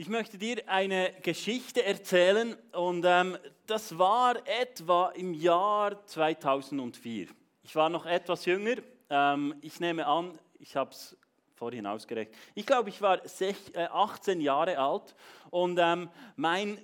Ich 0.00 0.08
möchte 0.08 0.38
dir 0.38 0.62
eine 0.68 1.12
Geschichte 1.24 1.84
erzählen 1.84 2.54
und 2.70 3.04
ähm, 3.04 3.36
das 3.66 3.98
war 3.98 4.36
etwa 4.46 5.08
im 5.08 5.34
Jahr 5.34 6.06
2004. 6.06 7.26
Ich 7.64 7.74
war 7.74 7.88
noch 7.88 8.06
etwas 8.06 8.44
jünger. 8.44 8.76
Ähm, 9.10 9.56
ich 9.60 9.80
nehme 9.80 10.06
an, 10.06 10.38
ich 10.60 10.76
habe 10.76 10.92
es 10.92 11.16
vorhin 11.56 11.84
ausgerechnet. 11.84 12.38
Ich 12.54 12.64
glaube, 12.64 12.90
ich 12.90 13.02
war 13.02 13.26
16, 13.26 13.74
äh, 13.74 13.86
18 13.86 14.40
Jahre 14.40 14.78
alt 14.78 15.16
und 15.50 15.76
ähm, 15.82 16.08
mein 16.36 16.80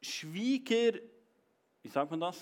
Schwieger, 0.00 1.00
wie 1.82 1.88
sagt 1.88 2.12
man 2.12 2.20
das? 2.20 2.38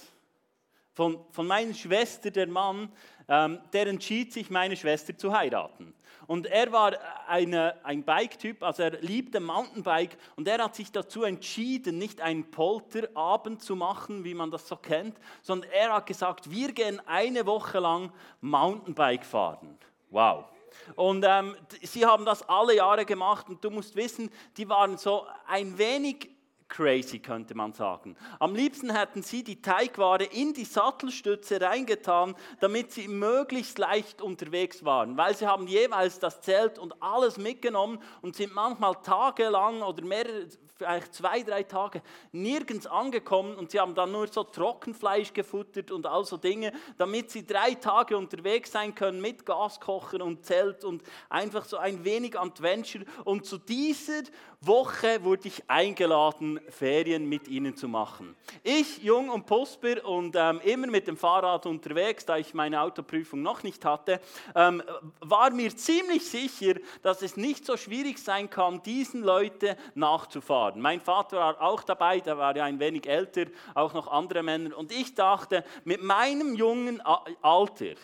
Von, 0.97 1.19
von 1.31 1.47
meiner 1.47 1.75
Schwester, 1.75 2.31
der 2.31 2.47
Mann, 2.47 2.91
ähm, 3.29 3.61
der 3.75 3.87
entschied 3.87 4.33
sich, 4.33 4.49
meine 4.49 4.77
Schwester 4.77 5.15
zu 5.15 5.31
heiraten. 5.31 5.95
Und 6.27 6.47
er 6.47 6.73
war 6.73 6.95
eine, 7.29 7.85
ein 7.85 8.03
Bike-Typ, 8.03 8.63
also 8.63 8.85
er 8.85 8.99
liebte 9.03 9.39
Mountainbike 9.39 10.17
und 10.37 10.49
er 10.49 10.65
hat 10.65 10.75
sich 10.75 10.91
dazu 10.91 11.23
entschieden, 11.23 11.99
nicht 11.99 12.23
einen 12.23 12.51
Polterabend 12.51 13.63
zu 13.63 13.77
machen, 13.77 14.25
wie 14.25 14.33
man 14.33 14.51
das 14.51 14.67
so 14.67 14.77
kennt, 14.77 15.19
sondern 15.43 15.71
er 15.71 15.93
hat 15.93 16.07
gesagt, 16.07 16.51
wir 16.51 16.73
gehen 16.73 16.99
eine 17.07 17.45
Woche 17.45 17.79
lang 17.79 18.11
Mountainbike 18.41 19.27
fahren. 19.27 19.77
Wow. 20.09 20.47
Und 20.95 21.27
ähm, 21.29 21.57
sie 21.83 22.07
haben 22.07 22.25
das 22.25 22.49
alle 22.49 22.75
Jahre 22.75 23.05
gemacht 23.05 23.51
und 23.51 23.63
du 23.63 23.69
musst 23.71 23.95
wissen, 23.97 24.31
die 24.57 24.67
waren 24.67 24.97
so 24.97 25.27
ein 25.47 25.77
wenig 25.77 26.36
crazy, 26.69 27.19
könnte 27.19 27.55
man 27.55 27.73
sagen. 27.73 28.17
Am 28.39 28.55
liebsten 28.55 28.95
hätten 28.95 29.23
sie 29.23 29.43
die 29.45 29.63
Teigware 29.63 30.25
in 30.25 30.53
die 30.53 30.65
Sattelstütze 30.65 31.61
reingetan, 31.61 32.35
damit 32.61 32.93
sie 32.93 33.09
möglichst 33.09 33.79
leicht 33.79 34.21
unterwegs 34.21 34.85
waren, 34.85 35.17
weil 35.17 35.37
sie 35.37 35.47
haben 35.47 35.67
jeweils 35.67 36.19
das 36.19 36.41
Zelt 36.41 36.79
und 36.79 37.01
alles 37.03 37.37
mitgenommen 37.39 37.99
und 38.23 38.37
sind 38.37 38.55
manchmal 38.55 38.95
tagelang 39.03 39.83
oder 39.83 40.05
mehrere, 40.05 40.47
vielleicht 40.77 41.15
zwei, 41.15 41.43
drei 41.43 41.63
Tage 41.63 42.03
nirgends 42.33 42.87
angekommen 42.87 43.57
und 43.57 43.71
sie 43.71 43.81
haben 43.81 43.95
dann 43.95 44.13
nur 44.13 44.27
so 44.27 44.45
Trockenfleisch 44.45 45.33
gefuttert 45.33 45.91
und 45.91 46.07
all 46.07 46.25
so 46.25 46.37
Dinge, 46.37 46.73
damit 46.99 47.31
sie 47.31 47.47
drei 47.47 47.75
Tage 47.75 48.17
unterwegs 48.17 48.73
sein 48.73 48.95
können 48.95 49.21
mit 49.21 49.47
Gaskocher 49.47 50.23
und 50.23 50.45
Zelt 50.45 50.85
und 50.85 51.03
einfach 51.31 51.65
so 51.65 51.79
ein 51.79 52.05
wenig 52.05 52.39
Adventure. 52.39 53.05
Und 53.25 53.47
zu 53.47 53.59
dieser 53.59 54.23
Woche 54.61 55.23
wurde 55.23 55.49
ich 55.49 55.63
eingeladen, 55.69 56.61
Ferien 56.69 57.29
mit 57.29 57.49
ihnen 57.49 57.77
zu 57.77 57.89
machen. 57.89 58.35
Ich, 58.63 59.03
jung 59.03 59.29
und 59.29 59.47
Pusper 59.47 60.05
und 60.05 60.35
ähm, 60.37 60.61
immer 60.65 60.87
mit 60.87 61.07
dem 61.07 61.17
Fahrrad 61.17 61.67
unterwegs, 61.67 62.25
da 62.25 62.37
ich 62.37 62.55
meine 62.55 62.81
Autoprüfung 62.81 63.43
noch 63.43 63.63
nicht 63.63 63.85
hatte, 63.85 64.21
ähm, 64.55 64.83
war 65.21 65.51
mir 65.51 65.77
ziemlich 65.77 66.29
sicher, 66.29 66.75
dass 67.03 67.23
es 67.23 67.37
nicht 67.37 67.67
so 67.67 67.77
schwierig 67.77 68.19
sein 68.19 68.49
kann, 68.49 68.83
diesen 68.83 69.23
Leuten 69.23 69.77
nachzufahren. 69.95 70.81
Mein 70.81 71.01
Vater 71.01 71.37
war 71.37 71.61
auch 71.61 71.83
dabei, 71.83 72.21
der 72.21 72.39
war 72.39 72.57
ja 72.57 72.65
ein 72.65 72.81
wenig 72.81 73.07
älter, 73.07 73.47
auch 73.75 73.95
noch 73.95 74.09
andere 74.09 74.43
Männer. 74.43 74.77
Und 74.77 74.91
ich 74.91 75.15
dachte, 75.15 75.65
mit 75.85 76.03
meinem 76.03 76.55
jungen 76.55 77.01
Alter, 77.01 77.95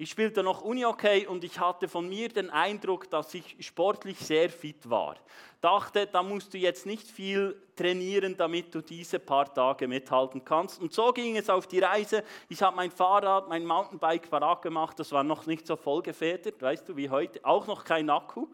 ich 0.00 0.10
spielte 0.10 0.44
noch 0.44 0.62
Uni-Okay 0.62 1.26
und 1.26 1.42
ich 1.42 1.58
hatte 1.58 1.88
von 1.88 2.08
mir 2.08 2.28
den 2.28 2.50
Eindruck, 2.50 3.10
dass 3.10 3.34
ich 3.34 3.56
sportlich 3.58 4.16
sehr 4.20 4.48
fit 4.48 4.88
war. 4.88 5.16
Dachte, 5.60 6.06
da 6.06 6.22
musst 6.22 6.54
du 6.54 6.58
jetzt 6.58 6.86
nicht 6.86 7.08
viel 7.08 7.60
trainieren, 7.74 8.36
damit 8.36 8.72
du 8.72 8.80
diese 8.80 9.18
paar 9.18 9.52
Tage 9.52 9.88
mithalten 9.88 10.44
kannst. 10.44 10.80
Und 10.80 10.92
so 10.92 11.12
ging 11.12 11.36
es 11.36 11.50
auf 11.50 11.66
die 11.66 11.80
Reise. 11.80 12.22
Ich 12.48 12.62
habe 12.62 12.76
mein 12.76 12.92
Fahrrad, 12.92 13.48
mein 13.48 13.66
Mountainbike 13.66 14.30
parat 14.30 14.62
gemacht. 14.62 15.00
Das 15.00 15.10
war 15.10 15.24
noch 15.24 15.46
nicht 15.46 15.66
so 15.66 15.74
vollgefedert, 15.74 16.62
weißt 16.62 16.88
du, 16.88 16.96
wie 16.96 17.10
heute. 17.10 17.44
Auch 17.44 17.66
noch 17.66 17.84
kein 17.84 18.08
Akku. 18.08 18.46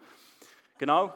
Genau, 0.78 1.12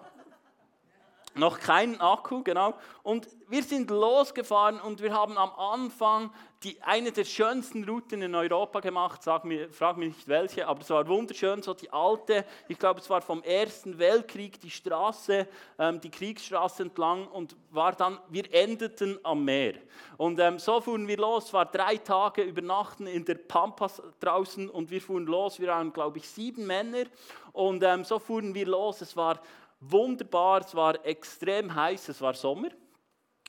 noch 1.34 1.60
keinen 1.60 2.00
Akku, 2.00 2.42
genau. 2.42 2.74
Und 3.02 3.28
wir 3.48 3.62
sind 3.62 3.90
losgefahren 3.90 4.80
und 4.80 5.02
wir 5.02 5.12
haben 5.12 5.38
am 5.38 5.52
Anfang 5.52 6.30
die, 6.64 6.76
eine 6.82 7.12
der 7.12 7.24
schönsten 7.24 7.84
Routen 7.84 8.20
in 8.20 8.34
Europa 8.34 8.80
gemacht. 8.80 9.22
Sag 9.22 9.44
mir, 9.44 9.70
frag 9.70 9.96
mich 9.96 10.08
nicht 10.08 10.28
welche, 10.28 10.66
aber 10.66 10.80
es 10.80 10.90
war 10.90 11.06
wunderschön. 11.06 11.62
So 11.62 11.72
die 11.72 11.90
alte, 11.90 12.44
ich 12.66 12.78
glaube, 12.78 13.00
es 13.00 13.08
war 13.08 13.22
vom 13.22 13.42
Ersten 13.42 13.98
Weltkrieg 13.98 14.60
die 14.60 14.70
Straße, 14.70 15.46
ähm, 15.78 16.00
die 16.00 16.10
Kriegsstraße 16.10 16.82
entlang 16.82 17.28
und 17.28 17.56
war 17.70 17.92
dann, 17.92 18.18
wir 18.28 18.52
endeten 18.52 19.18
am 19.22 19.44
Meer. 19.44 19.74
Und 20.16 20.40
ähm, 20.40 20.58
so 20.58 20.80
fuhren 20.80 21.06
wir 21.06 21.16
los, 21.16 21.52
war 21.52 21.66
drei 21.66 21.96
Tage 21.96 22.42
übernachten 22.42 23.06
in 23.06 23.24
der 23.24 23.36
Pampas 23.36 24.02
draußen 24.20 24.68
und 24.68 24.90
wir 24.90 25.00
fuhren 25.00 25.26
los. 25.26 25.60
Wir 25.60 25.68
waren, 25.68 25.92
glaube 25.92 26.18
ich, 26.18 26.28
sieben 26.28 26.66
Männer 26.66 27.04
und 27.52 27.82
ähm, 27.84 28.04
so 28.04 28.18
fuhren 28.18 28.54
wir 28.54 28.66
los. 28.66 29.00
Es 29.00 29.16
war 29.16 29.40
wunderbar, 29.80 30.60
es 30.60 30.74
war 30.74 31.04
extrem 31.04 31.74
heiß, 31.74 32.08
es 32.08 32.20
war 32.20 32.34
Sommer. 32.34 32.70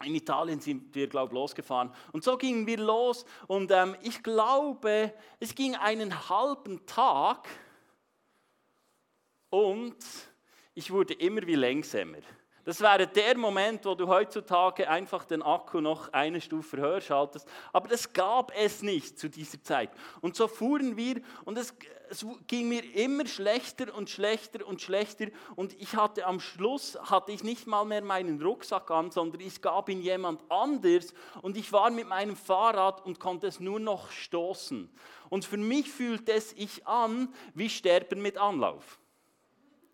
In 0.04 0.16
Italien 0.16 0.62
sind 0.62 0.96
wir, 0.96 1.08
glaube 1.08 1.28
ich, 1.28 1.34
losgefahren. 1.34 1.94
Und 2.14 2.24
so 2.24 2.38
gingen 2.38 2.66
wir 2.66 2.78
los 2.78 3.26
und 3.48 3.70
ähm, 3.72 3.98
ich 4.02 4.24
glaube, 4.24 5.14
es 5.40 5.54
ging 5.54 5.76
einen 5.76 6.30
halben 6.30 6.86
Tag 6.86 7.50
und 9.50 9.98
ich 10.74 10.92
wurde 10.92 11.14
immer 11.16 11.46
wie 11.46 11.56
längsamer. 11.56 12.20
Das 12.66 12.82
wäre 12.82 13.08
der 13.08 13.38
Moment, 13.38 13.86
wo 13.86 13.96
du 13.96 14.08
heutzutage 14.08 14.90
einfach 14.90 15.26
den 15.26 15.42
Akku 15.42 15.80
noch 15.82 16.12
eine 16.12 16.42
Stufe 16.42 16.78
höher 16.78 17.02
schaltest. 17.02 17.48
Aber 17.72 17.88
das 17.88 18.12
gab 18.12 18.52
es 18.56 18.82
nicht 18.82 19.18
zu 19.18 19.30
dieser 19.30 19.64
Zeit. 19.64 19.90
Und 20.22 20.36
so 20.36 20.48
fuhren 20.48 20.98
wir 20.98 21.22
und 21.46 21.58
es, 21.58 21.74
es 22.10 22.26
ging 22.48 22.68
mir 22.68 22.84
immer 22.96 23.26
schlechter 23.26 23.96
und 23.96 24.10
schlechter 24.10 24.68
und 24.68 24.82
schlechter. 24.82 25.28
Und 25.56 25.80
ich 25.80 25.96
hatte 25.96 26.26
am 26.26 26.40
Schluss, 26.40 26.98
hatte 27.02 27.32
ich 27.32 27.44
nicht 27.44 27.66
mal 27.66 27.86
mehr 27.86 28.04
meinen 28.04 28.42
Rucksack 28.42 28.92
an, 28.92 29.10
sondern 29.10 29.42
ich 29.42 29.62
gab 29.62 29.88
ihn 29.90 30.02
jemand 30.02 30.42
anders. 30.50 31.14
Und 31.42 31.56
ich 31.56 31.72
war 31.72 31.90
mit 31.92 32.08
meinem 32.08 32.36
Fahrrad 32.36 33.06
und 33.06 33.20
konnte 33.20 33.48
es 33.48 33.60
nur 33.60 33.80
noch 33.80 34.12
stoßen. 34.12 34.90
Und 35.30 35.46
für 35.46 35.58
mich 35.58 35.90
fühlt 35.90 36.28
es 36.28 36.52
sich 36.52 36.86
an 36.86 37.34
wie 37.54 37.70
Sterben 37.70 38.22
mit 38.22 38.38
Anlauf. 38.38 38.99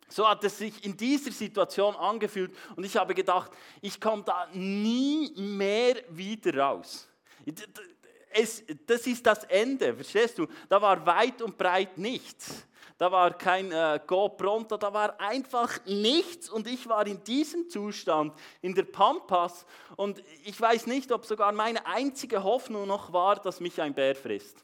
So 0.07 0.27
hat 0.27 0.43
es 0.43 0.57
sich 0.57 0.83
in 0.85 0.95
dieser 0.95 1.31
Situation 1.31 1.95
angefühlt 1.95 2.55
und 2.75 2.83
ich 2.83 2.95
habe 2.95 3.13
gedacht, 3.13 3.51
ich 3.81 3.99
komme 3.99 4.23
da 4.23 4.47
nie 4.53 5.33
mehr 5.35 5.95
wieder 6.09 6.57
raus. 6.57 7.07
Es, 8.31 8.63
das 8.85 9.07
ist 9.07 9.25
das 9.25 9.43
Ende, 9.45 9.95
verstehst 9.95 10.37
du? 10.37 10.47
Da 10.69 10.81
war 10.81 11.05
weit 11.05 11.41
und 11.41 11.57
breit 11.57 11.97
nichts. 11.97 12.67
Da 12.97 13.11
war 13.11 13.37
kein 13.37 13.71
äh, 13.73 13.99
Go 14.07 14.29
Pronto, 14.29 14.77
da 14.77 14.93
war 14.93 15.19
einfach 15.19 15.85
nichts 15.85 16.49
und 16.49 16.65
ich 16.65 16.87
war 16.87 17.05
in 17.05 17.21
diesem 17.25 17.69
Zustand 17.69 18.33
in 18.61 18.73
der 18.73 18.83
Pampas 18.83 19.65
und 19.97 20.23
ich 20.45 20.59
weiß 20.59 20.87
nicht, 20.87 21.11
ob 21.11 21.25
sogar 21.25 21.51
meine 21.51 21.85
einzige 21.85 22.41
Hoffnung 22.41 22.87
noch 22.87 23.11
war, 23.11 23.35
dass 23.35 23.59
mich 23.59 23.81
ein 23.81 23.93
Bär 23.93 24.15
frisst. 24.15 24.63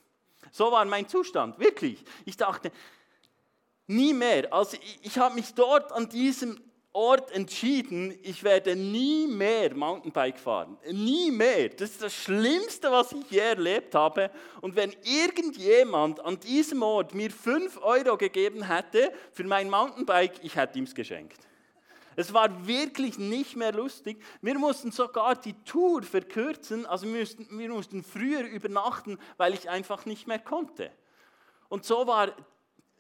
So 0.52 0.72
war 0.72 0.86
mein 0.86 1.10
Zustand, 1.10 1.60
wirklich. 1.60 2.04
Ich 2.24 2.38
dachte, 2.38 2.72
Nie 3.92 4.14
mehr. 4.14 4.54
Also 4.54 4.78
ich, 4.82 5.00
ich 5.02 5.18
habe 5.18 5.36
mich 5.36 5.54
dort 5.54 5.92
an 5.92 6.08
diesem 6.08 6.58
Ort 6.94 7.30
entschieden, 7.32 8.18
ich 8.22 8.42
werde 8.42 8.74
nie 8.74 9.28
mehr 9.28 9.76
Mountainbike 9.76 10.40
fahren. 10.40 10.78
Nie 10.90 11.30
mehr. 11.30 11.68
Das 11.68 11.92
ist 11.92 12.02
das 12.02 12.14
Schlimmste, 12.14 12.90
was 12.90 13.12
ich 13.12 13.30
je 13.30 13.40
erlebt 13.40 13.94
habe. 13.94 14.32
Und 14.62 14.78
wenn 14.78 14.96
irgendjemand 15.04 16.22
an 16.22 16.40
diesem 16.40 16.82
Ort 16.84 17.14
mir 17.14 17.32
5 17.32 17.82
Euro 17.82 18.16
gegeben 18.16 18.64
hätte 18.64 19.12
für 19.34 19.44
mein 19.44 19.70
Mountainbike, 19.70 20.40
ich 20.42 20.56
hätte 20.56 20.80
ihm 20.80 20.86
es 20.86 20.96
geschenkt. 20.96 21.40
Es 22.16 22.34
war 22.34 22.66
wirklich 22.66 23.18
nicht 23.20 23.58
mehr 23.58 23.74
lustig. 23.74 24.24
Wir 24.42 24.58
mussten 24.58 24.92
sogar 24.92 25.36
die 25.36 25.56
Tour 25.64 26.04
verkürzen, 26.04 26.86
also 26.86 27.08
wir 27.08 27.20
mussten, 27.20 27.60
wir 27.60 27.70
mussten 27.70 28.04
früher 28.04 28.44
übernachten, 28.44 29.18
weil 29.36 29.54
ich 29.54 29.70
einfach 29.70 30.06
nicht 30.06 30.28
mehr 30.28 30.40
konnte. 30.40 30.92
Und 31.68 31.84
so 31.84 32.08
war 32.08 32.34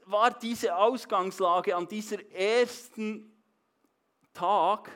war 0.06 0.31
diese 0.31 0.75
Ausgangslage 0.75 1.75
an 1.75 1.88
dieser 1.88 2.29
ersten 2.31 3.31
Tag 4.34 4.91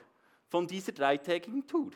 von 0.47 0.68
dieser 0.68 0.91
dreitägigen 0.91 1.65
Tour. 1.68 1.91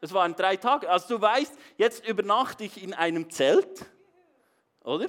Es 0.00 0.12
waren 0.12 0.34
drei 0.34 0.56
Tage. 0.56 0.88
Also 0.90 1.16
du 1.16 1.20
weißt, 1.20 1.54
jetzt 1.76 2.06
übernachte 2.06 2.64
ich 2.64 2.82
in 2.82 2.94
einem 2.94 3.30
Zelt, 3.30 3.86
oder? 4.84 5.08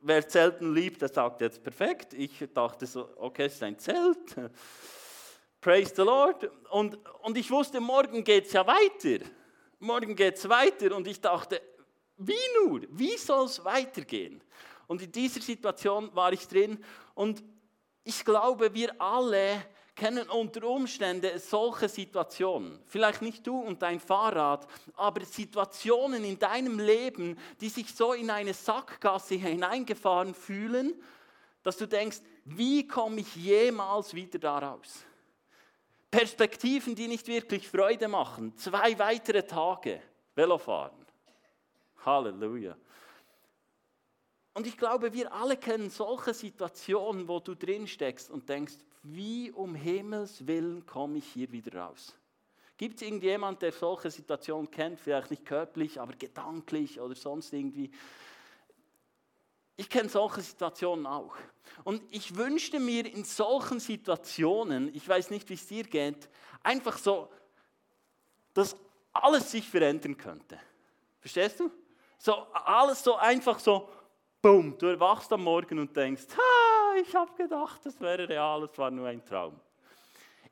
Wer 0.00 0.26
Zelten 0.26 0.74
liebt, 0.74 1.02
der 1.02 1.08
sagt 1.08 1.40
jetzt 1.40 1.62
perfekt. 1.62 2.14
Ich 2.14 2.44
dachte 2.54 2.86
so, 2.86 3.08
okay, 3.16 3.46
es 3.46 3.54
ist 3.54 3.62
ein 3.62 3.78
Zelt. 3.78 4.36
Praise 5.60 5.92
the 5.94 6.02
Lord. 6.02 6.48
Und, 6.70 6.98
und 7.22 7.36
ich 7.36 7.50
wusste, 7.50 7.80
morgen 7.80 8.22
geht 8.22 8.46
es 8.46 8.52
ja 8.52 8.66
weiter. 8.66 9.24
Morgen 9.80 10.14
geht 10.14 10.36
es 10.36 10.48
weiter. 10.48 10.94
Und 10.94 11.06
ich 11.08 11.20
dachte, 11.20 11.60
wie 12.16 12.34
nur? 12.62 12.82
Wie 12.90 13.16
soll 13.16 13.46
es 13.46 13.64
weitergehen? 13.64 14.42
Und 14.88 15.02
in 15.02 15.12
dieser 15.12 15.40
Situation 15.40 16.10
war 16.16 16.32
ich 16.32 16.48
drin. 16.48 16.82
Und 17.14 17.44
ich 18.02 18.24
glaube, 18.24 18.74
wir 18.74 19.00
alle 19.00 19.62
kennen 19.94 20.28
unter 20.30 20.66
Umständen 20.66 21.38
solche 21.38 21.88
Situationen. 21.88 22.80
Vielleicht 22.86 23.20
nicht 23.20 23.46
du 23.46 23.58
und 23.60 23.82
dein 23.82 24.00
Fahrrad, 24.00 24.66
aber 24.94 25.24
Situationen 25.24 26.24
in 26.24 26.38
deinem 26.38 26.78
Leben, 26.78 27.38
die 27.60 27.68
sich 27.68 27.94
so 27.94 28.12
in 28.12 28.30
eine 28.30 28.54
Sackgasse 28.54 29.34
hineingefahren 29.34 30.34
fühlen, 30.34 30.94
dass 31.62 31.76
du 31.76 31.86
denkst, 31.86 32.20
wie 32.44 32.86
komme 32.86 33.20
ich 33.20 33.36
jemals 33.36 34.14
wieder 34.14 34.38
daraus? 34.38 35.04
Perspektiven, 36.10 36.94
die 36.94 37.08
nicht 37.08 37.26
wirklich 37.26 37.68
Freude 37.68 38.08
machen. 38.08 38.56
Zwei 38.56 38.98
weitere 38.98 39.42
Tage 39.42 40.00
Velofahren. 40.34 41.04
Halleluja. 42.06 42.76
Und 44.58 44.66
ich 44.66 44.76
glaube, 44.76 45.12
wir 45.12 45.32
alle 45.32 45.56
kennen 45.56 45.88
solche 45.88 46.34
Situationen, 46.34 47.28
wo 47.28 47.38
du 47.38 47.54
drin 47.54 47.86
steckst 47.86 48.28
und 48.28 48.48
denkst, 48.48 48.74
wie 49.04 49.52
um 49.52 49.76
Himmels 49.76 50.44
Willen 50.48 50.84
komme 50.84 51.18
ich 51.18 51.26
hier 51.26 51.52
wieder 51.52 51.78
raus? 51.78 52.18
Gibt 52.76 52.96
es 52.96 53.02
irgendjemand, 53.02 53.62
der 53.62 53.70
solche 53.70 54.10
Situationen 54.10 54.68
kennt? 54.68 54.98
Vielleicht 54.98 55.30
nicht 55.30 55.46
körperlich, 55.46 56.00
aber 56.00 56.12
gedanklich 56.14 56.98
oder 56.98 57.14
sonst 57.14 57.52
irgendwie. 57.52 57.92
Ich 59.76 59.88
kenne 59.88 60.08
solche 60.08 60.40
Situationen 60.40 61.06
auch. 61.06 61.36
Und 61.84 62.02
ich 62.10 62.34
wünschte 62.34 62.80
mir 62.80 63.06
in 63.06 63.22
solchen 63.22 63.78
Situationen, 63.78 64.92
ich 64.92 65.08
weiß 65.08 65.30
nicht, 65.30 65.48
wie 65.50 65.54
es 65.54 65.68
dir 65.68 65.84
geht, 65.84 66.28
einfach 66.64 66.98
so, 66.98 67.28
dass 68.54 68.74
alles 69.12 69.52
sich 69.52 69.68
verändern 69.68 70.16
könnte. 70.16 70.58
Verstehst 71.20 71.60
du? 71.60 71.70
So 72.18 72.34
alles 72.52 73.04
so 73.04 73.14
einfach 73.14 73.60
so, 73.60 73.88
boom, 74.42 74.76
du 74.78 74.86
erwachst 74.86 75.32
am 75.32 75.44
Morgen 75.44 75.78
und 75.78 75.96
denkst, 75.96 76.26
ha, 76.36 76.96
ich 77.00 77.14
habe 77.14 77.32
gedacht, 77.34 77.84
das 77.84 78.00
wäre 78.00 78.28
real, 78.28 78.62
es 78.64 78.78
war 78.78 78.90
nur 78.90 79.06
ein 79.06 79.24
Traum. 79.24 79.58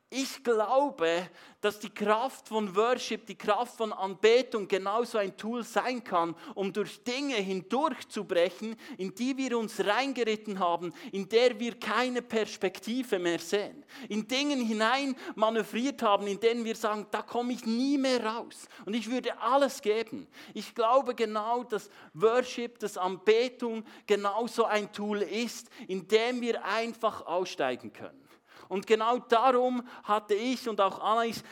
Ich 0.09 0.41
glaube, 0.41 1.27
dass 1.59 1.79
die 1.79 1.89
Kraft 1.89 2.47
von 2.47 2.73
Worship, 2.77 3.25
die 3.25 3.37
Kraft 3.37 3.75
von 3.75 3.91
Anbetung 3.91 4.65
genauso 4.65 5.17
ein 5.17 5.35
Tool 5.35 5.65
sein 5.65 6.01
kann, 6.01 6.33
um 6.55 6.71
durch 6.71 7.03
Dinge 7.03 7.35
hindurchzubrechen, 7.35 8.77
in 8.97 9.13
die 9.13 9.35
wir 9.35 9.57
uns 9.57 9.83
reingeritten 9.83 10.59
haben, 10.59 10.93
in 11.11 11.27
der 11.27 11.59
wir 11.59 11.77
keine 11.77 12.21
Perspektive 12.21 13.19
mehr 13.19 13.39
sehen. 13.39 13.83
In 14.07 14.25
Dingen 14.25 14.65
hinein 14.65 15.13
manövriert 15.35 16.01
haben, 16.01 16.25
in 16.27 16.39
denen 16.39 16.63
wir 16.63 16.75
sagen, 16.77 17.05
da 17.11 17.21
komme 17.21 17.51
ich 17.51 17.65
nie 17.65 17.97
mehr 17.97 18.25
raus. 18.25 18.69
Und 18.85 18.93
ich 18.93 19.11
würde 19.11 19.37
alles 19.41 19.81
geben. 19.81 20.25
Ich 20.53 20.73
glaube 20.73 21.15
genau, 21.15 21.65
dass 21.65 21.89
Worship, 22.13 22.79
dass 22.79 22.97
Anbetung 22.97 23.83
genauso 24.05 24.63
ein 24.63 24.89
Tool 24.93 25.21
ist, 25.21 25.69
in 25.89 26.07
dem 26.07 26.39
wir 26.39 26.63
einfach 26.63 27.25
aussteigen 27.25 27.91
können. 27.91 28.26
Und 28.69 28.87
genau 28.87 29.17
darum 29.19 29.83
hatte 30.03 30.33
ich 30.33 30.67
und 30.67 30.81
auch 30.81 30.99
Anais 30.99 31.43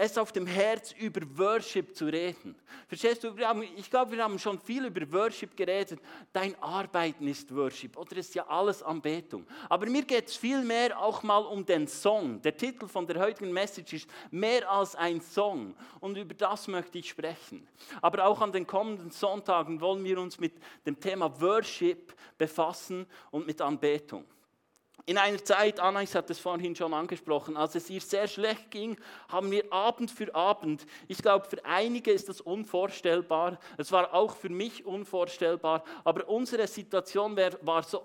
es 0.00 0.16
auf 0.16 0.32
dem 0.32 0.46
Herz, 0.46 0.92
über 0.92 1.20
Worship 1.36 1.94
zu 1.94 2.06
reden. 2.06 2.54
Verstehst 2.88 3.22
du? 3.22 3.34
Ich 3.76 3.90
glaube, 3.90 4.12
wir 4.12 4.24
haben 4.24 4.38
schon 4.38 4.58
viel 4.58 4.86
über 4.86 5.12
Worship 5.12 5.54
geredet. 5.54 6.00
Dein 6.32 6.54
Arbeiten 6.62 7.28
ist 7.28 7.54
Worship 7.54 7.98
oder 7.98 8.16
ist 8.16 8.34
ja 8.34 8.46
alles 8.46 8.82
Anbetung. 8.82 9.46
Aber 9.68 9.86
mir 9.86 10.02
geht 10.04 10.28
es 10.28 10.36
viel 10.36 10.62
mehr 10.62 10.98
auch 10.98 11.22
mal 11.22 11.44
um 11.44 11.66
den 11.66 11.86
Song. 11.86 12.40
Der 12.40 12.56
Titel 12.56 12.88
von 12.88 13.06
der 13.06 13.20
heutigen 13.20 13.52
Message 13.52 13.92
ist 13.92 14.10
mehr 14.30 14.70
als 14.70 14.96
ein 14.96 15.20
Song. 15.20 15.74
Und 16.00 16.16
über 16.16 16.32
das 16.34 16.66
möchte 16.66 16.98
ich 16.98 17.10
sprechen. 17.10 17.68
Aber 18.00 18.24
auch 18.24 18.40
an 18.40 18.52
den 18.52 18.66
kommenden 18.66 19.10
Sonntagen 19.10 19.80
wollen 19.82 20.02
wir 20.02 20.18
uns 20.18 20.40
mit 20.40 20.54
dem 20.86 20.98
Thema 20.98 21.38
Worship 21.40 22.14
befassen 22.38 23.06
und 23.30 23.46
mit 23.46 23.60
Anbetung. 23.60 24.24
In 25.06 25.18
einer 25.18 25.42
Zeit, 25.42 25.80
Anais 25.80 26.14
hat 26.14 26.30
es 26.30 26.38
vorhin 26.38 26.76
schon 26.76 26.92
angesprochen, 26.92 27.56
als 27.56 27.74
es 27.74 27.88
ihr 27.90 28.00
sehr 28.00 28.28
schlecht 28.28 28.70
ging, 28.70 28.96
haben 29.28 29.50
wir 29.50 29.72
Abend 29.72 30.10
für 30.10 30.34
Abend, 30.34 30.86
ich 31.08 31.18
glaube 31.18 31.46
für 31.48 31.64
einige 31.64 32.10
ist 32.12 32.28
das 32.28 32.40
unvorstellbar, 32.40 33.58
es 33.78 33.90
war 33.92 34.12
auch 34.12 34.36
für 34.36 34.50
mich 34.50 34.84
unvorstellbar, 34.84 35.84
aber 36.04 36.28
unsere 36.28 36.66
Situation 36.66 37.36
war 37.62 37.82
so 37.82 38.04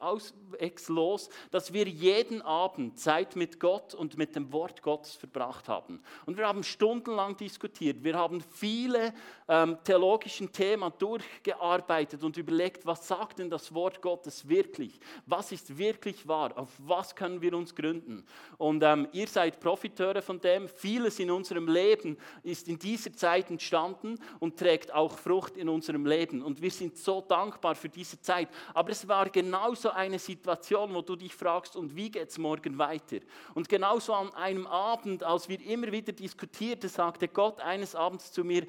auswegslos, 0.00 1.28
dass 1.50 1.72
wir 1.72 1.86
jeden 1.86 2.42
Abend 2.42 2.98
Zeit 2.98 3.36
mit 3.36 3.60
Gott 3.60 3.94
und 3.94 4.16
mit 4.16 4.36
dem 4.36 4.52
Wort 4.52 4.82
Gottes 4.82 5.14
verbracht 5.14 5.68
haben. 5.68 6.02
Und 6.26 6.36
wir 6.36 6.46
haben 6.46 6.62
stundenlang 6.62 7.36
diskutiert, 7.36 8.02
wir 8.04 8.14
haben 8.14 8.40
viele 8.40 9.12
ähm, 9.48 9.78
theologischen 9.84 10.52
Themen 10.52 10.92
durchgearbeitet 10.98 12.22
und 12.22 12.36
überlegt, 12.36 12.86
was 12.86 13.06
sagt 13.06 13.38
denn 13.38 13.50
das 13.50 13.72
Wort 13.74 14.02
Gottes 14.02 14.48
wirklich? 14.48 15.00
Was 15.26 15.52
ist 15.52 15.76
wirklich 15.76 16.26
wahr? 16.28 16.56
Auf 16.56 16.70
was 16.78 17.14
können 17.14 17.40
wir 17.40 17.54
uns 17.54 17.74
gründen? 17.74 18.24
Und 18.58 18.82
ähm, 18.82 19.08
ihr 19.12 19.26
seid 19.26 19.60
Profiteure 19.60 20.22
von 20.22 20.40
dem. 20.40 20.68
Vieles 20.68 21.18
in 21.18 21.30
unserem 21.30 21.68
Leben 21.68 22.18
ist 22.42 22.68
in 22.68 22.78
dieser 22.78 23.12
Zeit 23.12 23.50
entstanden 23.50 24.18
und 24.38 24.58
trägt 24.58 24.92
auch 24.92 25.18
Frucht 25.18 25.56
in 25.56 25.68
unserem 25.68 26.06
Leben. 26.06 26.42
Und 26.42 26.60
wir 26.60 26.70
sind 26.70 26.96
so 26.96 27.20
dankbar 27.20 27.74
für 27.74 27.88
diese 27.88 28.20
Zeit. 28.20 28.48
Aber 28.74 28.90
es 28.90 29.06
war 29.08 29.28
genauso 29.30 29.87
genauso 29.88 29.96
eine 29.96 30.18
Situation, 30.18 30.94
wo 30.94 31.02
du 31.02 31.16
dich 31.16 31.34
fragst, 31.34 31.76
und 31.76 31.94
wie 31.96 32.10
geht 32.10 32.28
es 32.28 32.38
morgen 32.38 32.78
weiter? 32.78 33.18
Und 33.54 33.68
genauso 33.68 34.14
an 34.14 34.32
einem 34.34 34.66
Abend, 34.66 35.22
als 35.22 35.48
wir 35.48 35.60
immer 35.64 35.90
wieder 35.92 36.12
diskutierten, 36.12 36.88
sagte 36.88 37.28
Gott 37.28 37.60
eines 37.60 37.94
Abends 37.94 38.32
zu 38.32 38.44
mir, 38.44 38.66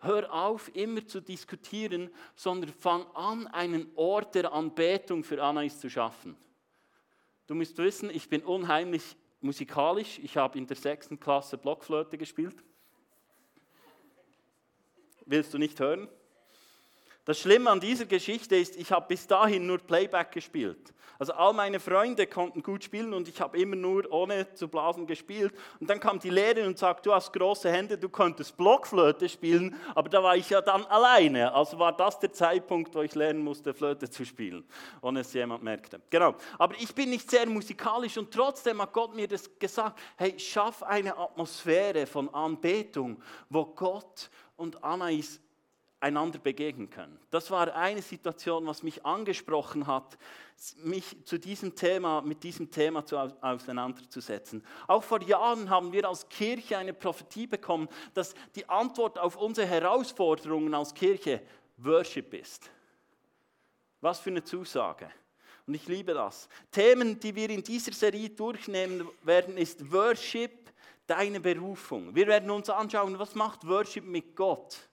hör 0.00 0.32
auf, 0.32 0.74
immer 0.74 1.06
zu 1.06 1.20
diskutieren, 1.20 2.10
sondern 2.34 2.72
fang 2.72 3.06
an, 3.14 3.46
einen 3.48 3.90
Ort 3.94 4.34
der 4.34 4.52
Anbetung 4.52 5.24
für 5.24 5.42
Anais 5.42 5.78
zu 5.78 5.88
schaffen. 5.88 6.36
Du 7.46 7.54
musst 7.54 7.76
wissen, 7.78 8.10
ich 8.10 8.28
bin 8.28 8.42
unheimlich 8.42 9.16
musikalisch. 9.40 10.18
Ich 10.20 10.36
habe 10.36 10.58
in 10.58 10.66
der 10.66 10.76
sechsten 10.76 11.18
Klasse 11.20 11.58
Blockflöte 11.58 12.16
gespielt. 12.16 12.56
Willst 15.26 15.52
du 15.54 15.58
nicht 15.58 15.78
hören? 15.78 16.08
Das 17.24 17.38
Schlimme 17.38 17.70
an 17.70 17.78
dieser 17.78 18.06
Geschichte 18.06 18.56
ist, 18.56 18.76
ich 18.76 18.90
habe 18.90 19.06
bis 19.08 19.26
dahin 19.26 19.66
nur 19.66 19.78
Playback 19.78 20.32
gespielt. 20.32 20.92
Also 21.20 21.34
all 21.34 21.52
meine 21.52 21.78
Freunde 21.78 22.26
konnten 22.26 22.64
gut 22.64 22.82
spielen 22.82 23.14
und 23.14 23.28
ich 23.28 23.40
habe 23.40 23.56
immer 23.56 23.76
nur 23.76 24.10
ohne 24.10 24.52
zu 24.54 24.66
blasen 24.66 25.06
gespielt. 25.06 25.54
Und 25.78 25.88
dann 25.88 26.00
kam 26.00 26.18
die 26.18 26.30
Lehrerin 26.30 26.66
und 26.66 26.78
sagte, 26.78 27.08
du 27.08 27.14
hast 27.14 27.32
große 27.32 27.70
Hände, 27.70 27.96
du 27.96 28.08
könntest 28.08 28.56
Blockflöte 28.56 29.28
spielen, 29.28 29.76
aber 29.94 30.08
da 30.08 30.20
war 30.20 30.36
ich 30.36 30.50
ja 30.50 30.60
dann 30.60 30.84
alleine. 30.86 31.54
Also 31.54 31.78
war 31.78 31.96
das 31.96 32.18
der 32.18 32.32
Zeitpunkt, 32.32 32.92
wo 32.96 33.02
ich 33.02 33.14
lernen 33.14 33.44
musste, 33.44 33.72
Flöte 33.72 34.10
zu 34.10 34.24
spielen, 34.24 34.64
ohne 35.00 35.20
es 35.20 35.32
jemand 35.32 35.62
merkte. 35.62 36.00
Genau. 36.10 36.34
Aber 36.58 36.74
ich 36.80 36.92
bin 36.92 37.10
nicht 37.10 37.30
sehr 37.30 37.46
musikalisch 37.46 38.18
und 38.18 38.32
trotzdem 38.32 38.82
hat 38.82 38.92
Gott 38.92 39.14
mir 39.14 39.28
das 39.28 39.48
gesagt, 39.60 40.00
hey, 40.16 40.36
schaff 40.40 40.82
eine 40.82 41.16
Atmosphäre 41.16 42.04
von 42.04 42.34
Anbetung, 42.34 43.22
wo 43.48 43.66
Gott 43.66 44.28
und 44.56 44.82
Anais 44.82 45.38
einander 46.02 46.38
begegnen 46.38 46.90
können. 46.90 47.18
Das 47.30 47.50
war 47.50 47.74
eine 47.74 48.02
Situation, 48.02 48.66
was 48.66 48.82
mich 48.82 49.06
angesprochen 49.06 49.86
hat, 49.86 50.18
mich 50.82 51.16
zu 51.24 51.38
diesem 51.38 51.74
Thema, 51.74 52.20
mit 52.22 52.42
diesem 52.42 52.70
Thema 52.70 53.06
zu, 53.06 53.16
auseinanderzusetzen. 53.40 54.64
Auch 54.88 55.02
vor 55.02 55.22
Jahren 55.22 55.70
haben 55.70 55.92
wir 55.92 56.08
als 56.08 56.28
Kirche 56.28 56.76
eine 56.76 56.92
Prophetie 56.92 57.46
bekommen, 57.46 57.88
dass 58.14 58.34
die 58.56 58.68
Antwort 58.68 59.18
auf 59.18 59.36
unsere 59.36 59.66
Herausforderungen 59.66 60.74
als 60.74 60.92
Kirche 60.92 61.40
Worship 61.78 62.34
ist. 62.34 62.68
Was 64.00 64.18
für 64.18 64.30
eine 64.30 64.42
Zusage. 64.42 65.08
Und 65.66 65.74
ich 65.74 65.86
liebe 65.86 66.12
das. 66.14 66.48
Themen, 66.72 67.20
die 67.20 67.34
wir 67.34 67.48
in 67.48 67.62
dieser 67.62 67.92
Serie 67.92 68.30
durchnehmen 68.30 69.08
werden, 69.22 69.56
ist 69.56 69.92
Worship, 69.92 70.72
deine 71.06 71.38
Berufung. 71.38 72.14
Wir 72.14 72.26
werden 72.26 72.50
uns 72.50 72.68
anschauen, 72.68 73.18
was 73.18 73.34
macht 73.36 73.66
Worship 73.66 74.04
mit 74.04 74.34
Gott? 74.34 74.88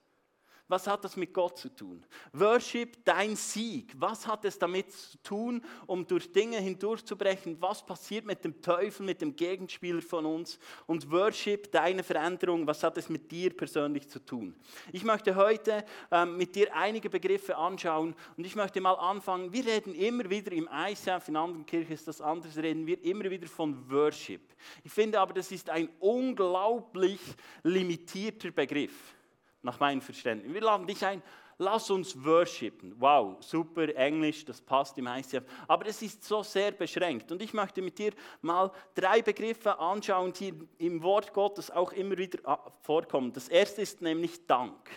Was 0.70 0.86
hat 0.86 1.02
das 1.02 1.16
mit 1.16 1.34
Gott 1.34 1.58
zu 1.58 1.68
tun? 1.68 2.00
Worship, 2.32 3.04
dein 3.04 3.34
Sieg. 3.34 3.92
Was 3.98 4.24
hat 4.24 4.44
es 4.44 4.56
damit 4.56 4.92
zu 4.92 5.18
tun, 5.20 5.64
um 5.88 6.06
durch 6.06 6.30
Dinge 6.30 6.58
hindurchzubrechen? 6.58 7.60
Was 7.60 7.84
passiert 7.84 8.24
mit 8.24 8.44
dem 8.44 8.62
Teufel, 8.62 9.04
mit 9.04 9.20
dem 9.20 9.34
Gegenspieler 9.34 10.00
von 10.00 10.24
uns? 10.24 10.60
Und 10.86 11.10
Worship, 11.10 11.72
deine 11.72 12.04
Veränderung. 12.04 12.68
Was 12.68 12.84
hat 12.84 12.96
es 12.98 13.08
mit 13.08 13.32
dir 13.32 13.50
persönlich 13.50 14.08
zu 14.08 14.24
tun? 14.24 14.54
Ich 14.92 15.02
möchte 15.02 15.34
heute 15.34 15.84
ähm, 16.12 16.36
mit 16.36 16.54
dir 16.54 16.72
einige 16.72 17.10
Begriffe 17.10 17.56
anschauen 17.56 18.14
und 18.36 18.46
ich 18.46 18.54
möchte 18.54 18.80
mal 18.80 18.94
anfangen. 18.94 19.52
Wir 19.52 19.66
reden 19.66 19.92
immer 19.92 20.30
wieder 20.30 20.52
im 20.52 20.68
ICF, 20.72 21.26
in 21.26 21.36
anderen 21.36 21.66
Kirchen 21.66 21.94
ist 21.94 22.06
das 22.06 22.20
anders, 22.20 22.56
reden 22.56 22.86
wir 22.86 23.02
immer 23.02 23.28
wieder 23.28 23.48
von 23.48 23.90
Worship. 23.90 24.42
Ich 24.84 24.92
finde 24.92 25.18
aber, 25.18 25.34
das 25.34 25.50
ist 25.50 25.68
ein 25.68 25.88
unglaublich 25.98 27.18
limitierter 27.64 28.52
Begriff 28.52 29.16
nach 29.62 29.80
meinem 29.80 30.00
Verständnis. 30.00 30.52
Wir 30.52 30.60
laden 30.60 30.86
dich 30.86 31.04
ein, 31.04 31.22
lass 31.58 31.90
uns 31.90 32.24
worshipen. 32.24 32.94
Wow, 32.98 33.36
super 33.40 33.94
Englisch, 33.94 34.44
das 34.44 34.60
passt 34.60 34.96
im 34.98 35.06
ICF. 35.06 35.44
Aber 35.68 35.86
es 35.86 36.00
ist 36.02 36.24
so 36.24 36.42
sehr 36.42 36.72
beschränkt. 36.72 37.30
Und 37.30 37.42
ich 37.42 37.52
möchte 37.52 37.82
mit 37.82 37.98
dir 37.98 38.12
mal 38.40 38.70
drei 38.94 39.22
Begriffe 39.22 39.78
anschauen, 39.78 40.32
die 40.32 40.54
im 40.78 41.02
Wort 41.02 41.32
Gottes 41.32 41.70
auch 41.70 41.92
immer 41.92 42.16
wieder 42.16 42.38
ah, 42.44 42.70
vorkommen. 42.82 43.32
Das 43.32 43.48
erste 43.48 43.82
ist 43.82 44.00
nämlich 44.00 44.46
Dank. 44.46 44.90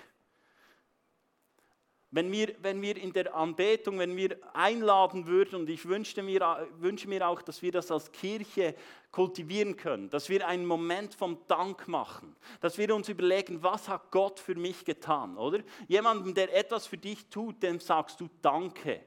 Wenn 2.16 2.32
wir, 2.32 2.54
wenn 2.62 2.80
wir 2.80 2.96
in 2.96 3.12
der 3.12 3.34
Anbetung, 3.34 3.98
wenn 3.98 4.16
wir 4.16 4.38
einladen 4.54 5.26
würden, 5.26 5.62
und 5.62 5.70
ich 5.70 5.84
wünsche 5.88 6.22
mir, 6.22 6.68
wünsche 6.78 7.10
mir 7.10 7.28
auch, 7.28 7.42
dass 7.42 7.64
wir 7.64 7.72
das 7.72 7.90
als 7.90 8.12
Kirche 8.12 8.76
kultivieren 9.12 9.76
können, 9.76 10.12
dass 10.12 10.30
wir 10.30 10.48
einen 10.48 10.68
Moment 10.68 11.16
vom 11.16 11.40
Dank 11.48 11.88
machen, 11.88 12.36
dass 12.62 12.78
wir 12.78 12.94
uns 12.94 13.10
überlegen, 13.10 13.64
was 13.64 13.90
hat 13.90 14.12
Gott 14.12 14.40
für 14.40 14.54
mich 14.54 14.86
getan, 14.86 15.38
oder? 15.38 15.64
Jemandem, 15.88 16.36
der 16.36 16.56
etwas 16.56 16.86
für 16.86 17.00
dich 17.00 17.32
tut, 17.32 17.64
dem 17.64 17.80
sagst 17.80 18.22
du 18.22 18.30
Danke. 18.44 19.02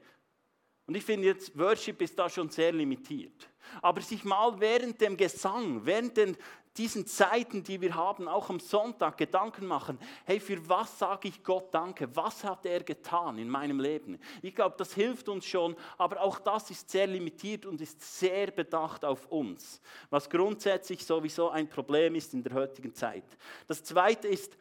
Und 0.85 0.95
ich 0.95 1.05
finde 1.05 1.27
jetzt, 1.27 1.57
Worship 1.57 2.01
ist 2.01 2.19
da 2.19 2.29
schon 2.29 2.49
sehr 2.49 2.73
limitiert. 2.73 3.47
Aber 3.81 4.01
sich 4.01 4.25
mal 4.25 4.59
während 4.59 4.99
dem 4.99 5.15
Gesang, 5.15 5.85
während 5.85 6.17
den, 6.17 6.35
diesen 6.77 7.05
Zeiten, 7.05 7.63
die 7.63 7.81
wir 7.81 7.95
haben, 7.95 8.27
auch 8.27 8.49
am 8.49 8.59
Sonntag 8.59 9.17
Gedanken 9.17 9.65
machen, 9.65 9.97
hey, 10.25 10.39
für 10.39 10.67
was 10.69 10.99
sage 10.99 11.27
ich 11.27 11.43
Gott 11.43 11.73
Danke? 11.73 12.15
Was 12.15 12.43
hat 12.43 12.65
er 12.65 12.83
getan 12.83 13.37
in 13.37 13.49
meinem 13.49 13.79
Leben? 13.79 14.19
Ich 14.41 14.55
glaube, 14.55 14.75
das 14.77 14.93
hilft 14.93 15.29
uns 15.29 15.45
schon, 15.45 15.75
aber 15.97 16.21
auch 16.21 16.39
das 16.39 16.69
ist 16.69 16.89
sehr 16.89 17.07
limitiert 17.07 17.65
und 17.65 17.81
ist 17.81 18.19
sehr 18.19 18.51
bedacht 18.51 19.03
auf 19.03 19.25
uns, 19.27 19.81
was 20.09 20.29
grundsätzlich 20.29 21.05
sowieso 21.05 21.49
ein 21.49 21.67
Problem 21.67 22.15
ist 22.15 22.33
in 22.33 22.43
der 22.43 22.53
heutigen 22.53 22.93
Zeit. 22.93 23.25
Das 23.67 23.83
Zweite 23.83 24.27
ist 24.27 24.57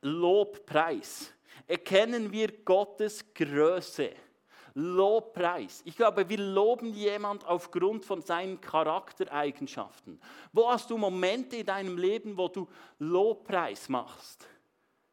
Lobpreis. 0.00 1.32
Erkennen 1.66 2.32
wir 2.32 2.52
Gottes 2.64 3.24
Größe. 3.34 4.12
Lobpreis. 4.80 5.82
Ich 5.84 5.96
glaube, 5.96 6.28
wir 6.28 6.38
loben 6.38 6.94
jemand 6.94 7.44
aufgrund 7.44 8.04
von 8.04 8.22
seinen 8.22 8.60
Charaktereigenschaften. 8.60 10.20
Wo 10.52 10.70
hast 10.70 10.88
du 10.88 10.96
Momente 10.96 11.56
in 11.56 11.66
deinem 11.66 11.98
Leben, 11.98 12.38
wo 12.38 12.46
du 12.46 12.68
Lobpreis 13.00 13.88
machst? 13.88 14.46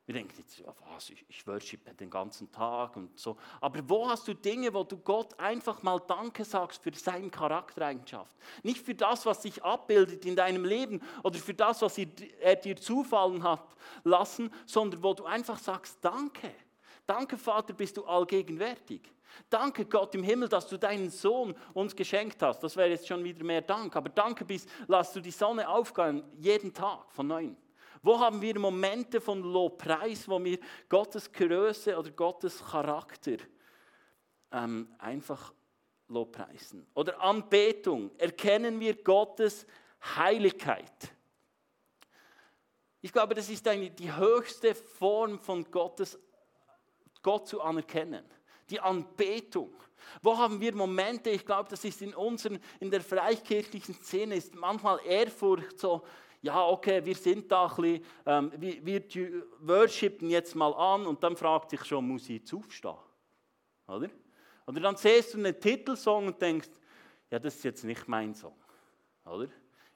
Wir 0.05 0.13
denken 0.13 0.35
jetzt, 0.37 0.63
was, 0.93 1.09
ich, 1.09 1.25
ich 1.27 1.47
worshipe 1.47 1.91
den 1.95 2.11
ganzen 2.11 2.51
Tag 2.51 2.95
und 2.95 3.17
so. 3.17 3.37
Aber 3.59 3.79
wo 3.89 4.07
hast 4.07 4.27
du 4.27 4.35
Dinge, 4.35 4.71
wo 4.71 4.83
du 4.83 4.97
Gott 4.97 5.39
einfach 5.39 5.81
mal 5.81 5.99
Danke 5.99 6.45
sagst 6.45 6.83
für 6.83 6.93
seine 6.93 7.31
Charaktereigenschaft? 7.31 8.31
Nicht 8.61 8.85
für 8.85 8.93
das, 8.93 9.25
was 9.25 9.41
sich 9.41 9.63
abbildet 9.63 10.25
in 10.25 10.35
deinem 10.35 10.63
Leben 10.63 11.01
oder 11.23 11.39
für 11.39 11.55
das, 11.55 11.81
was 11.81 11.97
er 11.97 12.55
dir 12.55 12.75
zufallen 12.75 13.41
hat 13.41 13.75
lassen, 14.03 14.53
sondern 14.67 15.01
wo 15.01 15.15
du 15.15 15.25
einfach 15.25 15.57
sagst, 15.57 15.97
Danke. 16.01 16.53
Danke, 17.05 17.37
Vater, 17.37 17.73
bist 17.73 17.97
du 17.97 18.05
allgegenwärtig. 18.05 19.01
Danke 19.49 19.85
Gott 19.85 20.15
im 20.15 20.23
Himmel, 20.23 20.49
dass 20.49 20.67
du 20.67 20.77
deinen 20.77 21.09
Sohn 21.09 21.55
uns 21.73 21.95
geschenkt 21.95 22.41
hast. 22.41 22.61
Das 22.61 22.75
wäre 22.77 22.89
jetzt 22.89 23.07
schon 23.07 23.23
wieder 23.23 23.43
mehr 23.43 23.61
Dank. 23.61 23.95
Aber 23.95 24.09
danke 24.09 24.45
bis, 24.45 24.65
lass 24.87 25.13
du 25.13 25.19
die 25.19 25.31
Sonne 25.31 25.67
aufgehen, 25.67 26.23
jeden 26.37 26.73
Tag 26.73 27.11
von 27.11 27.27
neuem. 27.27 27.57
Wo 28.01 28.19
haben 28.19 28.41
wir 28.41 28.59
Momente 28.59 29.19
von 29.19 29.41
Lobpreis, 29.41 30.27
wo 30.29 30.43
wir 30.43 30.59
Gottes 30.89 31.31
Größe 31.31 31.97
oder 31.97 32.11
Gottes 32.11 32.63
Charakter 32.63 33.37
ähm, 34.51 34.93
einfach 34.99 35.53
Lobpreisen? 36.07 36.87
Oder 36.93 37.19
Anbetung. 37.19 38.11
Erkennen 38.17 38.79
wir 38.79 39.01
Gottes 39.03 39.65
Heiligkeit. 40.15 41.15
Ich 43.01 43.11
glaube, 43.11 43.35
das 43.35 43.49
ist 43.49 43.67
eine, 43.67 43.89
die 43.89 44.15
höchste 44.15 44.73
Form 44.73 45.39
von 45.39 45.63
Gottes, 45.69 46.19
Gott 47.25 47.47
zu 47.47 47.59
anerkennen 47.59 48.23
die 48.69 48.79
Anbetung. 48.79 49.73
Wo 50.21 50.37
haben 50.37 50.59
wir 50.59 50.75
Momente, 50.75 51.29
ich 51.29 51.45
glaube, 51.45 51.69
das 51.69 51.83
ist 51.83 52.01
in, 52.01 52.13
unseren, 52.13 52.59
in 52.79 52.91
der 52.91 53.01
freikirchlichen 53.01 53.95
Szene, 53.95 54.35
ist 54.35 54.53
manchmal 54.55 54.99
Ehrfurcht 55.05 55.79
so, 55.79 56.03
ja, 56.41 56.63
okay, 56.67 57.03
wir 57.03 57.15
sind 57.15 57.51
da 57.51 57.65
ein 57.65 57.75
bisschen, 57.75 58.05
ähm, 58.25 58.51
wir, 58.57 58.85
wir 58.85 59.43
worshipen 59.59 60.29
jetzt 60.29 60.55
mal 60.55 60.73
an 60.73 61.07
und 61.07 61.23
dann 61.23 61.35
fragt 61.35 61.71
sich 61.71 61.83
schon, 61.85 62.07
muss 62.07 62.23
ich 62.23 62.41
jetzt 62.41 62.53
aufstehen? 62.53 62.97
Oder? 63.87 64.09
Oder 64.67 64.79
dann 64.79 64.95
siehst 64.95 65.33
du 65.33 65.39
einen 65.39 65.59
Titelsong 65.59 66.27
und 66.27 66.41
denkst, 66.41 66.69
ja, 67.31 67.39
das 67.39 67.55
ist 67.55 67.63
jetzt 67.63 67.83
nicht 67.83 68.07
mein 68.07 68.35
Song. 68.35 68.55
Oder? 69.25 69.47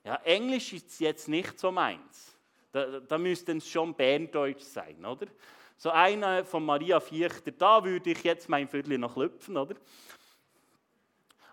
Ja, 0.03 0.15
Englisch 0.24 0.74
ist 0.74 1.00
jetzt 1.00 1.27
nicht 1.27 1.59
so 1.59 1.71
meins. 1.71 2.36
Da, 2.71 3.00
da 3.00 3.17
müsste 3.17 3.51
es 3.51 3.67
schon 3.67 3.93
Berndeutsch 3.93 4.63
sein, 4.63 5.05
oder? 5.05 5.27
So 5.79 5.91
einer 5.91 6.43
von 6.43 6.65
Maria 6.65 7.00
Viechter, 7.00 7.51
da 7.51 7.81
würde 7.81 8.12
ich 8.12 8.21
jetzt 8.25 8.50
mein 8.50 8.67
Viertel 8.67 8.98
noch 8.98 9.13
klopfen, 9.13 9.55
oder? 9.55 9.75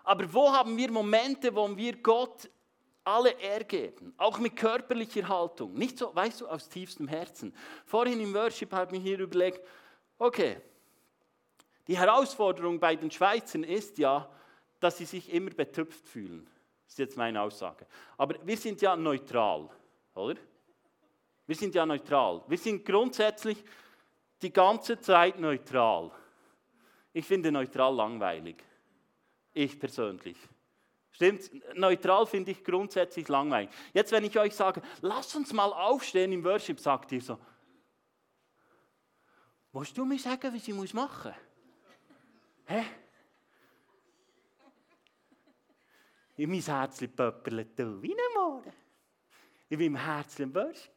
Aber 0.03 0.33
wo 0.33 0.51
haben 0.51 0.75
wir 0.75 0.91
Momente, 0.91 1.55
wo 1.55 1.73
wir 1.77 1.95
Gott 2.01 2.49
alle 3.05 3.29
Ehre 3.39 3.63
geben, 3.63 4.13
auch 4.17 4.37
mit 4.37 4.57
körperlicher 4.57 5.29
Haltung, 5.29 5.73
nicht 5.75 5.97
so, 5.97 6.13
weißt 6.13 6.41
du, 6.41 6.47
aus 6.47 6.67
tiefstem 6.67 7.07
Herzen. 7.07 7.55
Vorhin 7.85 8.19
im 8.19 8.33
Worship 8.33 8.73
habe 8.73 8.93
ich 8.93 9.01
mir 9.01 9.09
hier 9.09 9.19
überlegt, 9.21 9.65
okay, 10.19 10.57
die 11.87 11.97
Herausforderung 11.97 12.81
bei 12.81 12.97
den 12.97 13.09
Schweizern 13.09 13.63
ist 13.63 13.97
ja, 13.97 14.29
dass 14.81 14.97
sie 14.97 15.05
sich 15.05 15.31
immer 15.31 15.51
betüpft 15.51 16.05
fühlen. 16.05 16.45
Das 16.83 16.95
ist 16.95 16.99
jetzt 16.99 17.15
meine 17.15 17.41
Aussage. 17.41 17.87
Aber 18.17 18.35
wir 18.45 18.57
sind 18.57 18.81
ja 18.81 18.93
neutral, 18.97 19.69
oder? 20.15 20.35
Wir 21.45 21.55
sind 21.55 21.73
ja 21.75 21.85
neutral. 21.85 22.43
Wir 22.49 22.57
sind 22.57 22.83
grundsätzlich 22.83 23.63
die 24.41 24.51
ganze 24.51 24.99
Zeit 24.99 25.39
neutral. 25.39 26.11
Ich 27.13 27.25
finde 27.25 27.51
neutral 27.51 27.95
langweilig. 27.95 28.63
Ich 29.53 29.79
persönlich. 29.79 30.37
Stimmt? 31.11 31.49
Neutral 31.75 32.27
finde 32.27 32.51
ich 32.51 32.63
grundsätzlich 32.63 33.27
langweilig. 33.27 33.71
Jetzt, 33.91 34.11
wenn 34.11 34.23
ich 34.23 34.37
euch 34.37 34.53
sage, 34.53 34.83
lasst 35.01 35.35
uns 35.35 35.51
mal 35.51 35.73
aufstehen 35.73 36.31
im 36.31 36.43
Worship, 36.43 36.79
sagt 36.79 37.11
ihr 37.11 37.21
so, 37.21 37.39
musst 39.71 39.97
du 39.97 40.05
mir 40.05 40.19
sagen, 40.19 40.53
was 40.53 40.67
ich 40.67 40.73
muss 40.75 40.93
machen 40.93 41.33
Hä? 42.65 42.85
In 46.37 46.51
mein 46.51 46.61
Herzchen 46.61 47.15
pöpperlet 47.15 47.79
wie 47.79 48.13
ein 48.13 48.33
Morgen. 48.35 48.71
Ich 49.69 49.77
bin 49.77 49.87
im 49.87 49.95
Herzchen 49.95 50.53
Worship. 50.53 50.91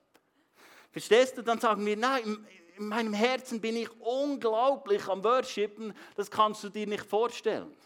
Verstehst 0.91 1.39
du? 1.39 1.43
Dann 1.43 1.59
sagen 1.59 1.87
wir, 1.87 1.97
nein, 1.97 2.47
in 2.81 2.89
meinem 2.89 3.13
Herzen 3.13 3.61
bin 3.61 3.77
ich 3.77 3.91
unglaublich 4.01 5.07
am 5.07 5.23
Worshipen, 5.23 5.93
das 6.17 6.31
kannst 6.31 6.65
du 6.65 6.71
dir 6.71 6.87
nicht 6.87 7.05
vorstellen. 7.05 7.77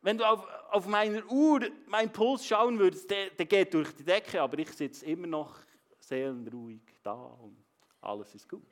Wenn 0.00 0.18
du 0.18 0.24
auf, 0.24 0.46
auf 0.70 0.86
meiner 0.86 1.26
Uhr 1.26 1.68
meinen 1.86 2.12
Puls 2.12 2.46
schauen 2.46 2.78
würdest, 2.78 3.10
der, 3.10 3.30
der 3.30 3.46
geht 3.46 3.74
durch 3.74 3.92
die 3.94 4.04
Decke, 4.04 4.40
aber 4.40 4.58
ich 4.60 4.70
sitze 4.70 5.04
immer 5.06 5.26
noch 5.26 5.56
seelenruhig 5.98 6.80
da 7.02 7.12
und 7.12 7.56
alles 8.00 8.32
ist 8.36 8.48
gut. 8.48 8.62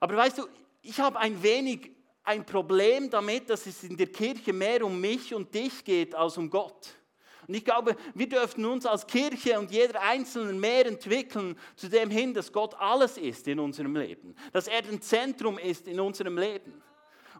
Aber 0.00 0.16
weißt 0.16 0.38
du, 0.38 0.48
ich 0.82 0.98
habe 0.98 1.18
ein 1.18 1.40
wenig 1.40 1.92
ein 2.24 2.44
Problem 2.44 3.10
damit, 3.10 3.48
dass 3.48 3.64
es 3.66 3.84
in 3.84 3.96
der 3.96 4.08
Kirche 4.08 4.52
mehr 4.52 4.84
um 4.84 5.00
mich 5.00 5.32
und 5.32 5.54
dich 5.54 5.84
geht 5.84 6.14
als 6.16 6.36
um 6.36 6.50
Gott. 6.50 6.99
Und 7.46 7.54
ich 7.54 7.64
glaube, 7.64 7.96
wir 8.14 8.28
dürften 8.28 8.64
uns 8.64 8.86
als 8.86 9.06
Kirche 9.06 9.58
und 9.58 9.70
jeder 9.70 10.00
Einzelne 10.02 10.52
mehr 10.52 10.86
entwickeln 10.86 11.56
zu 11.76 11.88
dem 11.88 12.10
hin, 12.10 12.34
dass 12.34 12.52
Gott 12.52 12.74
alles 12.78 13.18
ist 13.18 13.48
in 13.48 13.58
unserem 13.58 13.96
Leben, 13.96 14.34
dass 14.52 14.68
er 14.68 14.84
ein 14.84 15.00
Zentrum 15.00 15.58
ist 15.58 15.88
in 15.88 16.00
unserem 16.00 16.38
Leben. 16.38 16.82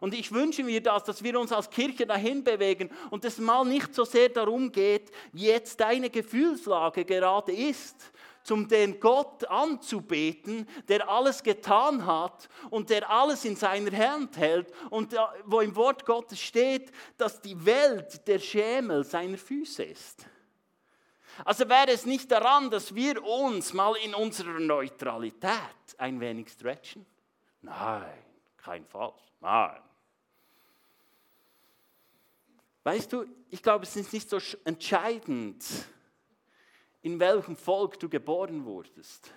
Und 0.01 0.15
ich 0.15 0.31
wünsche 0.31 0.63
mir 0.63 0.81
das, 0.81 1.03
dass 1.03 1.23
wir 1.23 1.39
uns 1.39 1.51
als 1.51 1.69
Kirche 1.69 2.07
dahin 2.07 2.43
bewegen 2.43 2.89
und 3.11 3.23
es 3.23 3.37
mal 3.37 3.63
nicht 3.63 3.93
so 3.93 4.03
sehr 4.03 4.29
darum 4.29 4.71
geht, 4.71 5.11
wie 5.31 5.45
jetzt 5.45 5.79
deine 5.79 6.09
Gefühlslage 6.09 7.05
gerade 7.05 7.53
ist, 7.53 8.11
zum 8.41 8.67
den 8.67 8.99
Gott 8.99 9.45
anzubeten, 9.45 10.67
der 10.87 11.07
alles 11.07 11.43
getan 11.43 12.03
hat 12.03 12.49
und 12.71 12.89
der 12.89 13.07
alles 13.11 13.45
in 13.45 13.55
seiner 13.55 13.95
Hand 13.95 14.37
hält 14.37 14.73
und 14.89 15.15
wo 15.45 15.61
im 15.61 15.75
Wort 15.75 16.03
Gottes 16.03 16.41
steht, 16.41 16.91
dass 17.17 17.39
die 17.39 17.63
Welt 17.63 18.27
der 18.27 18.39
Schemel 18.39 19.03
seiner 19.03 19.37
Füße 19.37 19.83
ist. 19.83 20.25
Also 21.45 21.69
wäre 21.69 21.91
es 21.91 22.07
nicht 22.07 22.31
daran, 22.31 22.71
dass 22.71 22.95
wir 22.95 23.23
uns 23.23 23.71
mal 23.73 23.95
in 24.03 24.15
unserer 24.15 24.59
Neutralität 24.59 25.51
ein 25.99 26.19
wenig 26.19 26.49
stretchen? 26.49 27.05
Nein, 27.61 28.23
kein 28.57 28.83
Fall. 28.87 29.13
Nein. 29.39 29.79
Weißt 32.83 33.13
du, 33.13 33.25
ich 33.49 33.61
glaube, 33.61 33.83
es 33.83 33.95
ist 33.95 34.13
nicht 34.13 34.29
so 34.29 34.39
entscheidend, 34.65 35.63
in 37.01 37.19
welchem 37.19 37.55
Volk 37.55 37.99
du 37.99 38.09
geboren 38.09 38.65
wurdest, 38.65 39.31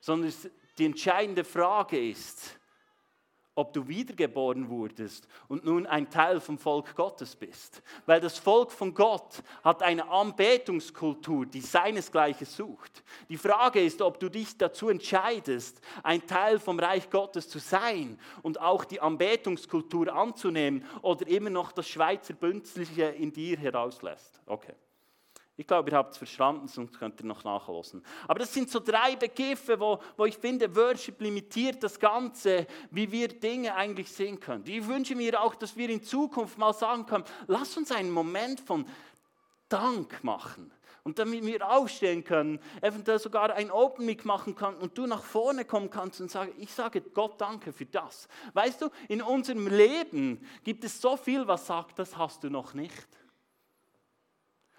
sondern 0.00 0.32
die 0.78 0.84
entscheidende 0.84 1.44
Frage 1.44 2.10
ist, 2.10 2.58
ob 3.54 3.72
du 3.72 3.86
wiedergeboren 3.86 4.68
wurdest 4.68 5.28
und 5.48 5.64
nun 5.64 5.86
ein 5.86 6.10
Teil 6.10 6.40
vom 6.40 6.58
Volk 6.58 6.94
Gottes 6.94 7.36
bist. 7.36 7.82
Weil 8.06 8.20
das 8.20 8.38
Volk 8.38 8.72
von 8.72 8.94
Gott 8.94 9.42
hat 9.62 9.82
eine 9.82 10.08
Anbetungskultur, 10.08 11.46
die 11.46 11.60
seinesgleichen 11.60 12.46
sucht. 12.46 13.04
Die 13.28 13.36
Frage 13.36 13.80
ist, 13.80 14.02
ob 14.02 14.18
du 14.18 14.28
dich 14.28 14.58
dazu 14.58 14.88
entscheidest, 14.88 15.80
ein 16.02 16.26
Teil 16.26 16.58
vom 16.58 16.78
Reich 16.78 17.10
Gottes 17.10 17.48
zu 17.48 17.58
sein 17.58 18.18
und 18.42 18.60
auch 18.60 18.84
die 18.84 19.00
Anbetungskultur 19.00 20.12
anzunehmen 20.12 20.84
oder 21.02 21.26
immer 21.26 21.50
noch 21.50 21.72
das 21.72 21.88
Schweizer 21.88 22.34
Bünzliche 22.34 23.04
in 23.04 23.32
dir 23.32 23.56
herauslässt. 23.56 24.40
Okay. 24.46 24.74
Ich 25.56 25.66
glaube, 25.68 25.90
ihr 25.90 25.96
habt 25.96 26.12
es 26.12 26.18
verstanden, 26.18 26.66
sonst 26.66 26.98
könnt 26.98 27.20
ihr 27.20 27.26
noch 27.26 27.44
nachlesen. 27.44 28.04
Aber 28.26 28.40
das 28.40 28.52
sind 28.52 28.68
so 28.70 28.80
drei 28.80 29.14
Begriffe, 29.14 29.78
wo, 29.78 30.00
wo 30.16 30.24
ich 30.24 30.36
finde, 30.36 30.74
Worship 30.74 31.20
limitiert 31.20 31.80
das 31.82 32.00
Ganze, 32.00 32.66
wie 32.90 33.10
wir 33.12 33.28
Dinge 33.28 33.74
eigentlich 33.74 34.10
sehen 34.10 34.40
können. 34.40 34.64
Ich 34.66 34.84
wünsche 34.86 35.14
mir 35.14 35.40
auch, 35.40 35.54
dass 35.54 35.76
wir 35.76 35.88
in 35.90 36.02
Zukunft 36.02 36.58
mal 36.58 36.72
sagen 36.72 37.06
können, 37.06 37.24
lass 37.46 37.76
uns 37.76 37.92
einen 37.92 38.10
Moment 38.10 38.60
von 38.60 38.84
Dank 39.68 40.24
machen. 40.24 40.72
Und 41.04 41.18
damit 41.18 41.44
wir 41.44 41.70
aufstehen 41.70 42.24
können, 42.24 42.58
eventuell 42.80 43.18
sogar 43.18 43.52
ein 43.52 43.70
Open 43.70 44.06
Mic 44.06 44.24
machen 44.24 44.54
können 44.54 44.78
und 44.78 44.96
du 44.96 45.06
nach 45.06 45.22
vorne 45.22 45.66
kommen 45.66 45.90
kannst 45.90 46.20
und 46.20 46.30
sagen, 46.30 46.52
ich 46.58 46.72
sage 46.72 47.02
Gott 47.02 47.38
danke 47.40 47.72
für 47.72 47.84
das. 47.84 48.26
Weißt 48.54 48.80
du, 48.80 48.88
in 49.08 49.20
unserem 49.20 49.68
Leben 49.68 50.44
gibt 50.64 50.82
es 50.82 51.00
so 51.00 51.16
viel, 51.16 51.46
was 51.46 51.66
sagt, 51.66 51.98
das 51.98 52.16
hast 52.16 52.42
du 52.42 52.50
noch 52.50 52.72
nicht. 52.72 53.06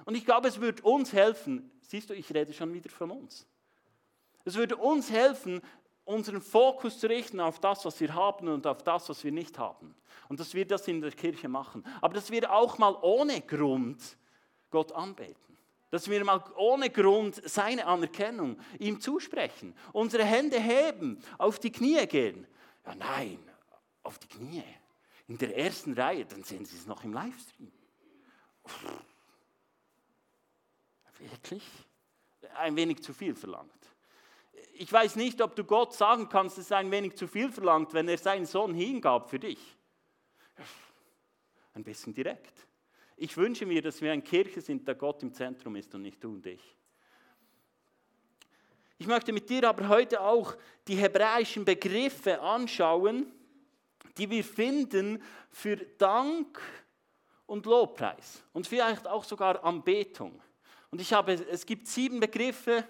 Und 0.06 0.16
ich 0.16 0.24
glaube, 0.24 0.48
es 0.48 0.62
wird 0.62 0.82
uns 0.82 1.14
helfen, 1.14 1.72
siehst 1.82 2.10
du, 2.10 2.14
ich 2.14 2.34
rede 2.34 2.54
schon 2.54 2.74
wieder 2.74 2.90
von 2.90 3.12
uns. 3.12 3.48
Es 4.46 4.56
würde 4.56 4.78
uns 4.78 5.10
helfen, 5.10 5.62
unseren 6.06 6.42
Fokus 6.42 7.00
zu 7.00 7.08
richten 7.10 7.40
auf 7.40 7.60
das, 7.60 7.84
was 7.84 8.00
wir 8.00 8.14
haben 8.14 8.48
und 8.48 8.68
auf 8.68 8.84
das, 8.84 9.10
was 9.10 9.24
wir 9.24 9.32
nicht 9.32 9.58
haben. 9.58 9.96
Und 10.30 10.40
dass 10.40 10.54
wir 10.54 10.66
das 10.66 10.88
in 10.88 11.02
der 11.02 11.12
Kirche 11.12 11.50
machen. 11.50 11.84
Aber 12.00 12.14
dass 12.14 12.30
wir 12.30 12.52
auch 12.52 12.78
mal 12.78 12.96
ohne 13.02 13.42
Grund 13.42 14.02
Gott 14.70 14.92
anbeten. 14.92 15.58
Dass 15.90 16.10
wir 16.10 16.24
mal 16.24 16.44
ohne 16.58 16.90
Grund 16.90 17.42
seine 17.50 17.86
Anerkennung 17.86 18.60
ihm 18.80 19.00
zusprechen. 19.00 19.76
Unsere 19.94 20.24
Hände 20.24 20.60
heben, 20.60 21.20
auf 21.38 21.60
die 21.60 21.72
Knie 21.72 22.06
gehen. 22.06 22.46
Ja, 22.86 22.94
nein, 22.96 23.40
auf 24.04 24.20
die 24.20 24.28
Knie. 24.28 24.64
In 25.28 25.40
der 25.40 25.58
ersten 25.58 25.94
Reihe, 25.94 26.26
dann 26.26 26.44
sehen 26.44 26.66
Sie 26.66 26.78
es 26.78 26.86
noch 26.86 27.04
im 27.04 27.14
Livestream. 27.14 27.72
Wirklich? 31.20 31.64
Ein 32.56 32.76
wenig 32.76 33.02
zu 33.04 33.14
viel 33.14 33.36
verlangt. 33.36 33.72
Ich 34.74 34.92
weiß 34.92 35.16
nicht, 35.16 35.42
ob 35.42 35.56
du 35.56 35.64
Gott 35.64 35.94
sagen 35.94 36.30
kannst, 36.30 36.58
es 36.58 36.66
ist 36.66 36.72
ein 36.72 36.92
wenig 36.92 37.16
zu 37.16 37.28
viel 37.28 37.52
verlangt, 37.52 37.94
wenn 37.94 38.08
er 38.08 38.18
seinen 38.18 38.46
Sohn 38.46 38.74
hingab 38.74 39.30
für 39.30 39.40
dich. 39.40 39.60
Ein 41.74 41.84
bisschen 41.84 42.14
direkt. 42.14 42.68
Ich 43.18 43.36
wünsche 43.38 43.66
mir, 43.66 43.82
dass 43.82 44.02
wir 44.02 44.12
eine 44.12 44.22
Kirche 44.22 44.62
sind, 44.62 44.88
der 44.88 44.96
Gott 44.96 45.24
im 45.24 45.34
Zentrum 45.34 45.76
ist 45.76 45.94
und 45.96 46.02
nicht 46.02 46.24
du 46.24 46.30
und 46.30 46.46
ich. 46.46 46.76
Ich 48.98 49.08
möchte 49.08 49.34
mit 49.34 49.50
dir 49.50 49.68
aber 49.68 49.90
heute 49.90 50.22
auch 50.22 50.56
die 50.88 50.96
hebräischen 50.96 51.66
Begriffe 51.66 52.40
anschauen, 52.40 53.32
die 54.18 54.30
wir 54.30 54.44
finden 54.44 55.22
für 55.52 55.76
Dank 55.76 56.62
und 57.46 57.66
Lobpreis 57.66 58.44
und 58.54 58.68
vielleicht 58.68 59.08
auch 59.08 59.24
sogar 59.24 59.64
Anbetung. 59.64 60.42
Und 60.92 61.02
ich 61.02 61.12
habe, 61.14 61.34
es 61.34 61.66
gibt 61.66 61.88
sieben 61.88 62.20
Begriffe, 62.20 62.86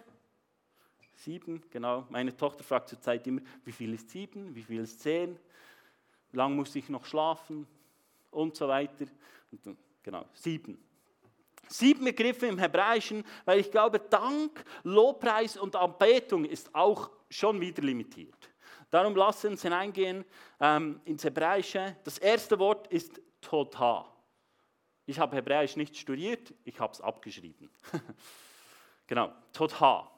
sieben, 1.15 1.63
genau. 1.69 2.05
Meine 2.09 2.35
Tochter 2.35 2.63
fragt 2.63 2.89
zurzeit 2.89 3.25
immer, 3.27 3.41
wie 3.63 3.71
viel 3.71 3.93
ist 3.93 4.09
sieben, 4.09 4.53
wie 4.53 4.63
viel 4.63 4.81
ist 4.81 4.99
zehn, 4.99 5.39
wie 6.31 6.37
lange 6.37 6.55
muss 6.55 6.75
ich 6.75 6.89
noch 6.89 7.05
schlafen 7.05 7.65
und 8.31 8.55
so 8.55 8.67
weiter. 8.67 9.05
Und 9.51 9.77
Genau, 10.05 10.23
sieben. 10.35 10.77
Sieben 11.67 12.05
Begriffe 12.05 12.45
im 12.45 12.59
Hebräischen, 12.59 13.25
weil 13.43 13.59
ich 13.59 13.71
glaube, 13.71 13.99
Dank, 13.99 14.63
Lobpreis 14.83 15.57
und 15.57 15.75
Anbetung 15.75 16.45
ist 16.45 16.69
auch 16.75 17.09
schon 17.27 17.59
wieder 17.59 17.81
limitiert. 17.81 18.51
Darum 18.91 19.15
lassen 19.15 19.53
uns 19.53 19.63
hineingehen 19.63 20.23
ähm, 20.59 21.01
ins 21.05 21.23
Hebräische. 21.23 21.95
Das 22.03 22.19
erste 22.19 22.59
Wort 22.59 22.85
ist 22.89 23.19
Totha. 23.41 24.05
Ich 25.05 25.19
habe 25.19 25.35
Hebräisch 25.35 25.75
nicht 25.75 25.97
studiert, 25.97 26.53
ich 26.63 26.79
habe 26.79 26.93
es 26.93 27.01
abgeschrieben. 27.01 27.69
genau, 29.07 29.31
Totha 29.53 30.11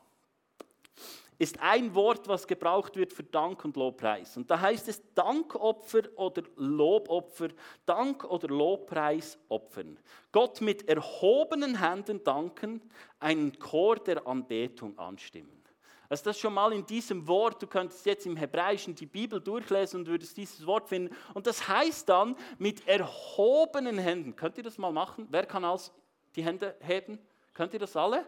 ist 1.39 1.59
ein 1.61 1.93
Wort, 1.93 2.27
was 2.27 2.47
gebraucht 2.47 2.95
wird 2.95 3.13
für 3.13 3.23
Dank 3.23 3.63
und 3.63 3.75
Lobpreis. 3.75 4.37
Und 4.37 4.49
da 4.49 4.59
heißt 4.59 4.87
es 4.87 5.01
Dankopfer 5.13 6.01
oder 6.15 6.43
Lobopfer, 6.55 7.49
Dank 7.85 8.23
oder 8.23 8.47
Lobpreis 8.47 9.37
opfern. 9.47 9.99
Gott 10.31 10.61
mit 10.61 10.87
erhobenen 10.87 11.79
Händen 11.79 12.23
danken, 12.23 12.81
einen 13.19 13.57
Chor 13.59 13.97
der 13.97 14.25
Anbetung 14.25 14.97
anstimmen. 14.97 15.63
Also 16.09 16.25
das 16.25 16.39
schon 16.39 16.53
mal 16.53 16.71
in 16.73 16.85
diesem 16.85 17.27
Wort, 17.27 17.61
du 17.61 17.67
könntest 17.67 18.05
jetzt 18.05 18.25
im 18.25 18.37
Hebräischen 18.37 18.95
die 18.95 19.05
Bibel 19.05 19.41
durchlesen 19.41 20.01
und 20.01 20.07
würdest 20.07 20.37
dieses 20.37 20.65
Wort 20.65 20.87
finden. 20.87 21.15
Und 21.33 21.47
das 21.47 21.67
heißt 21.67 22.07
dann 22.07 22.35
mit 22.57 22.87
erhobenen 22.87 23.97
Händen. 23.97 24.35
Könnt 24.35 24.57
ihr 24.57 24.63
das 24.63 24.77
mal 24.77 24.91
machen? 24.91 25.27
Wer 25.29 25.45
kann 25.45 25.65
als 25.65 25.91
die 26.35 26.43
Hände 26.43 26.75
heben? 26.79 27.19
Könnt 27.53 27.73
ihr 27.73 27.79
das 27.79 27.95
alle? 27.95 28.25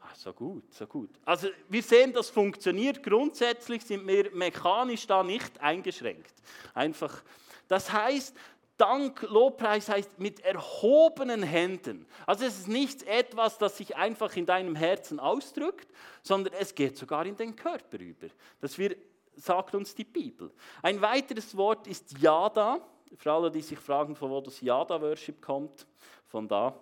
Ah, 0.00 0.14
so 0.14 0.32
gut, 0.32 0.72
so 0.72 0.86
gut. 0.86 1.10
Also 1.24 1.48
wir 1.68 1.82
sehen, 1.82 2.12
das 2.12 2.30
funktioniert. 2.30 3.02
Grundsätzlich 3.02 3.84
sind 3.84 4.06
wir 4.06 4.34
mechanisch 4.34 5.06
da 5.06 5.22
nicht 5.22 5.60
eingeschränkt. 5.60 6.34
Einfach. 6.74 7.22
Das 7.68 7.92
heißt, 7.92 8.36
Dank, 8.82 9.22
Lobpreis 9.22 9.88
heißt 9.88 10.18
mit 10.18 10.40
erhobenen 10.40 11.44
Händen. 11.44 12.04
Also 12.26 12.44
es 12.44 12.58
ist 12.58 12.68
nicht 12.68 13.04
etwas, 13.04 13.56
das 13.56 13.76
sich 13.76 13.94
einfach 13.94 14.34
in 14.34 14.44
deinem 14.44 14.74
Herzen 14.74 15.20
ausdrückt, 15.20 15.86
sondern 16.20 16.52
es 16.54 16.74
geht 16.74 16.98
sogar 16.98 17.24
in 17.24 17.36
den 17.36 17.54
Körper 17.54 18.00
über. 18.00 18.26
Das 18.60 18.76
wir, 18.78 18.96
sagt 19.36 19.76
uns 19.76 19.94
die 19.94 20.02
Bibel. 20.02 20.50
Ein 20.82 21.00
weiteres 21.00 21.56
Wort 21.56 21.86
ist 21.86 22.18
Yada. 22.18 22.80
Für 23.18 23.32
alle, 23.32 23.52
die 23.52 23.62
sich 23.62 23.78
fragen, 23.78 24.16
von 24.16 24.30
wo 24.30 24.40
das 24.40 24.60
Yada-Worship 24.60 25.40
kommt, 25.40 25.86
von 26.26 26.48
da. 26.48 26.74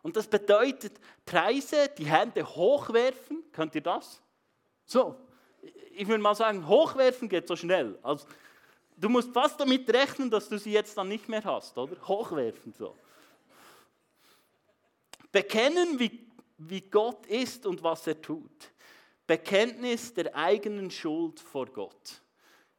Und 0.00 0.16
das 0.16 0.26
bedeutet 0.26 0.98
Preise, 1.26 1.90
die 1.98 2.06
Hände 2.06 2.42
hochwerfen. 2.42 3.44
Könnt 3.52 3.74
ihr 3.74 3.82
das? 3.82 4.22
So, 4.86 5.14
ich 5.94 6.08
würde 6.08 6.22
mal 6.22 6.34
sagen, 6.34 6.66
hochwerfen 6.66 7.28
geht 7.28 7.46
so 7.46 7.54
schnell. 7.54 7.98
Also, 8.02 8.26
du 9.02 9.08
musst 9.08 9.32
fast 9.32 9.60
damit 9.60 9.88
rechnen, 9.92 10.30
dass 10.30 10.48
du 10.48 10.58
sie 10.58 10.72
jetzt 10.72 10.96
dann 10.96 11.08
nicht 11.08 11.28
mehr 11.28 11.44
hast, 11.44 11.76
oder? 11.76 11.96
Hochwerfen 12.06 12.72
so. 12.72 12.96
Bekennen, 15.30 15.98
wie, 15.98 16.26
wie 16.58 16.80
Gott 16.80 17.26
ist 17.26 17.66
und 17.66 17.82
was 17.82 18.06
er 18.06 18.20
tut. 18.20 18.72
Bekenntnis 19.26 20.14
der 20.14 20.34
eigenen 20.34 20.90
Schuld 20.90 21.40
vor 21.40 21.66
Gott. 21.66 22.22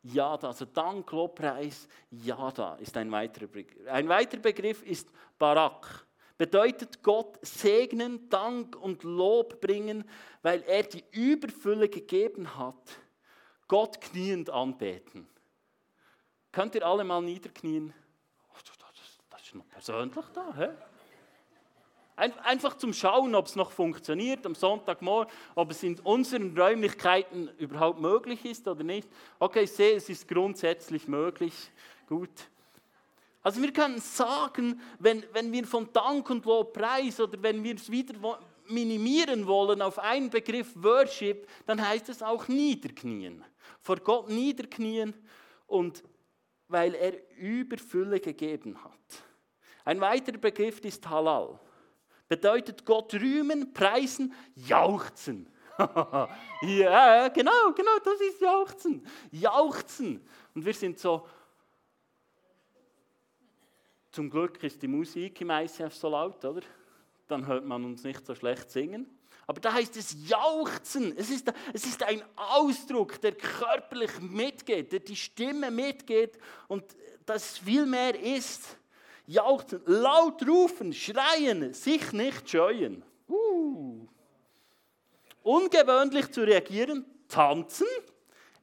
Ja, 0.03 0.37
da, 0.37 0.47
also 0.47 0.65
Dank, 0.65 1.11
Lobpreis, 1.11 1.87
ja, 2.11 2.51
da 2.51 2.75
ist 2.75 2.95
ein 2.97 3.11
weiterer 3.11 3.47
Begriff. 3.47 3.87
Ein 3.87 4.09
weiterer 4.09 4.41
Begriff 4.41 4.83
ist 4.83 5.07
Barak 5.37 6.05
bedeutet 6.37 7.01
Gott 7.03 7.37
segnen, 7.41 8.29
Dank 8.29 8.75
und 8.75 9.03
Lob 9.03 9.61
bringen, 9.61 10.03
weil 10.41 10.61
er 10.63 10.83
die 10.83 11.03
Überfülle 11.11 11.87
gegeben 11.87 12.57
hat. 12.57 12.99
Gott 13.67 14.01
kniend 14.01 14.49
anbeten. 14.49 15.27
Könnt 16.53 16.75
ihr 16.75 16.85
alle 16.85 17.03
mal 17.03 17.19
niederknien? 17.21 17.93
Das 19.31 19.41
ist 19.41 19.55
noch 19.55 19.67
persönlich 19.67 20.25
da. 20.33 20.55
He? 20.55 20.67
Einfach 22.15 22.77
zum 22.77 22.93
Schauen, 22.93 23.33
ob 23.33 23.47
es 23.47 23.55
noch 23.55 23.71
funktioniert 23.71 24.45
am 24.45 24.53
Sonntagmorgen, 24.53 25.33
ob 25.55 25.71
es 25.71 25.81
in 25.81 25.99
unseren 26.01 26.55
Räumlichkeiten 26.55 27.49
überhaupt 27.57 27.99
möglich 27.99 28.45
ist 28.45 28.67
oder 28.67 28.83
nicht. 28.83 29.09
Okay, 29.39 29.63
ich 29.63 29.71
sehe, 29.71 29.95
es 29.95 30.07
ist 30.09 30.27
grundsätzlich 30.27 31.07
möglich. 31.07 31.53
Gut. 32.07 32.29
Also 33.41 33.59
wir 33.59 33.73
können 33.73 33.99
sagen, 33.99 34.79
wenn, 34.99 35.25
wenn 35.33 35.51
wir 35.51 35.65
von 35.65 35.91
Dank 35.91 36.29
und 36.29 36.45
Lobpreis 36.45 37.19
oder 37.19 37.41
wenn 37.41 37.63
wir 37.63 37.75
es 37.75 37.89
wieder 37.89 38.13
minimieren 38.67 39.47
wollen 39.47 39.81
auf 39.81 39.97
einen 39.97 40.29
Begriff 40.29 40.71
Worship, 40.75 41.47
dann 41.65 41.85
heißt 41.85 42.09
es 42.09 42.21
auch 42.21 42.47
niederknien. 42.47 43.43
Vor 43.81 43.97
Gott 43.97 44.29
niederknien 44.29 45.15
und 45.65 46.03
weil 46.73 46.95
er 46.95 47.13
Überfülle 47.37 48.19
gegeben 48.19 48.83
hat. 48.83 49.23
Ein 49.85 50.01
weiterer 50.01 50.39
Begriff 50.39 50.79
ist 50.79 51.07
Halal. 51.07 51.59
Bedeutet 52.27 52.83
Gott 52.83 53.13
rühmen, 53.13 53.73
preisen, 53.73 54.33
jauchzen. 54.55 55.47
ja, 56.61 57.27
genau, 57.27 57.71
genau, 57.75 57.99
das 58.03 58.19
ist 58.21 58.41
jauchzen. 58.41 59.07
Jauchzen. 59.31 60.27
Und 60.55 60.65
wir 60.65 60.73
sind 60.73 60.97
so, 60.97 61.27
zum 64.11 64.29
Glück 64.31 64.63
ist 64.63 64.81
die 64.81 64.87
Musik 64.87 65.41
im 65.41 65.51
ICF 65.51 65.93
so 65.93 66.09
laut, 66.09 66.43
oder? 66.43 66.61
Dann 67.27 67.45
hört 67.45 67.65
man 67.65 67.85
uns 67.85 68.03
nicht 68.03 68.25
so 68.25 68.33
schlecht 68.33 68.71
singen. 68.71 69.07
Aber 69.45 69.59
da 69.59 69.73
heißt 69.73 69.97
es 69.97 70.15
Jauchzen. 70.27 71.15
Es 71.17 71.29
ist, 71.29 71.51
es 71.73 71.85
ist 71.85 72.01
ein 72.03 72.23
Ausdruck, 72.35 73.19
der 73.21 73.33
körperlich 73.33 74.19
mitgeht, 74.19 74.91
der 74.91 74.99
die 74.99 75.15
Stimme 75.15 75.69
mitgeht 75.69 76.37
und 76.67 76.83
das 77.25 77.57
viel 77.57 77.85
mehr 77.85 78.19
ist. 78.19 78.77
Jauchzen, 79.25 79.81
laut 79.85 80.45
rufen, 80.47 80.93
schreien, 80.93 81.73
sich 81.73 82.11
nicht 82.11 82.49
scheuen. 82.49 83.03
Uh. 83.27 84.05
Ungewöhnlich 85.41 86.31
zu 86.31 86.43
reagieren, 86.43 87.05
tanzen, 87.27 87.87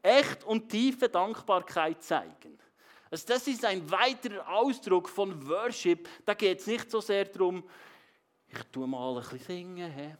echt 0.02 0.44
und 0.44 0.68
tiefe 0.68 1.08
Dankbarkeit 1.08 2.02
zeigen. 2.02 2.58
Also 3.10 3.26
das 3.26 3.46
ist 3.48 3.64
ein 3.64 3.90
weiterer 3.90 4.48
Ausdruck 4.48 5.08
von 5.08 5.46
Worship. 5.48 6.08
Da 6.24 6.34
geht 6.34 6.60
es 6.60 6.66
nicht 6.66 6.90
so 6.90 7.00
sehr 7.00 7.24
darum, 7.24 7.64
ich 8.48 8.62
tue 8.72 8.86
mal 8.86 9.16
ein 9.16 9.22
bisschen 9.22 9.38
singen. 9.38 9.92
He. 9.92 10.14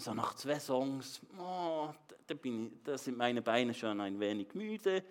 So 0.00 0.14
nach 0.14 0.34
zwei 0.34 0.60
Songs, 0.60 1.20
oh, 1.36 1.92
da, 2.28 2.34
ich, 2.40 2.70
da 2.84 2.96
sind 2.96 3.18
meine 3.18 3.42
Beine 3.42 3.74
schon 3.74 4.00
ein 4.00 4.20
wenig 4.20 4.54
müde. 4.54 5.02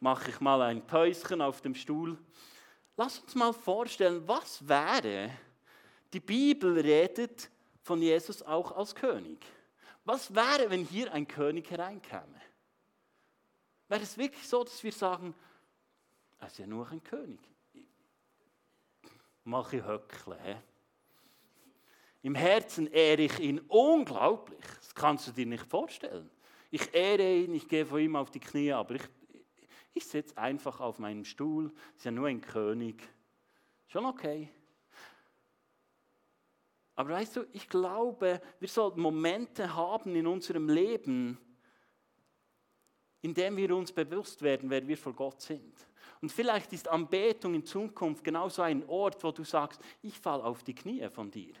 Mache 0.00 0.30
ich 0.30 0.40
mal 0.40 0.60
ein 0.62 0.84
Päuschen 0.84 1.40
auf 1.40 1.60
dem 1.60 1.76
Stuhl. 1.76 2.18
Lass 2.96 3.20
uns 3.20 3.36
mal 3.36 3.52
vorstellen, 3.52 4.26
was 4.26 4.66
wäre, 4.66 5.30
die 6.12 6.18
Bibel 6.18 6.80
redet 6.80 7.48
von 7.84 8.02
Jesus 8.02 8.42
auch 8.42 8.72
als 8.76 8.92
König. 8.92 9.38
Was 10.04 10.34
wäre, 10.34 10.68
wenn 10.68 10.84
hier 10.84 11.12
ein 11.12 11.28
König 11.28 11.70
hereinkäme? 11.70 12.40
Wäre 13.86 14.02
es 14.02 14.18
wirklich 14.18 14.48
so, 14.48 14.64
dass 14.64 14.82
wir 14.82 14.92
sagen, 14.92 15.32
er 16.40 16.48
ist 16.48 16.58
ja 16.58 16.66
nur 16.66 16.88
ein 16.90 17.04
König. 17.04 17.40
Mache 19.44 19.76
ich 19.76 19.84
Höckle. 19.84 20.60
Im 22.22 22.34
Herzen 22.34 22.86
ehre 22.88 23.22
ich 23.22 23.38
ihn 23.38 23.60
unglaublich. 23.68 24.64
Das 24.80 24.94
kannst 24.94 25.28
du 25.28 25.32
dir 25.32 25.46
nicht 25.46 25.64
vorstellen. 25.66 26.30
Ich 26.70 26.92
ehre 26.94 27.36
ihn, 27.36 27.54
ich 27.54 27.68
gehe 27.68 27.86
vor 27.86 27.98
ihm 27.98 28.16
auf 28.16 28.30
die 28.30 28.40
Knie, 28.40 28.72
aber 28.72 28.96
ich, 28.96 29.02
ich 29.94 30.04
sitze 30.04 30.36
einfach 30.36 30.80
auf 30.80 30.98
meinem 30.98 31.24
Stuhl. 31.24 31.72
Ist 31.96 32.04
ja 32.04 32.10
nur 32.10 32.26
ein 32.28 32.40
König. 32.40 33.02
Schon 33.86 34.04
okay. 34.04 34.50
Aber 36.94 37.10
weißt 37.10 37.36
du, 37.36 37.46
ich 37.52 37.68
glaube, 37.68 38.42
wir 38.58 38.68
sollten 38.68 39.00
Momente 39.00 39.74
haben 39.74 40.16
in 40.16 40.26
unserem 40.26 40.68
Leben, 40.68 41.38
in 43.22 43.32
dem 43.34 43.56
wir 43.56 43.74
uns 43.74 43.92
bewusst 43.92 44.42
werden, 44.42 44.68
wer 44.68 44.86
wir 44.86 44.98
vor 44.98 45.12
Gott 45.12 45.40
sind. 45.40 45.74
Und 46.20 46.32
vielleicht 46.32 46.72
ist 46.72 46.88
Anbetung 46.88 47.54
in 47.54 47.64
Zukunft 47.64 48.24
genauso 48.24 48.62
ein 48.62 48.84
Ort, 48.88 49.22
wo 49.22 49.30
du 49.30 49.44
sagst, 49.44 49.80
ich 50.02 50.18
falle 50.18 50.42
auf 50.44 50.64
die 50.64 50.74
Knie 50.74 51.08
von 51.08 51.30
dir. 51.30 51.54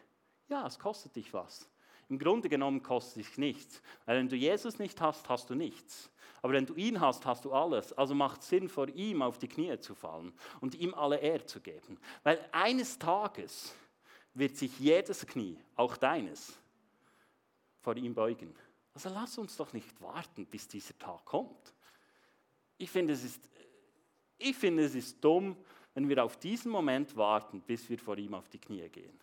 Ja, 0.48 0.66
es 0.66 0.78
kostet 0.78 1.16
dich 1.16 1.32
was. 1.32 1.68
Im 2.08 2.18
Grunde 2.18 2.48
genommen 2.48 2.82
kostet 2.82 3.26
dich 3.26 3.38
nichts. 3.38 3.82
Weil 4.06 4.18
wenn 4.18 4.28
du 4.28 4.36
Jesus 4.36 4.78
nicht 4.78 5.00
hast, 5.00 5.28
hast 5.28 5.50
du 5.50 5.54
nichts. 5.54 6.10
Aber 6.40 6.52
wenn 6.52 6.66
du 6.66 6.74
ihn 6.74 7.00
hast, 7.00 7.26
hast 7.26 7.44
du 7.44 7.52
alles. 7.52 7.92
Also 7.92 8.14
macht 8.14 8.42
Sinn, 8.42 8.68
vor 8.68 8.88
ihm 8.88 9.22
auf 9.22 9.38
die 9.38 9.48
Knie 9.48 9.78
zu 9.78 9.94
fallen 9.94 10.32
und 10.60 10.74
ihm 10.74 10.94
alle 10.94 11.18
Ehre 11.18 11.44
zu 11.44 11.60
geben. 11.60 11.98
Weil 12.22 12.44
eines 12.52 12.98
Tages 12.98 13.74
wird 14.34 14.56
sich 14.56 14.78
jedes 14.78 15.26
Knie, 15.26 15.58
auch 15.76 15.96
deines, 15.96 16.56
vor 17.80 17.96
ihm 17.96 18.14
beugen. 18.14 18.54
Also 18.94 19.10
lass 19.10 19.36
uns 19.38 19.56
doch 19.56 19.72
nicht 19.72 20.00
warten, 20.00 20.46
bis 20.46 20.68
dieser 20.68 20.96
Tag 20.98 21.24
kommt. 21.24 21.74
Ich 22.78 22.90
finde, 22.90 23.12
es 23.12 23.24
ist, 23.24 23.48
ich 24.38 24.56
finde, 24.56 24.84
es 24.84 24.94
ist 24.94 25.22
dumm, 25.22 25.56
wenn 25.94 26.08
wir 26.08 26.24
auf 26.24 26.36
diesen 26.36 26.70
Moment 26.70 27.16
warten, 27.16 27.60
bis 27.60 27.88
wir 27.90 27.98
vor 27.98 28.16
ihm 28.16 28.34
auf 28.34 28.48
die 28.48 28.60
Knie 28.60 28.88
gehen. 28.88 29.18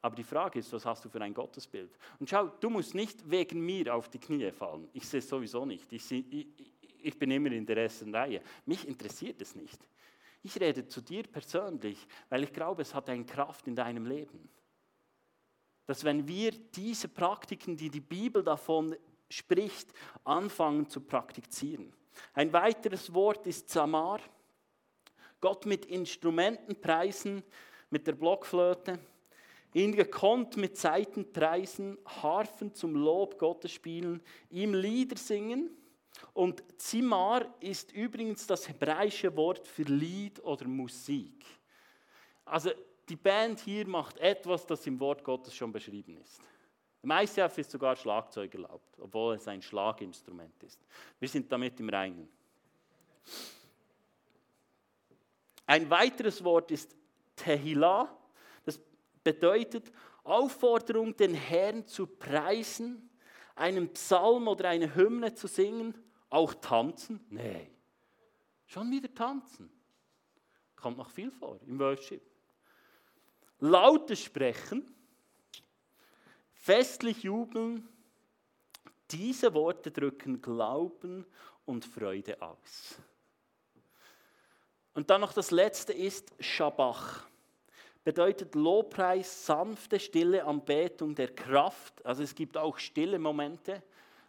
Aber 0.00 0.14
die 0.14 0.24
Frage 0.24 0.58
ist, 0.60 0.72
was 0.72 0.86
hast 0.86 1.04
du 1.04 1.08
für 1.08 1.20
ein 1.20 1.34
Gottesbild? 1.34 1.90
Und 2.20 2.30
schau, 2.30 2.46
du 2.46 2.70
musst 2.70 2.94
nicht 2.94 3.28
wegen 3.28 3.60
mir 3.60 3.94
auf 3.94 4.08
die 4.08 4.18
Knie 4.18 4.52
fallen. 4.52 4.88
Ich 4.92 5.08
sehe 5.08 5.18
es 5.18 5.28
sowieso 5.28 5.64
nicht. 5.64 5.92
Ich, 5.92 6.10
ich, 6.12 6.46
ich 7.02 7.18
bin 7.18 7.30
immer 7.30 7.50
in 7.50 7.66
der 7.66 7.78
ersten 7.78 8.14
Reihe. 8.14 8.40
Mich 8.64 8.86
interessiert 8.86 9.40
es 9.42 9.56
nicht. 9.56 9.78
Ich 10.42 10.58
rede 10.60 10.86
zu 10.86 11.00
dir 11.00 11.24
persönlich, 11.24 12.06
weil 12.28 12.44
ich 12.44 12.52
glaube, 12.52 12.82
es 12.82 12.94
hat 12.94 13.10
eine 13.10 13.24
Kraft 13.24 13.66
in 13.66 13.74
deinem 13.74 14.06
Leben. 14.06 14.48
Dass 15.86 16.04
wenn 16.04 16.28
wir 16.28 16.52
diese 16.52 17.08
Praktiken, 17.08 17.76
die 17.76 17.90
die 17.90 18.00
Bibel 18.00 18.44
davon 18.44 18.94
spricht, 19.28 19.92
anfangen 20.22 20.88
zu 20.88 21.00
praktizieren. 21.00 21.92
Ein 22.34 22.52
weiteres 22.52 23.12
Wort 23.12 23.46
ist 23.46 23.68
Zamar. 23.68 24.20
Gott 25.40 25.66
mit 25.66 25.86
Instrumenten 25.86 26.80
preisen, 26.80 27.42
mit 27.90 28.06
der 28.06 28.12
Blockflöte 28.12 28.98
ihn 29.74 29.94
gekonnt 29.94 30.56
mit 30.56 30.76
Zeiten 30.76 31.32
preisen, 31.32 31.98
Harfen 32.04 32.74
zum 32.74 32.94
Lob 32.94 33.38
Gottes 33.38 33.72
spielen, 33.72 34.22
ihm 34.50 34.74
Lieder 34.74 35.16
singen. 35.16 35.70
Und 36.32 36.62
Zimar 36.80 37.46
ist 37.60 37.92
übrigens 37.92 38.46
das 38.46 38.68
hebräische 38.68 39.34
Wort 39.36 39.66
für 39.66 39.82
Lied 39.82 40.42
oder 40.42 40.66
Musik. 40.66 41.44
Also 42.44 42.70
die 43.08 43.16
Band 43.16 43.60
hier 43.60 43.86
macht 43.86 44.18
etwas, 44.18 44.66
das 44.66 44.86
im 44.86 44.98
Wort 45.00 45.22
Gottes 45.24 45.54
schon 45.54 45.72
beschrieben 45.72 46.16
ist. 46.18 46.40
Im 47.02 47.10
ICF 47.10 47.58
ist 47.58 47.70
sogar 47.70 47.94
Schlagzeug 47.96 48.52
erlaubt, 48.54 48.98
obwohl 48.98 49.36
es 49.36 49.46
ein 49.46 49.62
Schlaginstrument 49.62 50.62
ist. 50.62 50.80
Wir 51.18 51.28
sind 51.28 51.50
damit 51.50 51.78
im 51.78 51.88
Reinen. 51.88 52.28
Ein 55.66 55.88
weiteres 55.88 56.42
Wort 56.42 56.70
ist 56.70 56.96
Tehillah 57.36 58.17
bedeutet 59.28 59.92
Aufforderung, 60.24 61.14
den 61.14 61.34
Herrn 61.34 61.86
zu 61.86 62.06
preisen, 62.06 63.10
einen 63.54 63.92
Psalm 63.92 64.48
oder 64.48 64.70
eine 64.70 64.94
Hymne 64.94 65.34
zu 65.34 65.46
singen, 65.46 65.94
auch 66.30 66.54
tanzen? 66.54 67.20
Nee. 67.28 67.70
Schon 68.64 68.90
wieder 68.90 69.12
tanzen. 69.14 69.70
Kommt 70.76 70.96
noch 70.96 71.10
viel 71.10 71.30
vor 71.30 71.60
im 71.66 71.78
Worship. 71.78 72.22
Lautes 73.60 74.22
Sprechen, 74.22 74.94
festlich 76.54 77.24
jubeln, 77.24 77.86
diese 79.10 79.52
Worte 79.52 79.90
drücken 79.90 80.40
Glauben 80.40 81.26
und 81.66 81.84
Freude 81.84 82.40
aus. 82.40 82.96
Und 84.94 85.10
dann 85.10 85.20
noch 85.20 85.34
das 85.34 85.50
letzte 85.50 85.92
ist 85.92 86.32
Schabach 86.40 87.28
bedeutet 88.08 88.54
Lobpreis, 88.54 89.44
sanfte, 89.44 90.00
stille 90.00 90.42
Anbetung 90.46 91.14
der 91.14 91.28
Kraft. 91.28 92.06
Also 92.06 92.22
es 92.22 92.34
gibt 92.34 92.56
auch 92.56 92.78
stille 92.78 93.18
Momente. 93.18 93.82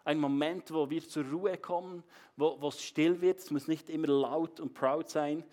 Ein 0.03 0.19
Moment, 0.19 0.73
wo 0.73 0.89
wir 0.89 1.07
zur 1.07 1.23
Ruhe 1.23 1.55
kommen, 1.55 2.03
wo, 2.35 2.67
es 2.67 2.83
still 2.83 3.21
wird. 3.21 3.39
Es 3.39 3.51
muss 3.51 3.69
nicht 3.69 3.89
immer 3.89 4.07
laut 4.07 4.59
und 4.59 4.73
proud 4.73 5.09
sein. 5.09 5.45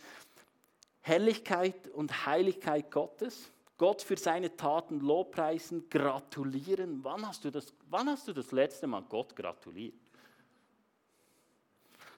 Herrlichkeit 1.03 1.87
und 1.95 2.27
Heiligkeit 2.27 2.91
Gottes. 2.91 3.53
Gott 3.79 4.03
für 4.03 4.17
seine 4.17 4.57
Taten 4.57 4.99
Lobpreisen, 4.99 5.89
gratulieren. 5.89 7.05
Wann 7.05 7.25
hast 7.29 7.45
du 7.45 7.53
das, 7.53 7.73
wann 7.91 8.09
hast 8.09 8.27
du 8.27 8.33
das 8.33 8.51
letzte 8.51 8.89
Mal 8.89 9.03
Gott 9.03 9.37
gratuliert? 9.37 9.95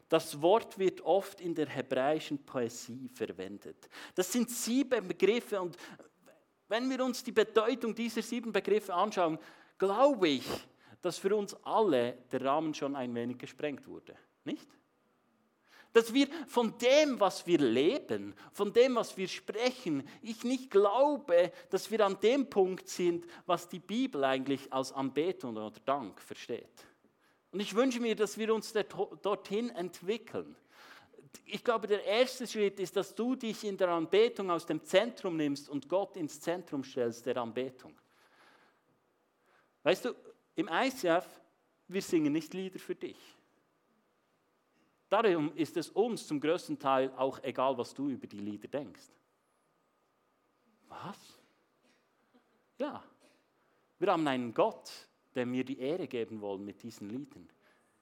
Das 0.08 0.40
Wort 0.40 0.78
wird 0.78 1.02
oft 1.02 1.40
in 1.40 1.54
der 1.54 1.68
hebräischen 1.68 2.38
Poesie 2.44 3.08
verwendet. 3.08 3.88
Das 4.14 4.32
sind 4.32 4.50
sieben 4.50 5.06
Begriffe 5.06 5.60
und 5.60 5.76
wenn 6.68 6.88
wir 6.90 7.02
uns 7.04 7.24
die 7.24 7.32
Bedeutung 7.32 7.94
dieser 7.94 8.22
sieben 8.22 8.52
Begriffe 8.52 8.94
anschauen, 8.94 9.38
glaube 9.78 10.28
ich, 10.28 10.46
dass 11.00 11.18
für 11.18 11.34
uns 11.34 11.54
alle 11.64 12.18
der 12.30 12.44
Rahmen 12.44 12.74
schon 12.74 12.96
ein 12.96 13.14
wenig 13.14 13.38
gesprengt 13.38 13.86
wurde. 13.86 14.14
Nicht? 14.44 14.66
Dass 15.92 16.12
wir 16.12 16.28
von 16.46 16.76
dem, 16.78 17.18
was 17.18 17.46
wir 17.46 17.58
leben, 17.58 18.34
von 18.52 18.72
dem, 18.72 18.96
was 18.96 19.16
wir 19.16 19.26
sprechen, 19.26 20.06
ich 20.20 20.44
nicht 20.44 20.70
glaube, 20.70 21.50
dass 21.70 21.90
wir 21.90 22.04
an 22.04 22.20
dem 22.20 22.48
Punkt 22.50 22.88
sind, 22.88 23.26
was 23.46 23.68
die 23.68 23.78
Bibel 23.78 24.22
eigentlich 24.24 24.70
als 24.72 24.92
Anbetung 24.92 25.56
oder 25.56 25.80
Dank 25.84 26.20
versteht. 26.20 26.87
Und 27.50 27.60
ich 27.60 27.74
wünsche 27.74 28.00
mir, 28.00 28.14
dass 28.14 28.36
wir 28.36 28.52
uns 28.54 28.72
dorthin 28.72 29.70
entwickeln. 29.70 30.54
Ich 31.44 31.64
glaube, 31.64 31.86
der 31.86 32.04
erste 32.04 32.46
Schritt 32.46 32.78
ist, 32.80 32.96
dass 32.96 33.14
du 33.14 33.34
dich 33.34 33.64
in 33.64 33.76
der 33.76 33.88
Anbetung 33.88 34.50
aus 34.50 34.66
dem 34.66 34.82
Zentrum 34.84 35.36
nimmst 35.36 35.68
und 35.68 35.88
Gott 35.88 36.16
ins 36.16 36.40
Zentrum 36.40 36.84
stellst 36.84 37.26
der 37.26 37.36
Anbetung. 37.38 37.98
Weißt 39.82 40.04
du, 40.04 40.14
im 40.56 40.68
ICF, 40.68 41.26
wir 41.88 42.02
singen 42.02 42.32
nicht 42.32 42.52
Lieder 42.52 42.78
für 42.78 42.94
dich. 42.94 43.18
Darum 45.08 45.54
ist 45.54 45.76
es 45.76 45.88
uns 45.88 46.26
zum 46.26 46.40
größten 46.40 46.78
Teil 46.78 47.10
auch 47.16 47.42
egal, 47.42 47.78
was 47.78 47.94
du 47.94 48.10
über 48.10 48.26
die 48.26 48.40
Lieder 48.40 48.68
denkst. 48.68 49.08
Was? 50.88 51.38
Ja, 52.78 53.02
wir 53.98 54.12
haben 54.12 54.26
einen 54.26 54.52
Gott, 54.52 55.07
dem 55.38 55.52
wir 55.52 55.64
die 55.64 55.78
Ehre 55.78 56.06
geben 56.06 56.40
wollen 56.40 56.64
mit 56.64 56.82
diesen 56.82 57.08
Liedern. 57.08 57.48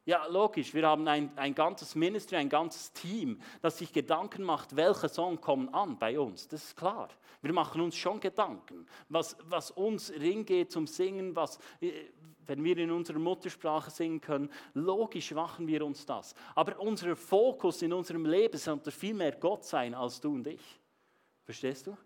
Ja, 0.07 0.25
logisch, 0.27 0.73
wir 0.73 0.87
haben 0.87 1.07
ein, 1.09 1.37
ein 1.37 1.53
ganzes 1.53 1.97
Ministry, 1.97 2.37
ein 2.37 2.49
ganzes 2.49 2.93
Team, 2.93 3.41
das 3.61 3.79
sich 3.79 3.93
Gedanken 3.93 4.45
macht, 4.45 4.77
welche 4.77 5.09
Songs 5.09 5.41
kommen 5.41 5.69
an 5.75 5.99
bei 5.99 6.19
uns. 6.19 6.47
Das 6.47 6.63
ist 6.63 6.77
klar. 6.77 7.09
Wir 7.43 7.53
machen 7.53 7.81
uns 7.81 7.97
schon 7.97 8.21
Gedanken, 8.21 8.87
was, 9.09 9.37
was 9.49 9.73
uns 9.73 10.13
Ring 10.13 10.45
geht 10.45 10.71
zum 10.71 10.87
Singen, 10.87 11.35
was, 11.35 11.59
äh, 11.81 11.93
wenn 12.47 12.63
wir 12.63 12.79
in 12.79 12.93
unserer 12.93 13.19
Muttersprache 13.19 13.91
singen 13.91 14.21
können, 14.21 14.51
logisch 14.75 15.33
machen 15.33 15.67
wir 15.67 15.85
uns 15.85 16.07
das. 16.07 16.35
Aber 16.55 16.79
unser 16.81 17.17
Fokus 17.17 17.83
in 17.83 17.93
unserem 17.93 18.25
Leben 18.25 18.59
sollte 18.59 18.93
viel 18.93 19.15
mehr 19.15 19.33
Gott 19.33 19.65
sein 19.65 19.93
als 19.93 20.21
du 20.21 20.35
und 20.35 20.47
ich. 20.47 20.81
Verstehst 21.45 21.89
du? 21.89 21.97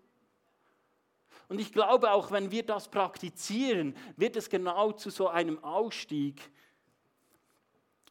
Und 1.50 1.60
ich 1.60 1.72
glaube, 1.72 2.12
auch 2.12 2.30
wenn 2.30 2.52
wir 2.52 2.64
das 2.64 2.88
praktizieren, 2.88 3.96
wird 4.16 4.36
es 4.36 4.48
genau 4.48 4.92
zu 4.92 5.10
so 5.10 5.26
einem 5.26 5.58
Ausstieg 5.64 6.40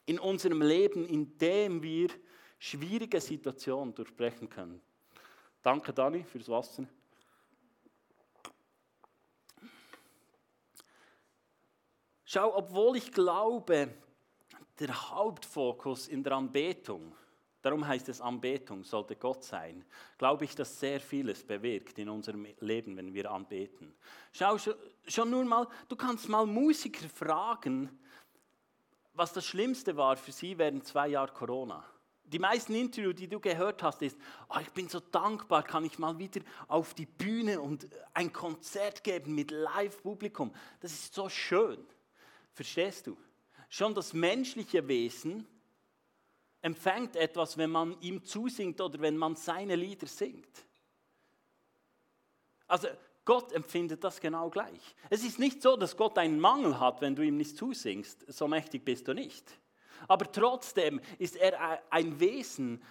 in 0.06 0.20
unserem 0.20 0.62
Leben, 0.62 1.06
in 1.06 1.38
dem 1.38 1.82
wir 1.82 2.10
schwierige 2.58 3.22
Situationen 3.22 3.96
durchbrechen 3.96 4.50
können. 4.50 4.82
Danke, 5.62 5.94
Dani, 5.94 6.26
fürs 6.26 6.50
Wasser. 6.50 6.86
Schau, 12.26 12.58
obwohl 12.58 12.98
ich 12.98 13.10
glaube, 13.10 13.94
der 14.80 15.12
Hauptfokus 15.12 16.10
in 16.10 16.24
der 16.24 16.34
Anbetung 16.34 17.16
darum 17.62 17.88
heißt 17.88 18.10
es 18.10 18.22
Anbetung, 18.22 18.84
sollte 18.84 19.16
Gott 19.16 19.44
sein, 19.44 19.86
glaube 20.18 20.46
ich, 20.46 20.56
dass 20.56 20.80
sehr 20.80 21.00
vieles 21.00 21.44
bewirkt 21.44 21.98
in 22.00 22.10
unserem 22.10 22.48
Leben, 22.60 22.98
wenn 22.98 23.14
wir 23.14 23.32
anbeten. 23.32 23.94
Schau 24.32 24.58
schon 25.08 25.30
nur 25.30 25.46
mal, 25.46 25.68
du 25.88 25.96
kannst 25.96 26.30
mal 26.30 26.46
Musiker 26.46 27.08
fragen, 27.10 28.00
was 29.14 29.34
das 29.34 29.46
Schlimmste 29.46 29.98
war 29.98 30.16
für 30.16 30.32
sie 30.32 30.58
während 30.58 30.86
zwei 30.86 31.10
Jahren 31.10 31.34
Corona. 31.34 31.84
Die 32.24 32.40
meisten 32.40 32.76
Interviews, 32.76 33.16
die 33.16 33.28
du 33.28 33.40
gehört 33.40 33.82
hast, 33.82 34.04
ist, 34.04 34.18
oh, 34.50 34.60
ich 34.62 34.70
bin 34.72 34.88
so 34.88 35.00
dankbar, 35.00 35.64
kann 35.64 35.84
ich 35.84 35.98
mal 35.98 36.18
wieder 36.20 36.42
auf 36.68 36.94
die 36.94 37.08
Bühne 37.08 37.60
und 37.60 37.90
ein 38.14 38.32
Konzert 38.32 39.04
geben 39.04 39.34
mit 39.34 39.50
Live-Publikum. 39.50 40.54
Das 40.80 40.92
ist 40.92 41.14
so 41.14 41.28
schön. 41.28 41.84
Verstehst 42.54 43.08
du? 43.08 43.18
Schon 43.68 43.96
das 43.96 44.14
menschliche 44.14 44.88
Wesen 44.88 45.48
empfängt 46.62 47.16
etwas, 47.16 47.58
wenn 47.58 47.70
man 47.70 48.00
ihm 48.02 48.24
zusingt 48.24 48.82
oder 48.82 49.00
wenn 49.00 49.18
man 49.18 49.36
seine 49.36 49.76
Lieder 49.76 50.08
singt. 50.08 50.66
Also 52.68 52.88
Gott 53.26 53.52
empfindet 53.52 54.04
das 54.04 54.20
genau 54.20 54.50
gleich. 54.50 54.96
Es 55.10 55.24
ist 55.24 55.40
nicht 55.40 55.62
so, 55.62 55.76
dass 55.76 55.96
Gott 55.96 56.18
einen 56.18 56.40
Mangel 56.40 56.80
hat, 56.80 57.02
wenn 57.02 57.16
du 57.16 57.24
ihm 57.24 57.38
nicht 57.38 57.58
zusingst. 57.58 58.26
So 58.28 58.48
mächtig 58.48 58.84
bist 58.84 59.08
du 59.08 59.14
nicht. 59.14 59.46
Aber 60.08 60.32
trotzdem 60.32 61.00
ist 61.18 61.36
er 61.36 61.82
ein 61.92 62.20
Wesen, 62.20 62.82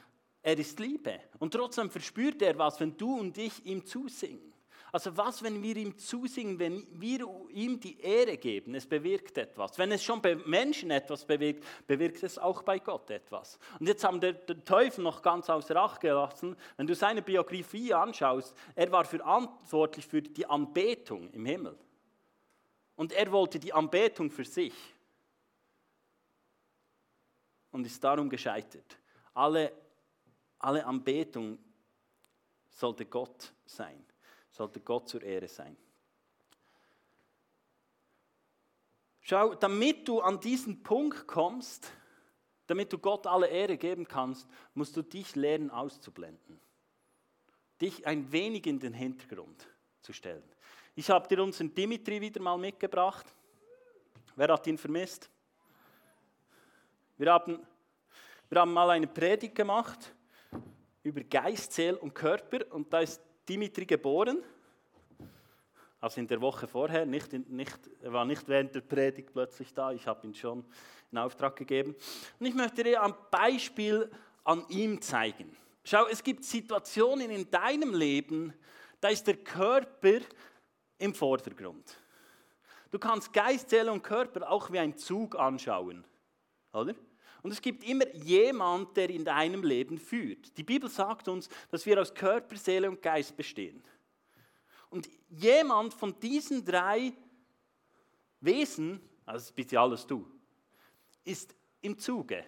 er 0.42 0.58
ist 0.58 0.78
Liebe. 0.78 1.20
Und 1.38 1.52
trotzdem 1.52 1.90
verspürt 1.90 2.40
er 2.42 2.56
was, 2.58 2.78
wenn 2.80 2.96
du 2.96 3.18
und 3.18 3.36
ich 3.36 3.64
ihm 3.66 3.84
zusingen. 3.84 4.52
Also 4.90 5.16
was, 5.16 5.42
wenn 5.42 5.62
wir 5.62 5.76
ihm 5.76 5.98
zusingen, 5.98 6.58
wenn 6.58 6.86
wir 6.98 7.26
ihm 7.50 7.78
die 7.78 8.00
Ehre 8.00 8.38
geben, 8.38 8.74
es 8.74 8.86
bewirkt 8.86 9.36
etwas. 9.36 9.78
Wenn 9.78 9.92
es 9.92 10.02
schon 10.02 10.22
bei 10.22 10.34
Menschen 10.34 10.90
etwas 10.90 11.26
bewirkt, 11.26 11.64
bewirkt 11.86 12.22
es 12.22 12.38
auch 12.38 12.62
bei 12.62 12.78
Gott 12.78 13.10
etwas. 13.10 13.58
Und 13.78 13.86
jetzt 13.86 14.02
haben 14.04 14.20
der, 14.20 14.32
der 14.32 14.64
Teufel 14.64 15.04
noch 15.04 15.20
ganz 15.20 15.50
außer 15.50 15.76
Acht 15.76 16.00
gelassen, 16.00 16.56
wenn 16.76 16.86
du 16.86 16.94
seine 16.94 17.20
Biografie 17.20 17.92
anschaust, 17.92 18.56
er 18.74 18.90
war 18.90 19.04
verantwortlich 19.04 20.06
für 20.06 20.22
die 20.22 20.46
Anbetung 20.46 21.30
im 21.32 21.44
Himmel. 21.44 21.78
Und 22.96 23.12
er 23.12 23.30
wollte 23.30 23.58
die 23.58 23.72
Anbetung 23.72 24.30
für 24.30 24.44
sich. 24.44 24.74
Und 27.70 27.86
ist 27.86 28.02
darum 28.02 28.30
gescheitert. 28.30 28.98
Alle, 29.34 29.70
alle 30.58 30.84
Anbetung 30.86 31.58
sollte 32.70 33.04
Gott 33.04 33.52
sein 33.66 34.07
sollte 34.58 34.80
Gott 34.80 35.08
zur 35.08 35.22
Ehre 35.22 35.46
sein. 35.46 35.76
Schau, 39.20 39.54
damit 39.54 40.08
du 40.08 40.20
an 40.20 40.40
diesen 40.40 40.82
Punkt 40.82 41.28
kommst, 41.28 41.92
damit 42.66 42.92
du 42.92 42.98
Gott 42.98 43.26
alle 43.26 43.46
Ehre 43.46 43.78
geben 43.78 44.08
kannst, 44.08 44.48
musst 44.74 44.96
du 44.96 45.02
dich 45.02 45.36
lernen 45.36 45.70
auszublenden. 45.70 46.60
Dich 47.80 48.04
ein 48.06 48.32
wenig 48.32 48.66
in 48.66 48.80
den 48.80 48.94
Hintergrund 48.94 49.68
zu 50.00 50.12
stellen. 50.12 50.42
Ich 50.96 51.08
habe 51.08 51.28
dir 51.28 51.40
unseren 51.40 51.72
Dimitri 51.72 52.20
wieder 52.20 52.40
mal 52.40 52.58
mitgebracht. 52.58 53.26
Wer 54.34 54.48
hat 54.48 54.66
ihn 54.66 54.76
vermisst? 54.76 55.30
Wir 57.16 57.32
haben, 57.32 57.64
wir 58.48 58.60
haben 58.60 58.72
mal 58.72 58.90
eine 58.90 59.06
Predigt 59.06 59.54
gemacht 59.54 60.12
über 61.04 61.22
Geist, 61.22 61.72
Seel 61.72 61.94
und 61.94 62.12
Körper 62.12 62.72
und 62.72 62.92
da 62.92 63.00
ist 63.00 63.22
Dimitri 63.48 63.86
geboren. 63.86 64.42
Also 66.00 66.20
in 66.20 66.28
der 66.28 66.40
Woche 66.40 66.68
vorher, 66.68 67.06
nicht, 67.06 67.32
nicht, 67.48 67.78
er 68.02 68.12
war 68.12 68.24
nicht 68.24 68.46
während 68.46 68.74
der 68.74 68.82
Predigt 68.82 69.32
plötzlich 69.32 69.74
da, 69.74 69.90
ich 69.92 70.06
habe 70.06 70.26
ihn 70.26 70.34
schon 70.34 70.64
in 71.10 71.18
Auftrag 71.18 71.56
gegeben. 71.56 71.96
Und 72.38 72.46
ich 72.46 72.54
möchte 72.54 72.84
dir 72.84 73.02
ein 73.02 73.14
Beispiel 73.30 74.10
an 74.44 74.64
ihm 74.68 75.00
zeigen. 75.00 75.56
Schau, 75.82 76.06
es 76.06 76.22
gibt 76.22 76.44
Situationen 76.44 77.30
in 77.30 77.50
deinem 77.50 77.94
Leben, 77.94 78.52
da 79.00 79.08
ist 79.08 79.26
der 79.26 79.38
Körper 79.38 80.20
im 80.98 81.14
Vordergrund. 81.14 81.96
Du 82.90 82.98
kannst 82.98 83.32
Geist, 83.32 83.70
Seele 83.70 83.90
und 83.92 84.02
Körper 84.02 84.50
auch 84.50 84.70
wie 84.70 84.78
ein 84.78 84.96
Zug 84.96 85.36
anschauen, 85.36 86.04
oder? 86.72 86.94
Und 87.42 87.52
es 87.52 87.62
gibt 87.62 87.84
immer 87.84 88.06
jemand, 88.14 88.96
der 88.96 89.10
in 89.10 89.24
deinem 89.24 89.62
Leben 89.62 89.98
führt. 89.98 90.56
Die 90.56 90.64
Bibel 90.64 90.90
sagt 90.90 91.28
uns, 91.28 91.48
dass 91.70 91.86
wir 91.86 92.00
aus 92.00 92.14
Körper, 92.14 92.56
Seele 92.56 92.88
und 92.88 93.00
Geist 93.00 93.36
bestehen. 93.36 93.82
Und 94.90 95.08
jemand 95.28 95.94
von 95.94 96.18
diesen 96.18 96.64
drei 96.64 97.12
Wesen, 98.40 99.00
also 99.26 99.44
das 99.44 99.52
bist 99.52 99.72
ja 99.72 99.82
alles 99.82 100.06
du, 100.06 100.26
ist 101.24 101.54
im 101.80 101.98
Zuge. 101.98 102.44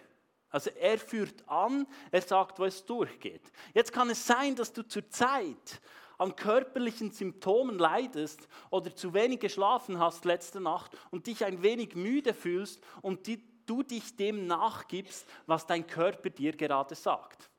Also 0.49 0.69
er 0.71 0.97
führt 0.97 1.47
an, 1.47 1.87
er 2.11 2.21
sagt, 2.21 2.59
wo 2.59 2.65
es 2.65 2.85
durchgeht. 2.85 3.51
Jetzt 3.73 3.93
kann 3.93 4.09
es 4.09 4.25
sein, 4.25 4.55
dass 4.55 4.73
du 4.73 4.83
zur 4.83 5.09
Zeit 5.09 5.81
an 6.17 6.35
körperlichen 6.35 7.11
Symptomen 7.11 7.79
leidest 7.79 8.47
oder 8.69 8.93
zu 8.95 9.13
wenig 9.13 9.39
geschlafen 9.39 9.97
hast 9.97 10.25
letzte 10.25 10.59
Nacht 10.59 10.91
und 11.09 11.25
dich 11.25 11.45
ein 11.45 11.63
wenig 11.63 11.95
müde 11.95 12.33
fühlst 12.33 12.79
und 13.01 13.25
die, 13.27 13.41
du 13.71 13.83
dich 13.83 14.17
dem 14.17 14.47
nachgibst, 14.47 15.25
was 15.45 15.65
dein 15.65 15.87
Körper 15.87 16.29
dir 16.29 16.51
gerade 16.51 16.93
sagt. 16.93 17.49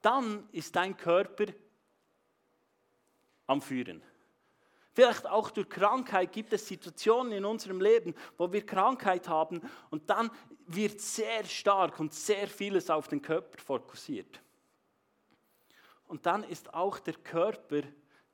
Dann 0.00 0.48
ist 0.50 0.74
dein 0.74 0.96
Körper 0.96 1.44
am 3.46 3.60
Führen. 3.60 4.02
Vielleicht 4.94 5.26
auch 5.26 5.50
durch 5.50 5.68
Krankheit 5.68 6.32
gibt 6.32 6.54
es 6.54 6.66
Situationen 6.66 7.32
in 7.32 7.44
unserem 7.44 7.82
Leben, 7.82 8.14
wo 8.38 8.50
wir 8.50 8.64
Krankheit 8.64 9.28
haben 9.28 9.60
und 9.90 10.08
dann 10.08 10.30
wird 10.66 11.00
sehr 11.02 11.44
stark 11.44 12.00
und 12.00 12.14
sehr 12.14 12.48
vieles 12.48 12.88
auf 12.88 13.08
den 13.08 13.20
Körper 13.20 13.58
fokussiert. 13.58 14.40
Und 16.06 16.24
dann 16.24 16.44
ist 16.44 16.72
auch 16.72 16.98
der 16.98 17.14
Körper 17.14 17.82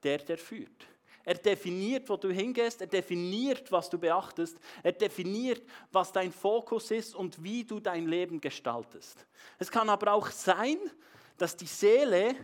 der, 0.04 0.18
der 0.18 0.38
führt. 0.38 0.86
Er 1.24 1.34
definiert, 1.34 2.08
wo 2.08 2.16
du 2.16 2.30
hingehst, 2.30 2.80
er 2.80 2.86
definiert, 2.86 3.70
was 3.70 3.90
du 3.90 3.98
beachtest, 3.98 4.58
er 4.82 4.92
definiert, 4.92 5.62
was 5.92 6.12
dein 6.12 6.32
Fokus 6.32 6.90
ist 6.90 7.14
und 7.14 7.42
wie 7.42 7.64
du 7.64 7.78
dein 7.78 8.06
Leben 8.06 8.40
gestaltest. 8.40 9.26
Es 9.58 9.70
kann 9.70 9.88
aber 9.90 10.12
auch 10.12 10.30
sein, 10.30 10.78
dass 11.36 11.56
die 11.56 11.66
Seele 11.66 12.34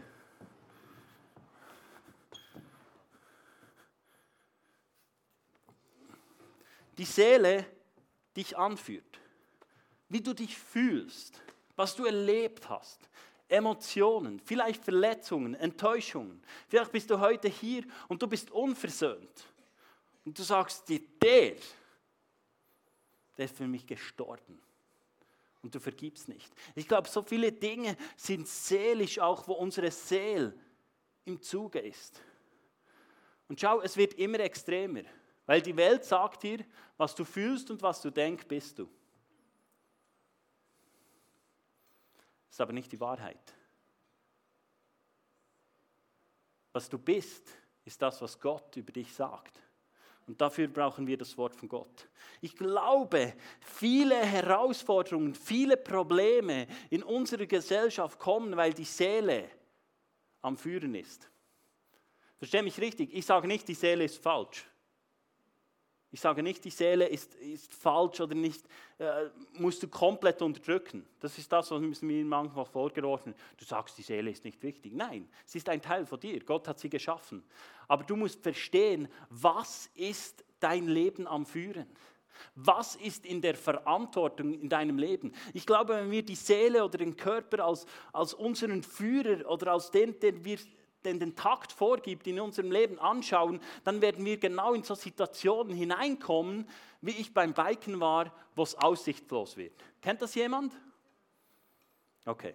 die 6.96 7.04
Seele 7.04 7.66
dich 8.36 8.56
anführt, 8.56 9.20
wie 10.08 10.20
du 10.20 10.34
dich 10.34 10.56
fühlst, 10.56 11.42
was 11.76 11.94
du 11.94 12.04
erlebt 12.06 12.68
hast, 12.68 13.08
Emotionen, 13.48 14.40
vielleicht 14.40 14.84
Verletzungen, 14.84 15.54
Enttäuschungen. 15.54 16.42
Vielleicht 16.68 16.92
bist 16.92 17.10
du 17.10 17.20
heute 17.20 17.48
hier 17.48 17.84
und 18.08 18.20
du 18.20 18.26
bist 18.26 18.50
unversöhnt. 18.50 19.46
Und 20.24 20.36
du 20.38 20.42
sagst 20.42 20.88
dir, 20.88 21.00
der, 21.22 21.56
der 23.36 23.44
ist 23.44 23.56
für 23.56 23.68
mich 23.68 23.86
gestorben. 23.86 24.60
Und 25.62 25.74
du 25.74 25.80
vergibst 25.80 26.28
nicht. 26.28 26.52
Ich 26.74 26.88
glaube, 26.88 27.08
so 27.08 27.22
viele 27.22 27.52
Dinge 27.52 27.96
sind 28.16 28.48
seelisch 28.48 29.18
auch, 29.18 29.46
wo 29.46 29.54
unsere 29.54 29.90
Seele 29.90 30.52
im 31.24 31.40
Zuge 31.40 31.78
ist. 31.78 32.20
Und 33.48 33.60
schau, 33.60 33.80
es 33.80 33.96
wird 33.96 34.14
immer 34.14 34.40
extremer. 34.40 35.02
Weil 35.46 35.62
die 35.62 35.76
Welt 35.76 36.04
sagt 36.04 36.42
dir, 36.42 36.64
was 36.96 37.14
du 37.14 37.24
fühlst 37.24 37.70
und 37.70 37.80
was 37.82 38.02
du 38.02 38.10
denkst, 38.10 38.46
bist 38.46 38.78
du. 38.78 38.88
Ist 42.56 42.60
aber 42.62 42.72
nicht 42.72 42.90
die 42.90 43.00
Wahrheit. 43.00 43.54
Was 46.72 46.88
du 46.88 46.96
bist, 46.96 47.50
ist 47.84 48.00
das, 48.00 48.22
was 48.22 48.40
Gott 48.40 48.74
über 48.76 48.92
dich 48.92 49.12
sagt. 49.12 49.60
Und 50.26 50.40
dafür 50.40 50.66
brauchen 50.66 51.06
wir 51.06 51.18
das 51.18 51.36
Wort 51.36 51.54
von 51.54 51.68
Gott. 51.68 52.08
Ich 52.40 52.56
glaube, 52.56 53.34
viele 53.60 54.16
Herausforderungen, 54.16 55.34
viele 55.34 55.76
Probleme 55.76 56.66
in 56.88 57.02
unserer 57.02 57.44
Gesellschaft 57.44 58.18
kommen, 58.18 58.56
weil 58.56 58.72
die 58.72 58.86
Seele 58.86 59.50
am 60.40 60.56
Führen 60.56 60.94
ist. 60.94 61.30
Verstehe 62.38 62.62
mich 62.62 62.80
richtig, 62.80 63.12
ich 63.12 63.26
sage 63.26 63.48
nicht, 63.48 63.68
die 63.68 63.74
Seele 63.74 64.04
ist 64.04 64.22
falsch. 64.22 64.66
Ich 66.16 66.22
sage 66.22 66.42
nicht, 66.42 66.64
die 66.64 66.70
Seele 66.70 67.06
ist, 67.06 67.34
ist 67.34 67.74
falsch 67.74 68.22
oder 68.22 68.34
nicht, 68.34 68.64
äh, 68.96 69.26
musst 69.58 69.82
du 69.82 69.88
komplett 69.88 70.40
unterdrücken. 70.40 71.04
Das 71.20 71.36
ist 71.36 71.52
das, 71.52 71.70
was 71.70 72.00
mir 72.00 72.24
manchmal 72.24 72.64
vorgeworfen 72.64 73.34
Du 73.58 73.66
sagst, 73.66 73.98
die 73.98 74.02
Seele 74.02 74.30
ist 74.30 74.42
nicht 74.42 74.62
wichtig. 74.62 74.94
Nein, 74.94 75.28
sie 75.44 75.58
ist 75.58 75.68
ein 75.68 75.82
Teil 75.82 76.06
von 76.06 76.18
dir. 76.18 76.42
Gott 76.42 76.68
hat 76.68 76.78
sie 76.78 76.88
geschaffen. 76.88 77.44
Aber 77.86 78.02
du 78.02 78.16
musst 78.16 78.42
verstehen, 78.42 79.08
was 79.28 79.90
ist 79.94 80.42
dein 80.58 80.88
Leben 80.88 81.26
am 81.26 81.44
Führen? 81.44 81.84
Was 82.54 82.96
ist 82.96 83.26
in 83.26 83.42
der 83.42 83.54
Verantwortung 83.54 84.54
in 84.54 84.70
deinem 84.70 84.96
Leben? 84.98 85.34
Ich 85.52 85.66
glaube, 85.66 85.96
wenn 85.96 86.10
wir 86.10 86.22
die 86.22 86.34
Seele 86.34 86.82
oder 86.82 86.96
den 86.96 87.18
Körper 87.18 87.62
als, 87.62 87.84
als 88.14 88.32
unseren 88.32 88.82
Führer 88.82 89.50
oder 89.50 89.72
als 89.72 89.90
den, 89.90 90.18
den 90.18 90.42
wir 90.46 90.56
den 91.06 91.18
den 91.18 91.36
Takt 91.36 91.72
vorgibt, 91.72 92.26
in 92.26 92.40
unserem 92.40 92.70
Leben 92.70 92.98
anschauen, 92.98 93.60
dann 93.84 94.02
werden 94.02 94.24
wir 94.24 94.36
genau 94.36 94.74
in 94.74 94.82
so 94.82 94.94
Situationen 94.94 95.74
hineinkommen, 95.74 96.68
wie 97.00 97.12
ich 97.12 97.32
beim 97.32 97.54
Biken 97.54 98.00
war, 98.00 98.32
wo 98.54 98.62
es 98.62 98.74
aussichtslos 98.74 99.56
wird. 99.56 99.72
Kennt 100.02 100.20
das 100.20 100.34
jemand? 100.34 100.74
Okay, 102.24 102.54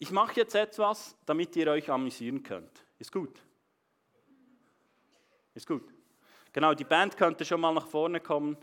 Ich 0.00 0.12
mache 0.12 0.36
jetzt 0.36 0.54
etwas, 0.54 1.16
damit 1.26 1.56
ihr 1.56 1.66
euch 1.68 1.90
amüsieren 1.90 2.42
könnt. 2.44 2.84
Ist 3.00 3.10
gut? 3.10 3.42
Ist 5.54 5.66
gut. 5.66 5.92
Genau, 6.52 6.72
die 6.74 6.84
Band 6.84 7.16
könnte 7.16 7.44
schon 7.44 7.60
mal 7.60 7.74
nach 7.74 7.88
vorne 7.88 8.20
kommen. 8.20 8.56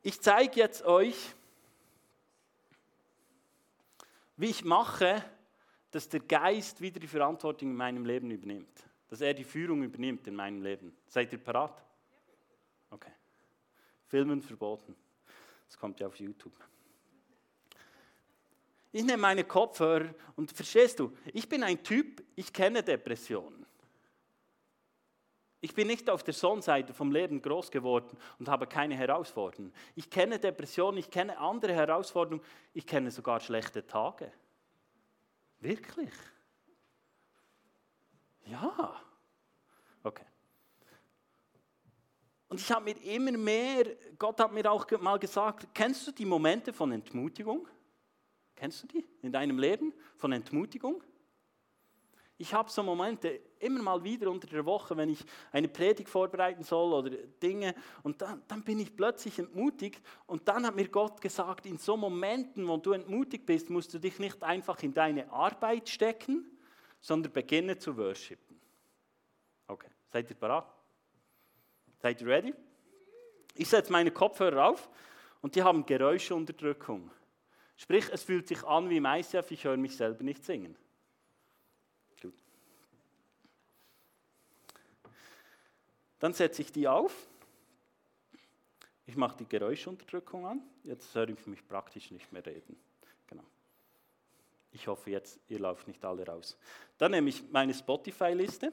Ich 0.00 0.20
zeige 0.22 0.58
jetzt 0.58 0.84
euch, 0.84 1.34
wie 4.36 4.48
ich 4.48 4.64
mache, 4.64 5.22
dass 5.92 6.08
der 6.08 6.20
Geist 6.20 6.80
wieder 6.80 6.98
die 6.98 7.06
Verantwortung 7.06 7.70
in 7.70 7.76
meinem 7.76 8.04
Leben 8.04 8.30
übernimmt. 8.30 8.84
Dass 9.08 9.20
er 9.20 9.34
die 9.34 9.44
Führung 9.44 9.82
übernimmt 9.82 10.26
in 10.26 10.34
meinem 10.34 10.62
Leben. 10.62 10.96
Seid 11.06 11.32
ihr 11.32 11.38
parat? 11.38 11.84
Okay. 12.90 13.12
Filmen 14.06 14.42
verboten. 14.42 14.96
Das 15.66 15.78
kommt 15.78 16.00
ja 16.00 16.06
auf 16.06 16.16
YouTube. 16.16 16.52
Ich 18.90 19.04
nehme 19.04 19.18
meine 19.18 19.44
Kopfhörer 19.44 20.14
und 20.36 20.50
verstehst 20.52 20.98
du, 20.98 21.16
ich 21.32 21.48
bin 21.48 21.62
ein 21.62 21.82
Typ, 21.82 22.22
ich 22.36 22.52
kenne 22.52 22.82
Depressionen. 22.82 23.64
Ich 25.60 25.74
bin 25.74 25.86
nicht 25.86 26.10
auf 26.10 26.22
der 26.24 26.34
Sonnenseite 26.34 26.92
vom 26.92 27.12
Leben 27.12 27.40
groß 27.40 27.70
geworden 27.70 28.18
und 28.38 28.48
habe 28.48 28.66
keine 28.66 28.96
Herausforderungen. 28.96 29.72
Ich 29.94 30.10
kenne 30.10 30.38
Depressionen, 30.38 30.98
ich 30.98 31.10
kenne 31.10 31.38
andere 31.38 31.72
Herausforderungen, 31.72 32.44
ich 32.74 32.86
kenne 32.86 33.10
sogar 33.10 33.40
schlechte 33.40 33.86
Tage. 33.86 34.32
Wirklich? 35.62 36.10
Ja. 38.46 39.00
Okay. 40.02 40.26
Und 42.48 42.60
ich 42.60 42.70
habe 42.72 42.84
mir 42.84 43.00
immer 43.04 43.30
mehr, 43.30 43.86
Gott 44.18 44.40
hat 44.40 44.52
mir 44.52 44.68
auch 44.70 44.90
mal 45.00 45.20
gesagt, 45.20 45.68
kennst 45.72 46.06
du 46.08 46.10
die 46.10 46.24
Momente 46.24 46.72
von 46.72 46.90
Entmutigung? 46.90 47.68
Kennst 48.56 48.82
du 48.82 48.88
die 48.88 49.06
in 49.22 49.30
deinem 49.30 49.58
Leben 49.58 49.94
von 50.16 50.32
Entmutigung? 50.32 51.02
Ich 52.38 52.52
habe 52.54 52.70
so 52.70 52.82
Momente 52.82 53.40
immer 53.60 53.82
mal 53.82 54.02
wieder 54.02 54.30
unter 54.30 54.48
der 54.48 54.64
Woche, 54.64 54.96
wenn 54.96 55.10
ich 55.10 55.24
eine 55.52 55.68
Predigt 55.68 56.08
vorbereiten 56.08 56.64
soll 56.64 56.92
oder 56.92 57.10
Dinge 57.10 57.74
und 58.02 58.20
dann, 58.20 58.42
dann 58.48 58.64
bin 58.64 58.80
ich 58.80 58.96
plötzlich 58.96 59.38
entmutigt 59.38 60.02
und 60.26 60.48
dann 60.48 60.66
hat 60.66 60.74
mir 60.74 60.88
Gott 60.88 61.20
gesagt, 61.20 61.66
in 61.66 61.78
so 61.78 61.96
Momenten, 61.96 62.66
wo 62.66 62.76
du 62.78 62.92
entmutigt 62.92 63.46
bist, 63.46 63.70
musst 63.70 63.94
du 63.94 63.98
dich 63.98 64.18
nicht 64.18 64.42
einfach 64.42 64.82
in 64.82 64.92
deine 64.92 65.30
Arbeit 65.30 65.88
stecken, 65.88 66.46
sondern 67.00 67.32
beginne 67.32 67.78
zu 67.78 67.96
worshipen. 67.96 68.60
Okay, 69.68 69.90
seid 70.10 70.28
ihr 70.30 70.36
bereit? 70.36 70.64
Seid 72.00 72.20
ihr 72.20 72.26
ready? 72.26 72.54
Ich 73.54 73.68
setze 73.68 73.92
meine 73.92 74.10
Kopfhörer 74.10 74.68
auf 74.70 74.88
und 75.40 75.54
die 75.54 75.62
haben 75.62 75.84
Geräuscheunterdrückung. 75.84 77.10
Sprich, 77.76 78.08
es 78.10 78.22
fühlt 78.22 78.48
sich 78.48 78.64
an 78.64 78.88
wie 78.88 78.96
im 78.96 79.04
ICF, 79.04 79.50
ich 79.50 79.64
höre 79.64 79.76
mich 79.76 79.96
selber 79.96 80.22
nicht 80.22 80.44
singen. 80.44 80.76
Gut. 82.20 82.34
Dann 86.22 86.34
setze 86.34 86.62
ich 86.62 86.70
die 86.70 86.86
auf. 86.86 87.26
Ich 89.06 89.16
mache 89.16 89.38
die 89.38 89.44
Geräuschunterdrückung 89.44 90.46
an. 90.46 90.62
Jetzt 90.84 91.12
höre 91.16 91.28
ich 91.28 91.46
mich 91.48 91.66
praktisch 91.66 92.12
nicht 92.12 92.30
mehr 92.30 92.46
reden. 92.46 92.78
Genau. 93.26 93.42
Ich 94.70 94.86
hoffe 94.86 95.10
jetzt, 95.10 95.40
ihr 95.48 95.58
lauft 95.58 95.88
nicht 95.88 96.04
alle 96.04 96.24
raus. 96.24 96.56
Dann 96.96 97.10
nehme 97.10 97.28
ich 97.28 97.42
meine 97.50 97.74
Spotify-Liste, 97.74 98.72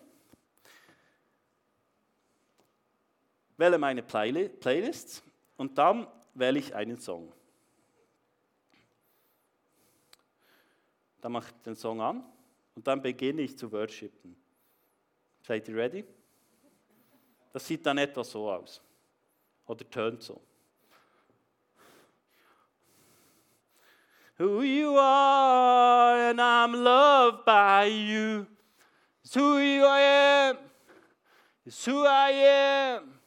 wähle 3.57 3.79
meine 3.79 4.03
Playlists 4.03 5.23
und 5.57 5.75
dann 5.75 6.05
wähle 6.35 6.59
ich 6.59 6.75
einen 6.75 6.99
Song. 6.99 7.33
Dann 11.19 11.31
mache 11.31 11.49
ich 11.49 11.63
den 11.63 11.75
Song 11.75 11.99
an 11.99 12.23
und 12.75 12.85
dann 12.85 13.01
beginne 13.01 13.41
ich 13.41 13.57
zu 13.57 13.71
worshipen. 13.71 14.39
Seid 15.41 15.67
ihr 15.67 15.75
ready? 15.75 16.05
Das 17.59 17.67
sieht 17.67 17.85
dann 17.85 17.97
etwa 17.97 18.23
so 18.23 18.49
aus. 18.49 18.79
Oder 19.67 19.89
tönt 19.89 20.23
so. 20.23 20.39
Who 24.37 24.61
you 24.61 24.97
are 24.97 26.29
and 26.29 26.39
I'm 26.39 26.73
loved 26.73 27.43
by 27.43 27.83
you. 27.83 28.47
It's 29.25 29.35
who 29.35 29.57
you 29.57 29.85
am. 29.85 30.57
It's 31.65 31.85
who 31.85 32.05
I 32.05 32.31
am. 32.31 33.19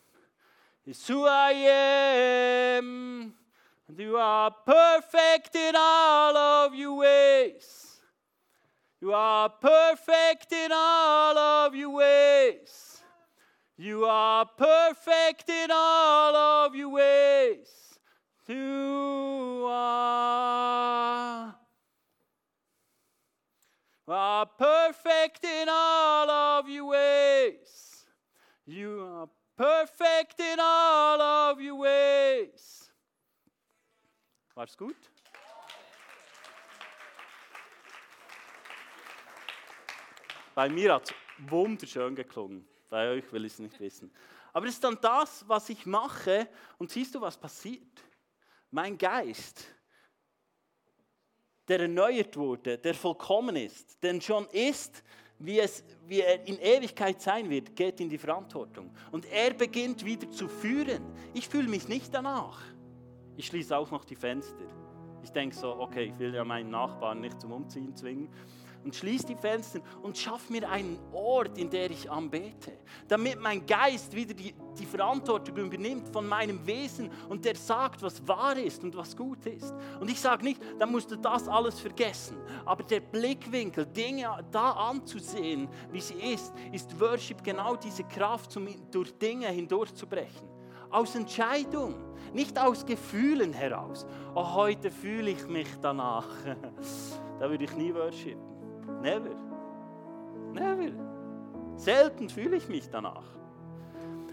It's 0.86 1.06
who 1.06 1.26
I 1.26 1.52
am. 2.78 3.34
And 3.86 3.98
you 3.98 4.16
are 4.16 4.50
perfect 4.64 5.54
in 5.54 5.76
all 5.76 6.34
of 6.34 6.74
your 6.74 6.96
ways. 6.96 8.00
You 8.98 9.12
are 9.12 9.50
perfect 9.50 10.52
in 10.52 10.72
all 10.72 11.36
of 11.36 11.74
your 11.74 11.90
ways. 11.90 13.01
You 13.82 14.04
are 14.04 14.46
perfect 14.46 15.48
in 15.48 15.68
all 15.72 16.36
of 16.36 16.72
your 16.76 16.90
ways. 16.90 17.98
You 18.46 19.64
are, 19.68 21.52
are 24.06 24.46
perfect 24.46 25.42
in 25.42 25.68
all 25.68 26.30
of 26.30 26.68
your 26.68 26.84
ways. 26.84 28.06
You 28.66 29.00
are 29.16 29.28
perfect 29.56 30.38
in 30.38 30.60
all 30.60 31.20
of 31.20 31.60
your 31.60 31.74
ways. 31.74 32.88
War's 34.54 34.76
gut? 34.76 34.94
Bei 40.54 40.68
mir 40.68 40.92
hat 40.92 41.12
wunderschön 41.50 42.14
geklungen. 42.14 42.71
Bei 42.92 43.08
euch 43.08 43.32
will 43.32 43.46
ich 43.46 43.54
es 43.54 43.58
nicht 43.58 43.80
wissen. 43.80 44.12
Aber 44.52 44.66
es 44.66 44.74
ist 44.74 44.84
dann 44.84 44.98
das, 45.00 45.48
was 45.48 45.66
ich 45.70 45.86
mache. 45.86 46.46
Und 46.76 46.90
siehst 46.90 47.14
du, 47.14 47.22
was 47.22 47.38
passiert? 47.38 47.88
Mein 48.70 48.98
Geist, 48.98 49.64
der 51.66 51.80
erneuert 51.80 52.36
wurde, 52.36 52.76
der 52.76 52.92
vollkommen 52.92 53.56
ist, 53.56 54.02
denn 54.02 54.20
schon 54.20 54.46
ist, 54.48 55.02
wie, 55.38 55.58
es, 55.58 55.82
wie 56.06 56.20
er 56.20 56.46
in 56.46 56.58
Ewigkeit 56.58 57.18
sein 57.22 57.48
wird, 57.48 57.74
geht 57.74 57.98
in 57.98 58.10
die 58.10 58.18
Verantwortung. 58.18 58.94
Und 59.10 59.24
er 59.24 59.54
beginnt 59.54 60.04
wieder 60.04 60.30
zu 60.30 60.46
führen. 60.46 61.02
Ich 61.32 61.48
fühle 61.48 61.68
mich 61.68 61.88
nicht 61.88 62.12
danach. 62.12 62.60
Ich 63.38 63.46
schließe 63.46 63.74
auch 63.74 63.90
noch 63.90 64.04
die 64.04 64.16
Fenster. 64.16 64.66
Ich 65.22 65.30
denke 65.30 65.56
so, 65.56 65.80
okay, 65.80 66.12
ich 66.12 66.18
will 66.18 66.34
ja 66.34 66.44
meinen 66.44 66.68
Nachbarn 66.68 67.22
nicht 67.22 67.40
zum 67.40 67.52
Umziehen 67.52 67.96
zwingen 67.96 68.28
und 68.84 68.94
schließe 68.94 69.26
die 69.26 69.36
Fenster 69.36 69.80
und 70.02 70.16
schaffe 70.16 70.52
mir 70.52 70.68
einen 70.68 70.98
Ort, 71.12 71.58
in 71.58 71.70
der 71.70 71.90
ich 71.90 72.10
anbete, 72.10 72.72
damit 73.08 73.40
mein 73.40 73.64
Geist 73.66 74.14
wieder 74.14 74.34
die, 74.34 74.54
die 74.78 74.86
Verantwortung 74.86 75.56
übernimmt 75.56 76.08
von 76.08 76.26
meinem 76.26 76.66
Wesen 76.66 77.10
und 77.28 77.44
der 77.44 77.56
sagt, 77.56 78.02
was 78.02 78.26
wahr 78.26 78.56
ist 78.56 78.82
und 78.82 78.96
was 78.96 79.16
gut 79.16 79.44
ist. 79.46 79.74
Und 80.00 80.10
ich 80.10 80.20
sage 80.20 80.44
nicht, 80.44 80.60
dann 80.78 80.90
musst 80.90 81.10
du 81.10 81.16
das 81.16 81.48
alles 81.48 81.80
vergessen, 81.80 82.36
aber 82.64 82.82
der 82.82 83.00
Blickwinkel, 83.00 83.86
Dinge 83.86 84.28
da 84.50 84.72
anzusehen, 84.72 85.68
wie 85.90 86.00
sie 86.00 86.14
ist, 86.14 86.52
ist 86.72 86.98
Worship 87.00 87.42
genau 87.42 87.76
diese 87.76 88.04
Kraft, 88.04 88.56
um 88.56 88.68
durch 88.90 89.12
Dinge 89.18 89.48
hindurchzubrechen. 89.48 90.48
Aus 90.90 91.14
Entscheidung, 91.14 91.94
nicht 92.34 92.58
aus 92.58 92.84
Gefühlen 92.84 93.52
heraus. 93.52 94.06
Oh, 94.34 94.54
heute 94.54 94.90
fühle 94.90 95.30
ich 95.30 95.46
mich 95.46 95.68
danach. 95.80 96.28
da 97.40 97.50
würde 97.50 97.64
ich 97.64 97.74
nie 97.76 97.94
worshipen. 97.94 98.42
Never. 99.02 99.34
Never. 100.52 100.92
Selten 101.76 102.28
fühle 102.28 102.56
ich 102.56 102.68
mich 102.68 102.88
danach. 102.88 103.24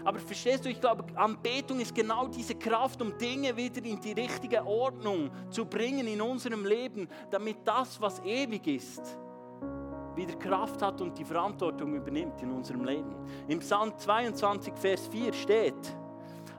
Aber 0.04 0.18
verstehst 0.18 0.64
du, 0.64 0.70
ich 0.70 0.80
glaube, 0.80 1.04
Anbetung 1.16 1.80
ist 1.80 1.94
genau 1.94 2.26
diese 2.28 2.54
Kraft, 2.54 3.02
um 3.02 3.18
Dinge 3.18 3.54
wieder 3.56 3.84
in 3.84 4.00
die 4.00 4.12
richtige 4.12 4.64
Ordnung 4.64 5.30
zu 5.50 5.66
bringen 5.66 6.06
in 6.06 6.22
unserem 6.22 6.64
Leben, 6.64 7.08
damit 7.30 7.58
das, 7.64 8.00
was 8.00 8.20
ewig 8.24 8.66
ist, 8.66 9.18
wieder 10.14 10.34
Kraft 10.36 10.80
hat 10.80 11.00
und 11.00 11.18
die 11.18 11.24
Verantwortung 11.24 11.94
übernimmt 11.94 12.40
in 12.42 12.50
unserem 12.52 12.84
Leben. 12.84 13.14
Im 13.48 13.58
Psalm 13.58 13.92
22, 13.96 14.72
Vers 14.74 15.06
4 15.08 15.32
steht, 15.34 15.96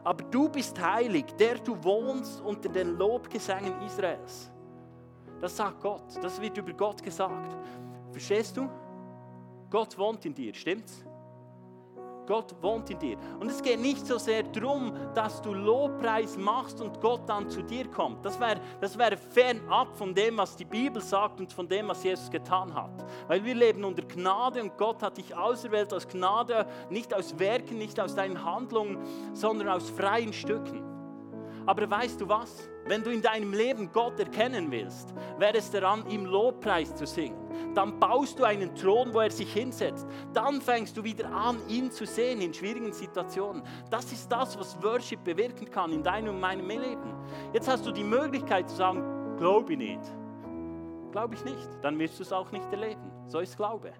aber 0.03 0.23
du 0.25 0.49
bist 0.49 0.79
heilig, 0.79 1.25
der 1.39 1.55
du 1.55 1.81
wohnst 1.83 2.41
unter 2.41 2.69
den 2.69 2.97
Lobgesängen 2.97 3.81
Israels. 3.81 4.51
Das 5.39 5.57
sagt 5.57 5.81
Gott, 5.81 6.03
das 6.21 6.39
wird 6.39 6.57
über 6.57 6.73
Gott 6.73 7.01
gesagt. 7.01 7.57
Verstehst 8.11 8.57
du? 8.57 8.69
Gott 9.69 9.97
wohnt 9.97 10.25
in 10.25 10.33
dir, 10.33 10.53
stimmt's? 10.53 11.05
Gott 12.27 12.55
wohnt 12.61 12.89
in 12.89 12.99
dir. 12.99 13.17
Und 13.39 13.49
es 13.49 13.61
geht 13.61 13.79
nicht 13.79 14.05
so 14.05 14.17
sehr 14.17 14.43
darum, 14.43 14.93
dass 15.13 15.41
du 15.41 15.53
Lobpreis 15.53 16.37
machst 16.37 16.79
und 16.79 17.01
Gott 17.01 17.27
dann 17.27 17.49
zu 17.49 17.61
dir 17.61 17.89
kommt. 17.89 18.23
Das 18.25 18.39
wäre 18.39 18.61
das 18.79 18.97
wär 18.97 19.17
fernab 19.17 19.97
von 19.97 20.13
dem, 20.13 20.37
was 20.37 20.55
die 20.55 20.65
Bibel 20.65 21.01
sagt 21.01 21.39
und 21.39 21.51
von 21.51 21.67
dem, 21.67 21.87
was 21.89 22.03
Jesus 22.03 22.29
getan 22.29 22.73
hat. 22.73 23.03
Weil 23.27 23.43
wir 23.43 23.55
leben 23.55 23.83
unter 23.83 24.03
Gnade 24.03 24.61
und 24.61 24.77
Gott 24.77 25.01
hat 25.01 25.17
dich 25.17 25.35
auserwählt 25.35 25.93
aus 25.93 26.07
Gnade, 26.07 26.65
nicht 26.89 27.13
aus 27.13 27.37
Werken, 27.37 27.77
nicht 27.77 27.99
aus 27.99 28.15
deinen 28.15 28.43
Handlungen, 28.43 28.99
sondern 29.33 29.67
aus 29.67 29.89
freien 29.89 30.31
Stücken. 30.31 30.83
Aber 31.65 31.89
weißt 31.89 32.21
du 32.21 32.29
was? 32.29 32.69
Wenn 32.91 33.05
du 33.05 33.09
in 33.09 33.21
deinem 33.21 33.53
Leben 33.53 33.89
Gott 33.93 34.19
erkennen 34.19 34.69
willst, 34.69 35.13
wäre 35.37 35.55
es 35.59 35.71
daran, 35.71 36.05
ihm 36.09 36.25
Lobpreis 36.25 36.93
zu 36.93 37.07
singen. 37.07 37.73
Dann 37.73 37.97
baust 37.97 38.37
du 38.37 38.43
einen 38.43 38.75
Thron, 38.75 39.13
wo 39.13 39.21
er 39.21 39.31
sich 39.31 39.53
hinsetzt. 39.53 40.05
Dann 40.33 40.59
fängst 40.59 40.97
du 40.97 41.01
wieder 41.05 41.31
an, 41.31 41.57
ihn 41.69 41.89
zu 41.89 42.05
sehen 42.05 42.41
in 42.41 42.53
schwierigen 42.53 42.91
Situationen. 42.91 43.63
Das 43.89 44.11
ist 44.11 44.29
das, 44.29 44.59
was 44.59 44.75
Worship 44.83 45.23
bewirken 45.23 45.71
kann 45.71 45.93
in 45.93 46.03
deinem 46.03 46.35
und 46.35 46.41
meinem 46.41 46.67
Leben. 46.67 47.15
Jetzt 47.53 47.69
hast 47.69 47.85
du 47.85 47.93
die 47.93 48.03
Möglichkeit 48.03 48.69
zu 48.69 48.75
sagen, 48.75 49.37
glaube 49.37 49.71
ich 49.71 49.79
nicht. 49.79 50.01
Glaube 51.13 51.35
ich 51.35 51.45
nicht. 51.45 51.69
Dann 51.81 51.97
wirst 51.97 52.19
du 52.19 52.23
es 52.23 52.33
auch 52.33 52.51
nicht 52.51 52.69
erleben. 52.73 53.09
So 53.25 53.39
ist 53.39 53.55
Glaube. 53.55 53.93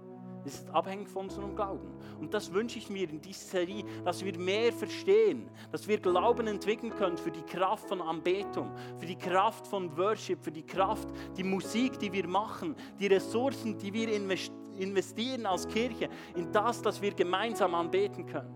Es 0.44 0.56
ist 0.56 0.70
abhängig 0.72 1.08
von 1.08 1.26
unserem 1.26 1.56
Glauben. 1.56 1.88
Und 2.20 2.34
das 2.34 2.52
wünsche 2.52 2.80
ich 2.80 2.90
mir 2.90 3.10
in 3.10 3.22
dieser 3.22 3.46
Serie, 3.46 3.84
dass 4.04 4.26
wir 4.26 4.38
mehr 4.38 4.74
verstehen, 4.74 5.50
dass 5.72 5.88
wir 5.88 6.00
Glauben 6.00 6.48
entwickeln 6.48 6.92
können 6.96 7.18
für 7.18 7.32
die 7.32 7.44
Kraft 7.44 7.88
von 7.88 8.02
Anbetung, 8.02 8.72
für 8.98 9.06
die 9.06 9.18
Kraft 9.18 9.68
von 9.68 9.96
Worship, 9.98 10.44
für 10.44 10.52
die 10.52 10.66
Kraft, 10.66 11.08
die 11.38 11.44
Musik, 11.44 12.00
die 12.00 12.12
wir 12.12 12.28
machen, 12.28 12.76
die 13.00 13.08
Ressourcen, 13.08 13.78
die 13.78 13.94
wir 13.94 14.10
investieren 14.78 15.46
als 15.46 15.68
Kirche, 15.68 16.10
in 16.36 16.52
das, 16.52 16.82
dass 16.82 17.02
wir 17.02 17.14
gemeinsam 17.14 17.76
anbeten 17.76 18.26
können. 18.26 18.56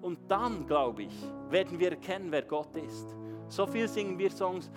Und 0.00 0.30
dann, 0.30 0.66
glaube 0.66 1.02
ich, 1.02 1.14
werden 1.50 1.78
wir 1.78 1.90
erkennen, 1.90 2.30
wer 2.30 2.42
Gott 2.42 2.76
ist. 2.76 3.14
So 3.48 3.66
viel 3.66 3.88
singen 3.88 4.18
wir 4.18 4.30
Songs, 4.30 4.70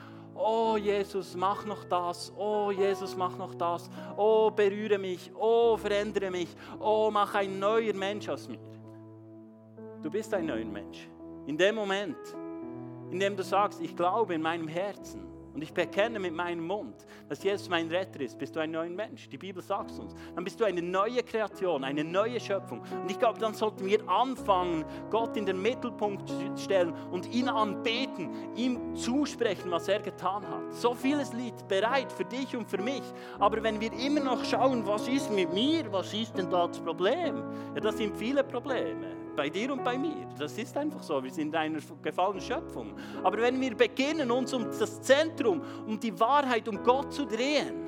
Oh 0.44 0.76
Jesus, 0.76 1.36
mach 1.36 1.66
noch 1.66 1.84
das. 1.84 2.34
Oh 2.36 2.72
Jesus, 2.72 3.16
mach 3.16 3.38
noch 3.38 3.54
das. 3.54 3.90
Oh, 4.18 4.50
berühre 4.50 4.98
mich. 4.98 5.32
Oh, 5.36 5.78
verändere 5.78 6.32
mich. 6.32 6.50
Oh, 6.80 7.10
mach 7.12 7.36
ein 7.36 7.60
neuer 7.60 7.94
Mensch 7.94 8.28
aus 8.28 8.48
mir. 8.48 8.60
Du 10.02 10.10
bist 10.10 10.34
ein 10.34 10.48
neuer 10.48 10.66
Mensch. 10.66 11.08
In 11.46 11.58
dem 11.58 11.76
Moment, 11.76 12.18
in 13.12 13.20
dem 13.20 13.36
du 13.36 13.44
sagst, 13.44 13.82
ich 13.82 13.96
glaube 13.96 14.34
in 14.34 14.42
meinem 14.42 14.68
Herzen, 14.68 15.31
und 15.54 15.62
ich 15.62 15.74
bekenne 15.74 16.20
mit 16.20 16.34
meinem 16.34 16.66
Mund, 16.66 17.06
dass 17.28 17.44
Jesus 17.44 17.68
mein 17.68 17.90
Retter 17.90 18.22
ist, 18.22 18.38
bist 18.38 18.56
du 18.56 18.60
ein 18.60 18.72
neuer 18.72 18.90
Mensch. 18.90 19.28
Die 19.28 19.38
Bibel 19.38 19.62
sagt 19.62 19.92
es 19.92 20.00
uns. 20.00 20.16
Dann 20.34 20.44
bist 20.44 20.60
du 20.60 20.64
eine 20.64 20.82
neue 20.82 21.24
Kreation, 21.24 21.84
eine 21.84 22.04
neue 22.04 22.40
Schöpfung. 22.40 22.80
Und 22.80 23.12
ich 23.12 23.20
glaube, 23.20 23.40
dann 23.40 23.54
sollten 23.54 23.86
wir 23.86 24.08
anfangen, 24.08 24.86
Gott 25.10 25.36
in 25.36 25.46
den 25.46 25.62
Mittelpunkt 25.62 26.30
zu 26.30 26.58
stellen 26.58 26.94
und 27.12 27.34
ihn 27.34 27.50
anbeten, 27.50 28.30
ihm 28.56 28.96
zusprechen, 28.96 29.72
was 29.72 29.88
er 29.88 30.00
getan 30.00 30.48
hat. 30.48 30.74
So 30.74 30.94
vieles 30.94 31.34
liegt 31.34 31.68
bereit 31.68 32.12
für 32.12 32.26
dich 32.26 32.56
und 32.56 32.70
für 32.70 32.82
mich. 32.82 33.04
Aber 33.40 33.62
wenn 33.62 33.82
wir 33.82 33.92
immer 33.94 34.22
noch 34.22 34.46
schauen, 34.46 34.86
was 34.86 35.08
ist 35.08 35.32
mit 35.32 35.54
mir, 35.54 35.92
was 35.92 36.14
ist 36.14 36.38
denn 36.38 36.50
da 36.50 36.68
das 36.68 36.80
Problem? 36.80 37.44
Ja, 37.76 37.82
das 37.82 37.98
sind 37.98 38.16
viele 38.16 38.44
Probleme 38.44 39.21
bei 39.36 39.50
dir 39.50 39.72
und 39.72 39.84
bei 39.84 39.98
mir. 39.98 40.28
Das 40.38 40.58
ist 40.58 40.76
einfach 40.78 41.04
so. 41.04 41.24
Wir 41.24 41.32
sind 41.32 41.56
eine 41.56 41.80
gefallene 42.02 42.42
Schöpfung. 42.42 42.94
Aber 43.24 43.38
wenn 43.38 43.60
wir 43.60 43.76
beginnen, 43.76 44.30
uns 44.32 44.54
um 44.54 44.66
das 44.66 45.02
Zentrum, 45.02 45.62
um 45.86 46.00
die 46.00 46.18
Wahrheit, 46.20 46.68
um 46.68 46.82
Gott 46.84 47.14
zu 47.14 47.26
drehen, 47.26 47.88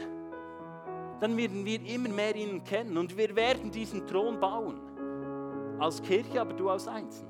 dann 1.19 1.37
werden 1.37 1.65
wir 1.65 1.81
immer 1.85 2.09
mehr 2.09 2.35
ihn 2.35 2.63
kennen 2.63 2.97
und 2.97 3.17
wir 3.17 3.35
werden 3.35 3.71
diesen 3.71 4.05
Thron 4.05 4.39
bauen. 4.39 4.79
Als 5.79 6.01
Kirche, 6.01 6.41
aber 6.41 6.53
du 6.53 6.69
als 6.69 6.87
Einzelner. 6.87 7.29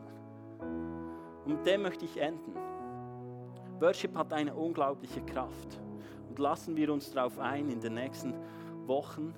Und 1.45 1.57
mit 1.57 1.66
dem 1.66 1.84
möchte 1.84 2.05
ich 2.05 2.18
enden. 2.18 2.55
Worship 3.80 4.16
hat 4.16 4.32
eine 4.34 4.53
unglaubliche 4.53 5.22
Kraft. 5.22 5.80
Und 6.30 6.39
lassen 6.39 6.76
wir 6.76 6.91
uns 6.91 7.11
darauf 7.11 7.38
ein 7.38 7.70
in 7.70 7.80
den 7.82 7.95
nächsten 7.95 8.34
Wochen, 8.88 9.34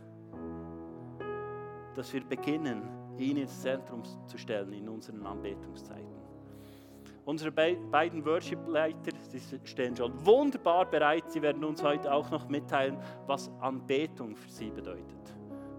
dass 1.96 2.14
wir 2.14 2.24
beginnen, 2.24 2.84
ihn 3.18 3.38
ins 3.38 3.62
Zentrum 3.62 4.04
zu 4.26 4.38
stellen 4.38 4.74
in 4.74 4.90
unseren 4.90 5.26
Anbetungszeiten. 5.26 6.16
Unsere 7.26 7.52
beiden 7.52 8.24
Worship-Leiter 8.24 9.12
stehen 9.64 9.96
schon 9.96 10.14
wunderbar 10.24 10.86
bereit. 10.86 11.24
Sie 11.32 11.42
werden 11.42 11.64
uns 11.64 11.82
heute 11.82 12.14
auch 12.14 12.30
noch 12.30 12.48
mitteilen, 12.50 12.98
was 13.26 13.50
Anbetung 13.62 14.36
für 14.36 14.50
sie 14.50 14.70
bedeutet. 14.70 15.34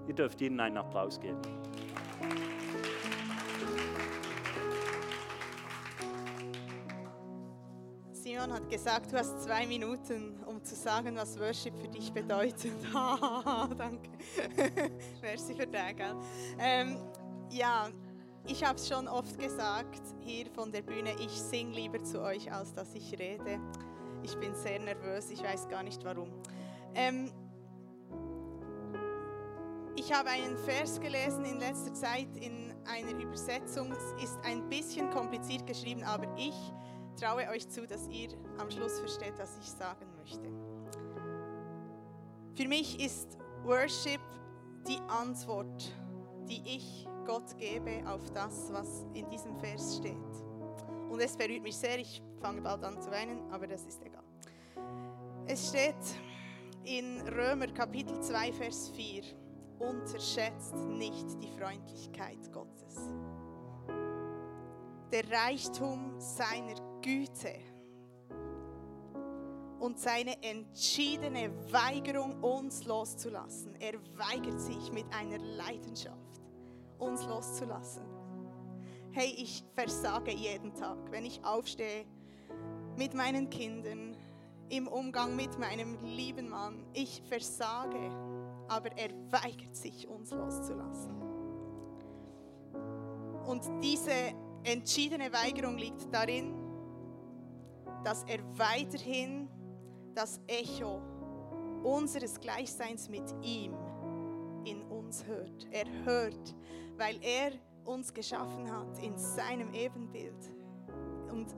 Ihr 0.09 0.15
dürft 0.15 0.41
ihnen 0.41 0.59
einen 0.59 0.77
Applaus 0.77 1.21
geben. 1.21 1.41
Simon 8.27 8.53
hat 8.53 8.69
gesagt, 8.69 9.13
du 9.13 9.17
hast 9.17 9.41
zwei 9.45 9.67
Minuten, 9.67 10.41
um 10.47 10.63
zu 10.65 10.75
sagen, 10.75 11.15
was 11.15 11.39
Worship 11.39 11.79
für 11.79 11.87
dich 11.87 12.13
bedeutet. 12.13 12.73
Danke. 13.79 14.11
Merci 15.23 15.55
für 15.55 15.67
den, 15.67 15.97
gell? 15.97 16.17
Ähm, 16.59 16.99
ja, 17.51 17.89
ich 18.47 18.63
habe 18.65 18.77
es 18.77 18.89
schon 18.89 19.09
oft 19.09 19.39
gesagt 19.39 20.03
hier 20.21 20.47
von 20.51 20.71
der 20.71 20.83
Bühne, 20.83 21.13
ich 21.19 21.33
singe 21.33 21.73
lieber 21.73 22.03
zu 22.03 22.23
euch, 22.23 22.53
als 22.53 22.73
dass 22.73 22.95
ich 22.95 23.19
rede. 23.19 23.61
Ich 24.23 24.37
bin 24.37 24.55
sehr 24.55 24.79
nervös, 24.79 25.31
ich 25.31 25.43
weiß 25.43 25.69
gar 25.69 25.83
nicht 25.83 26.05
warum. 26.05 26.31
Ähm, 26.95 27.31
ich 29.97 30.13
habe 30.13 30.31
einen 30.31 30.57
Vers 30.59 31.01
gelesen 31.01 31.45
in 31.45 31.59
letzter 31.59 31.93
Zeit 31.95 32.37
in 32.37 32.73
einer 32.87 33.19
Übersetzung. 33.21 33.93
Es 33.93 34.23
ist 34.23 34.39
ein 34.45 34.69
bisschen 34.69 35.11
kompliziert 35.11 35.67
geschrieben, 35.67 36.05
aber 36.05 36.27
ich 36.37 36.55
traue 37.21 37.49
euch 37.49 37.69
zu, 37.69 37.87
dass 37.87 38.07
ihr 38.09 38.29
am 38.59 38.71
Schluss 38.71 39.01
versteht, 39.01 39.35
was 39.39 39.59
ich 39.59 39.71
sagen 39.71 40.07
möchte. 40.19 40.49
Für 42.55 42.69
mich 42.69 43.01
ist 43.01 43.39
Worship 43.65 44.21
die 44.87 45.01
Antwort, 45.09 45.93
die 46.49 46.63
ich 46.65 47.09
Gott 47.27 47.59
gebe 47.59 48.09
auf 48.09 48.31
das, 48.31 48.73
was 48.73 49.05
in 49.13 49.29
diesem 49.29 49.57
Vers 49.57 49.97
steht. 49.97 50.15
Und 51.11 51.21
es 51.21 51.37
berührt 51.37 51.63
mich 51.63 51.77
sehr, 51.77 51.99
ich 51.99 52.23
fange 52.41 52.61
bald 52.63 52.85
an 52.85 53.01
zu 53.03 53.11
weinen, 53.11 53.51
aber 53.51 53.67
das 53.67 53.85
ist 53.85 54.01
egal. 54.05 54.23
Es 55.47 55.69
steht 55.69 55.95
in 56.85 57.21
Römer 57.29 57.67
Kapitel 57.69 58.21
2, 58.21 58.53
Vers 58.53 58.91
4, 58.91 59.25
unterschätzt 59.81 60.77
nicht 60.77 61.27
die 61.43 61.51
Freundlichkeit 61.59 62.53
Gottes. 62.53 63.11
Der 65.11 65.29
Reichtum 65.31 66.15
seiner 66.19 66.75
Güte 67.03 67.55
und 69.81 69.99
seine 69.99 70.41
entschiedene 70.43 71.51
Weigerung, 71.73 72.43
uns 72.43 72.85
loszulassen. 72.85 73.75
Er 73.81 73.95
weigert 74.17 74.61
sich 74.61 74.93
mit 74.93 75.07
einer 75.13 75.39
Leidenschaft 75.39 76.36
uns 76.99 77.25
loszulassen. 77.27 78.03
Hey, 79.13 79.35
ich 79.37 79.65
versage 79.75 80.33
jeden 80.33 80.75
Tag, 80.75 80.99
wenn 81.11 81.25
ich 81.25 81.45
aufstehe 81.45 82.05
mit 82.97 83.15
meinen 83.15 83.49
Kindern, 83.51 84.17
im 84.69 84.89
Umgang 84.89 85.37
mit 85.37 85.59
meinem 85.59 85.97
lieben 86.03 86.49
Mann. 86.49 86.85
Ich 86.93 87.23
versage, 87.29 88.11
aber 88.69 88.91
er 88.97 89.11
weigert 89.31 89.77
sich, 89.77 90.09
uns 90.09 90.31
loszulassen. 90.33 91.15
Und 93.47 93.63
diese 93.83 94.35
entschiedene 94.65 95.33
Weigerung 95.33 95.79
liegt 95.79 96.13
darin, 96.13 96.55
dass 98.05 98.25
er 98.25 98.39
weiterhin 98.59 99.49
das 100.15 100.41
Echo 100.47 101.01
unseres 101.85 102.41
Gleichseins 102.41 103.09
mit 103.09 103.35
ihm 103.43 103.75
in 104.67 104.83
uns 104.83 105.25
hört. 105.25 105.67
Er 105.71 105.87
hört 106.05 106.55
weil 106.99 107.19
er 107.23 107.53
uns 107.85 108.13
geschaffen 108.13 108.71
hat 108.71 108.99
in 109.03 109.17
seinem 109.17 109.73
Ebenbild. 109.73 110.51
Und 111.31 111.55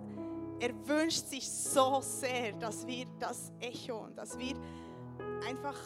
er 0.60 0.70
wünscht 0.88 1.26
sich 1.26 1.48
so 1.48 2.00
sehr, 2.00 2.52
dass 2.52 2.86
wir 2.86 3.06
das 3.18 3.52
echoen, 3.60 4.14
dass 4.14 4.38
wir 4.38 4.54
einfach 5.48 5.78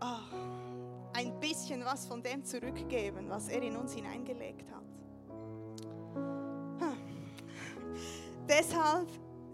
oh, 0.00 0.36
ein 1.14 1.38
bisschen 1.40 1.84
was 1.84 2.06
von 2.06 2.22
dem 2.22 2.44
zurückgeben, 2.44 3.28
was 3.28 3.48
er 3.48 3.62
in 3.62 3.76
uns 3.76 3.94
hineingelegt 3.94 4.70
hat. 4.70 4.82
Deshalb 8.48 9.08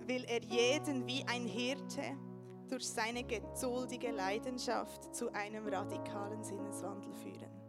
will 0.07 0.25
er 0.25 0.43
jeden 0.43 1.07
wie 1.07 1.25
ein 1.27 1.47
Hirte 1.47 2.17
durch 2.71 2.89
seine 2.89 3.25
geduldige 3.25 4.11
Leidenschaft 4.11 5.15
zu 5.15 5.33
einem 5.33 5.67
radikalen 5.67 6.43
Sinneswandel 6.43 7.13
führen. 7.15 7.65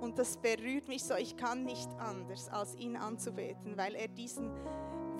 Und 0.00 0.18
das 0.18 0.36
berührt 0.36 0.88
mich 0.88 1.04
so. 1.04 1.14
Ich 1.16 1.36
kann 1.36 1.64
nicht 1.64 1.88
anders, 1.98 2.48
als 2.48 2.76
ihn 2.76 2.96
anzubeten, 2.96 3.76
weil 3.76 3.94
er 3.94 4.08
diesen 4.08 4.50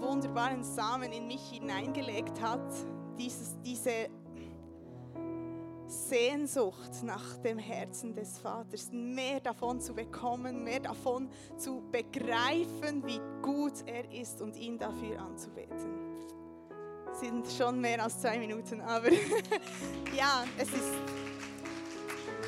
wunderbaren 0.01 0.63
Samen 0.63 1.13
in 1.13 1.27
mich 1.27 1.51
hineingelegt 1.51 2.41
hat. 2.41 2.73
Dieses, 3.19 3.57
diese 3.63 4.09
Sehnsucht 5.89 7.03
nach 7.03 7.39
dem 7.39 7.59
Herzen 7.59 8.15
des 8.15 8.39
Vaters, 8.39 8.91
mehr 8.93 9.41
davon 9.41 9.81
zu 9.81 9.95
bekommen, 9.95 10.63
mehr 10.63 10.81
davon 10.81 11.31
zu 11.57 11.83
begreifen, 11.91 13.05
wie 13.07 13.21
gut 13.43 13.87
er 13.87 14.11
ist 14.13 14.43
und 14.43 14.57
ihn 14.57 14.79
dafür 14.79 15.19
anzubeten. 15.19 16.09
Sind 17.21 17.47
schon 17.51 17.81
mehr 17.81 18.03
als 18.03 18.21
zwei 18.21 18.39
Minuten, 18.39 18.81
aber 18.81 19.11
ja, 20.17 20.45
es 20.57 20.69
ist. 20.69 20.95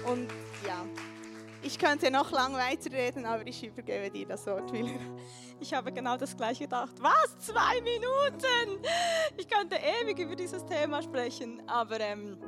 Und 0.07 0.29
ja. 0.67 0.85
Ich 1.63 1.79
könnte 1.79 2.11
noch 2.11 2.31
lang 2.31 2.55
weiterreden, 2.55 3.27
aber 3.27 3.47
ich 3.47 3.63
übergebe 3.63 4.11
dir 4.11 4.27
das 4.27 4.47
Wort, 4.47 4.73
Wille. 4.73 4.93
Ich 5.63 5.75
habe 5.75 5.93
genau 5.93 6.17
das 6.17 6.35
gleiche 6.35 6.65
gedacht. 6.65 6.95
Was? 7.01 7.39
Zwei 7.41 7.83
Minuten? 7.83 8.83
Ich 9.37 9.47
könnte 9.47 9.77
ewig 9.77 10.19
über 10.19 10.35
dieses 10.35 10.65
Thema 10.65 11.03
sprechen, 11.03 11.63
aber 11.69 12.01
ähm, 12.01 12.39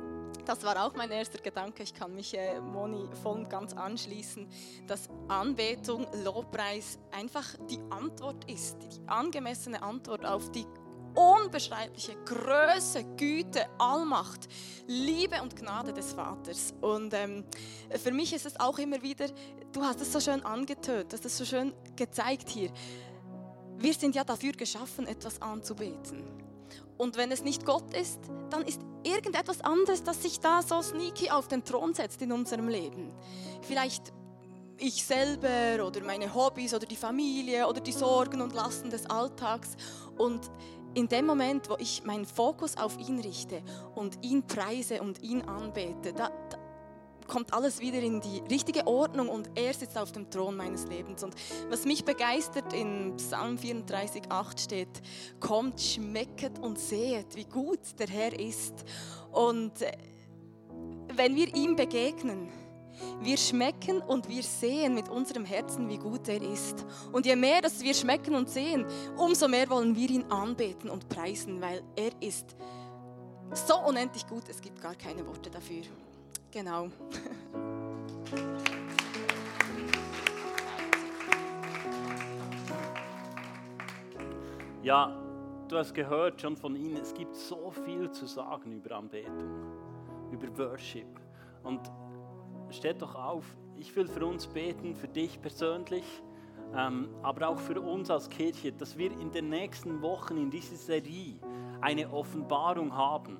das 0.45 0.63
war 0.63 0.83
auch 0.83 0.95
mein 0.95 1.11
erster 1.11 1.39
Gedanke. 1.39 1.83
Ich 1.83 1.93
kann 1.93 2.15
mich 2.15 2.35
äh, 2.35 2.59
Moni 2.59 3.07
voll 3.21 3.37
und 3.39 3.49
ganz 3.51 3.73
anschließen, 3.73 4.47
dass 4.87 5.09
Anbetung, 5.27 6.07
Lobpreis 6.23 6.97
einfach 7.11 7.45
die 7.69 7.79
Antwort 7.91 8.49
ist, 8.49 8.77
die 8.81 9.07
angemessene 9.07 9.81
Antwort 9.83 10.25
auf 10.25 10.49
die 10.51 10.65
unbeschreibliche 11.15 12.15
Größe, 12.25 13.03
Güte, 13.17 13.65
Allmacht, 13.77 14.47
Liebe 14.87 15.41
und 15.41 15.55
Gnade 15.55 15.93
des 15.93 16.13
Vaters. 16.13 16.73
Und 16.81 17.13
ähm, 17.13 17.43
für 18.03 18.11
mich 18.11 18.33
ist 18.33 18.45
es 18.45 18.59
auch 18.59 18.77
immer 18.79 19.01
wieder, 19.01 19.27
du 19.71 19.81
hast 19.83 20.01
es 20.01 20.11
so 20.11 20.19
schön 20.19 20.43
angetönt, 20.43 21.13
hast 21.13 21.25
es 21.25 21.37
so 21.37 21.45
schön 21.45 21.73
gezeigt 21.95 22.49
hier. 22.49 22.71
Wir 23.77 23.93
sind 23.93 24.15
ja 24.15 24.23
dafür 24.23 24.53
geschaffen, 24.53 25.07
etwas 25.07 25.41
anzubeten. 25.41 26.23
Und 26.97 27.17
wenn 27.17 27.31
es 27.31 27.43
nicht 27.43 27.65
Gott 27.65 27.93
ist, 27.93 28.19
dann 28.49 28.63
ist 28.63 28.81
irgendetwas 29.03 29.61
anderes, 29.61 30.03
das 30.03 30.21
sich 30.21 30.39
da 30.39 30.61
so 30.61 30.81
sneaky 30.81 31.31
auf 31.31 31.47
den 31.47 31.63
Thron 31.63 31.93
setzt 31.93 32.21
in 32.21 32.31
unserem 32.31 32.67
Leben. 32.67 33.11
Vielleicht 33.61 34.13
ich 34.77 35.05
selber 35.05 35.85
oder 35.85 36.01
meine 36.01 36.33
Hobbys 36.33 36.73
oder 36.73 36.85
die 36.85 36.95
Familie 36.95 37.67
oder 37.67 37.81
die 37.81 37.91
Sorgen 37.91 38.41
und 38.41 38.53
Lasten 38.53 38.89
des 38.89 39.09
Alltags. 39.09 39.75
Und 40.17 40.41
in 40.93 41.07
dem 41.07 41.25
Moment, 41.25 41.69
wo 41.69 41.75
ich 41.79 42.03
meinen 42.03 42.25
Fokus 42.25 42.77
auf 42.77 42.97
ihn 42.97 43.19
richte 43.19 43.61
und 43.95 44.23
ihn 44.23 44.43
preise 44.43 45.01
und 45.01 45.21
ihn 45.21 45.41
anbete, 45.41 46.13
da, 46.13 46.29
da 46.49 46.57
kommt 47.27 47.53
alles 47.53 47.79
wieder 47.79 47.99
in 47.99 48.21
die 48.21 48.41
richtige 48.49 48.85
Ordnung 48.85 49.29
und 49.29 49.49
er 49.55 49.73
sitzt 49.73 49.97
auf 49.97 50.11
dem 50.11 50.29
Thron 50.29 50.55
meines 50.55 50.85
Lebens. 50.87 51.23
Und 51.23 51.35
was 51.69 51.85
mich 51.85 52.05
begeistert 52.05 52.73
in 52.73 53.15
Psalm 53.17 53.57
34, 53.57 54.23
8 54.29 54.59
steht, 54.59 55.01
kommt, 55.39 55.79
schmecket 55.81 56.59
und 56.59 56.77
sehet, 56.79 57.35
wie 57.35 57.45
gut 57.45 57.79
der 57.97 58.07
Herr 58.07 58.37
ist. 58.37 58.85
Und 59.31 59.81
äh, 59.81 59.91
wenn 61.15 61.35
wir 61.35 61.53
ihm 61.55 61.75
begegnen, 61.75 62.49
wir 63.21 63.37
schmecken 63.37 64.01
und 64.01 64.29
wir 64.29 64.43
sehen 64.43 64.95
mit 64.95 65.09
unserem 65.09 65.45
Herzen, 65.45 65.89
wie 65.89 65.97
gut 65.97 66.27
er 66.27 66.41
ist. 66.41 66.85
Und 67.11 67.25
je 67.25 67.35
mehr, 67.35 67.61
dass 67.61 67.81
wir 67.81 67.93
schmecken 67.93 68.35
und 68.35 68.49
sehen, 68.49 68.85
umso 69.17 69.47
mehr 69.47 69.69
wollen 69.69 69.95
wir 69.95 70.09
ihn 70.09 70.25
anbeten 70.31 70.89
und 70.89 71.09
preisen, 71.09 71.61
weil 71.61 71.81
er 71.95 72.11
ist 72.21 72.55
so 73.53 73.79
unendlich 73.87 74.27
gut, 74.27 74.43
es 74.49 74.61
gibt 74.61 74.81
gar 74.81 74.95
keine 74.95 75.25
Worte 75.25 75.49
dafür. 75.49 75.83
Genau. 76.51 76.89
Ja, 84.83 85.17
du 85.69 85.77
hast 85.77 85.93
gehört 85.93 86.41
schon 86.41 86.57
von 86.57 86.75
ihnen, 86.75 86.97
es 86.97 87.13
gibt 87.13 87.33
so 87.35 87.71
viel 87.71 88.11
zu 88.11 88.25
sagen 88.25 88.73
über 88.73 88.97
Anbetung, 88.97 89.71
über 90.29 90.57
Worship. 90.57 91.07
Und 91.63 91.89
steht 92.73 93.01
doch 93.01 93.15
auf, 93.15 93.45
ich 93.77 93.95
will 93.95 94.07
für 94.07 94.25
uns 94.25 94.47
beten, 94.47 94.95
für 94.95 95.07
dich 95.07 95.41
persönlich, 95.41 96.03
ähm, 96.75 97.09
aber 97.21 97.49
auch 97.49 97.59
für 97.59 97.79
uns 97.79 98.09
als 98.09 98.29
Kirche, 98.29 98.71
dass 98.71 98.97
wir 98.97 99.11
in 99.11 99.31
den 99.31 99.49
nächsten 99.49 100.01
Wochen 100.01 100.37
in 100.37 100.49
dieser 100.49 100.75
Serie 100.75 101.39
eine 101.81 102.11
Offenbarung 102.11 102.95
haben, 102.95 103.37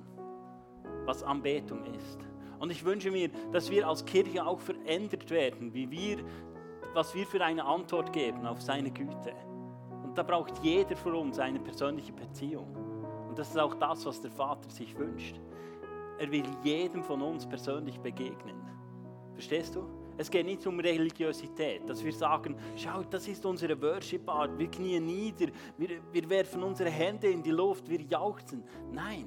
was 1.04 1.22
Anbetung 1.22 1.84
ist. 1.94 2.18
Und 2.58 2.70
ich 2.70 2.84
wünsche 2.84 3.10
mir, 3.10 3.30
dass 3.52 3.70
wir 3.70 3.88
als 3.88 4.04
Kirche 4.04 4.46
auch 4.46 4.60
verändert 4.60 5.30
werden, 5.30 5.74
wie 5.74 5.90
wir, 5.90 6.18
was 6.94 7.14
wir 7.14 7.26
für 7.26 7.44
eine 7.44 7.64
Antwort 7.64 8.12
geben 8.12 8.46
auf 8.46 8.62
seine 8.62 8.90
Güte. 8.90 9.34
Und 10.04 10.16
da 10.16 10.22
braucht 10.22 10.62
jeder 10.62 10.96
von 10.96 11.14
uns 11.14 11.38
eine 11.38 11.58
persönliche 11.58 12.12
Beziehung. 12.12 12.74
Und 13.28 13.38
das 13.38 13.50
ist 13.50 13.58
auch 13.58 13.74
das, 13.74 14.06
was 14.06 14.20
der 14.20 14.30
Vater 14.30 14.70
sich 14.70 14.96
wünscht. 14.96 15.40
Er 16.18 16.30
will 16.30 16.44
jedem 16.62 17.02
von 17.02 17.20
uns 17.20 17.46
persönlich 17.46 17.98
begegnen. 17.98 18.63
Verstehst 19.34 19.74
du? 19.74 19.86
Es 20.16 20.30
geht 20.30 20.46
nicht 20.46 20.64
um 20.66 20.78
Religiosität, 20.78 21.88
dass 21.88 22.04
wir 22.04 22.12
sagen, 22.12 22.56
schau, 22.76 23.02
das 23.02 23.26
ist 23.26 23.44
unsere 23.44 23.80
Worship-Art, 23.80 24.56
wir 24.56 24.70
knien 24.70 25.04
nieder, 25.04 25.46
wir, 25.76 26.00
wir 26.12 26.30
werfen 26.30 26.62
unsere 26.62 26.88
Hände 26.88 27.28
in 27.28 27.42
die 27.42 27.50
Luft, 27.50 27.88
wir 27.88 28.00
jauchzen. 28.00 28.62
Nein, 28.92 29.26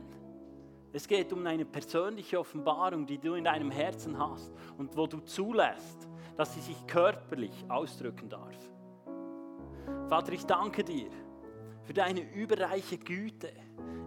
es 0.94 1.06
geht 1.06 1.34
um 1.34 1.46
eine 1.46 1.66
persönliche 1.66 2.40
Offenbarung, 2.40 3.06
die 3.06 3.18
du 3.18 3.34
in 3.34 3.44
deinem 3.44 3.70
Herzen 3.70 4.18
hast 4.18 4.54
und 4.78 4.96
wo 4.96 5.08
du 5.08 5.20
zulässt, 5.20 6.08
dass 6.38 6.54
sie 6.54 6.62
sich 6.62 6.88
körperlich 6.88 7.66
ausdrücken 7.68 8.30
darf. 8.30 8.56
Vater, 10.08 10.32
ich 10.32 10.46
danke 10.46 10.84
dir 10.84 11.10
für 11.84 11.94
deine 11.94 12.22
überreiche 12.34 12.98
Güte. 12.98 13.52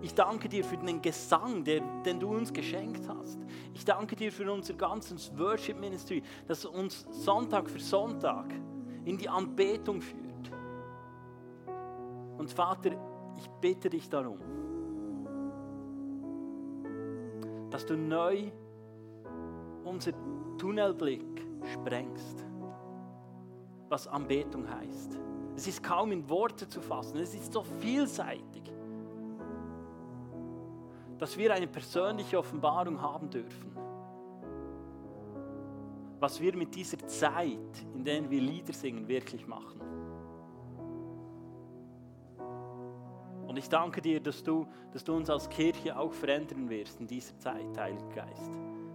Ich 0.03 0.15
danke 0.15 0.49
dir 0.49 0.65
für 0.65 0.79
den 0.79 1.03
Gesang, 1.03 1.63
den 1.63 2.21
du 2.21 2.35
uns 2.35 2.53
geschenkt 2.53 3.07
hast. 3.09 3.39
Ich 3.75 3.85
danke 3.85 4.17
dir 4.17 4.33
für 4.33 4.51
unser 4.51 4.75
ganzes 4.75 5.37
Worship 5.39 5.79
Ministry, 5.79 6.23
das 6.47 6.65
uns 6.65 7.07
Sonntag 7.11 7.69
für 7.69 7.81
Sonntag 7.81 8.47
in 9.05 9.19
die 9.19 9.29
Anbetung 9.29 10.01
führt. 10.01 10.53
Und 12.39 12.51
Vater, 12.51 12.93
ich 13.37 13.49
bitte 13.61 13.91
dich 13.91 14.09
darum, 14.09 14.39
dass 17.71 17.85
du 17.85 17.97
neu 17.97 18.51
unser 19.85 20.13
Tunnelblick 20.57 21.47
sprengst, 21.73 22.45
was 23.89 24.09
Anbetung 24.09 24.69
heißt. 24.69 25.19
Es 25.57 25.67
ist 25.67 25.83
kaum 25.83 26.13
in 26.13 26.29
Worte 26.29 26.67
zu 26.67 26.81
fassen, 26.81 27.19
es 27.19 27.35
ist 27.35 27.53
so 27.53 27.63
vielseitig 27.63 28.50
dass 31.21 31.37
wir 31.37 31.53
eine 31.55 31.67
persönliche 31.67 32.39
Offenbarung 32.39 33.01
haben 33.01 33.29
dürfen. 33.29 33.77
Was 36.19 36.41
wir 36.41 36.57
mit 36.57 36.75
dieser 36.75 36.99
Zeit, 37.07 37.85
in 37.95 38.03
der 38.03 38.29
wir 38.29 38.41
Lieder 38.41 38.73
singen, 38.73 39.07
wirklich 39.07 39.47
machen. 39.47 39.81
Und 43.47 43.59
ich 43.59 43.69
danke 43.69 44.01
dir, 44.01 44.21
dass 44.21 44.43
du, 44.43 44.67
dass 44.93 45.05
du 45.05 45.15
uns 45.15 45.29
als 45.29 45.49
Kirche 45.51 45.99
auch 45.99 46.13
verändern 46.13 46.71
wirst 46.71 47.01
in 47.01 47.07
dieser 47.07 47.39
Zeit, 47.39 47.77
Heiliger 47.77 48.09
Geist. 48.15 48.51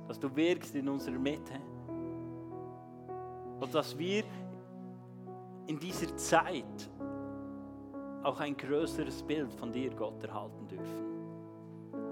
Dass 0.07 0.19
du 0.19 0.35
wirkst 0.35 0.73
in 0.75 0.89
unserer 0.89 1.19
Mitte. 1.19 1.59
Und 3.59 3.73
dass 3.73 3.95
wir 3.97 4.23
in 5.67 5.77
dieser 5.77 6.15
Zeit 6.17 6.89
auch 8.23 8.39
ein 8.39 8.57
größeres 8.57 9.21
Bild 9.21 9.53
von 9.53 9.71
dir, 9.71 9.91
Gott, 9.91 10.23
erhalten 10.23 10.67
dürfen. 10.67 11.14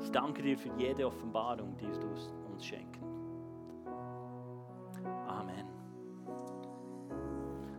Ich 0.03 0.11
danke 0.11 0.43
dir 0.43 0.57
für 0.57 0.69
jede 0.77 1.07
Offenbarung, 1.07 1.77
die 1.77 1.85
du 1.85 2.51
uns 2.51 2.65
schenken 2.65 3.12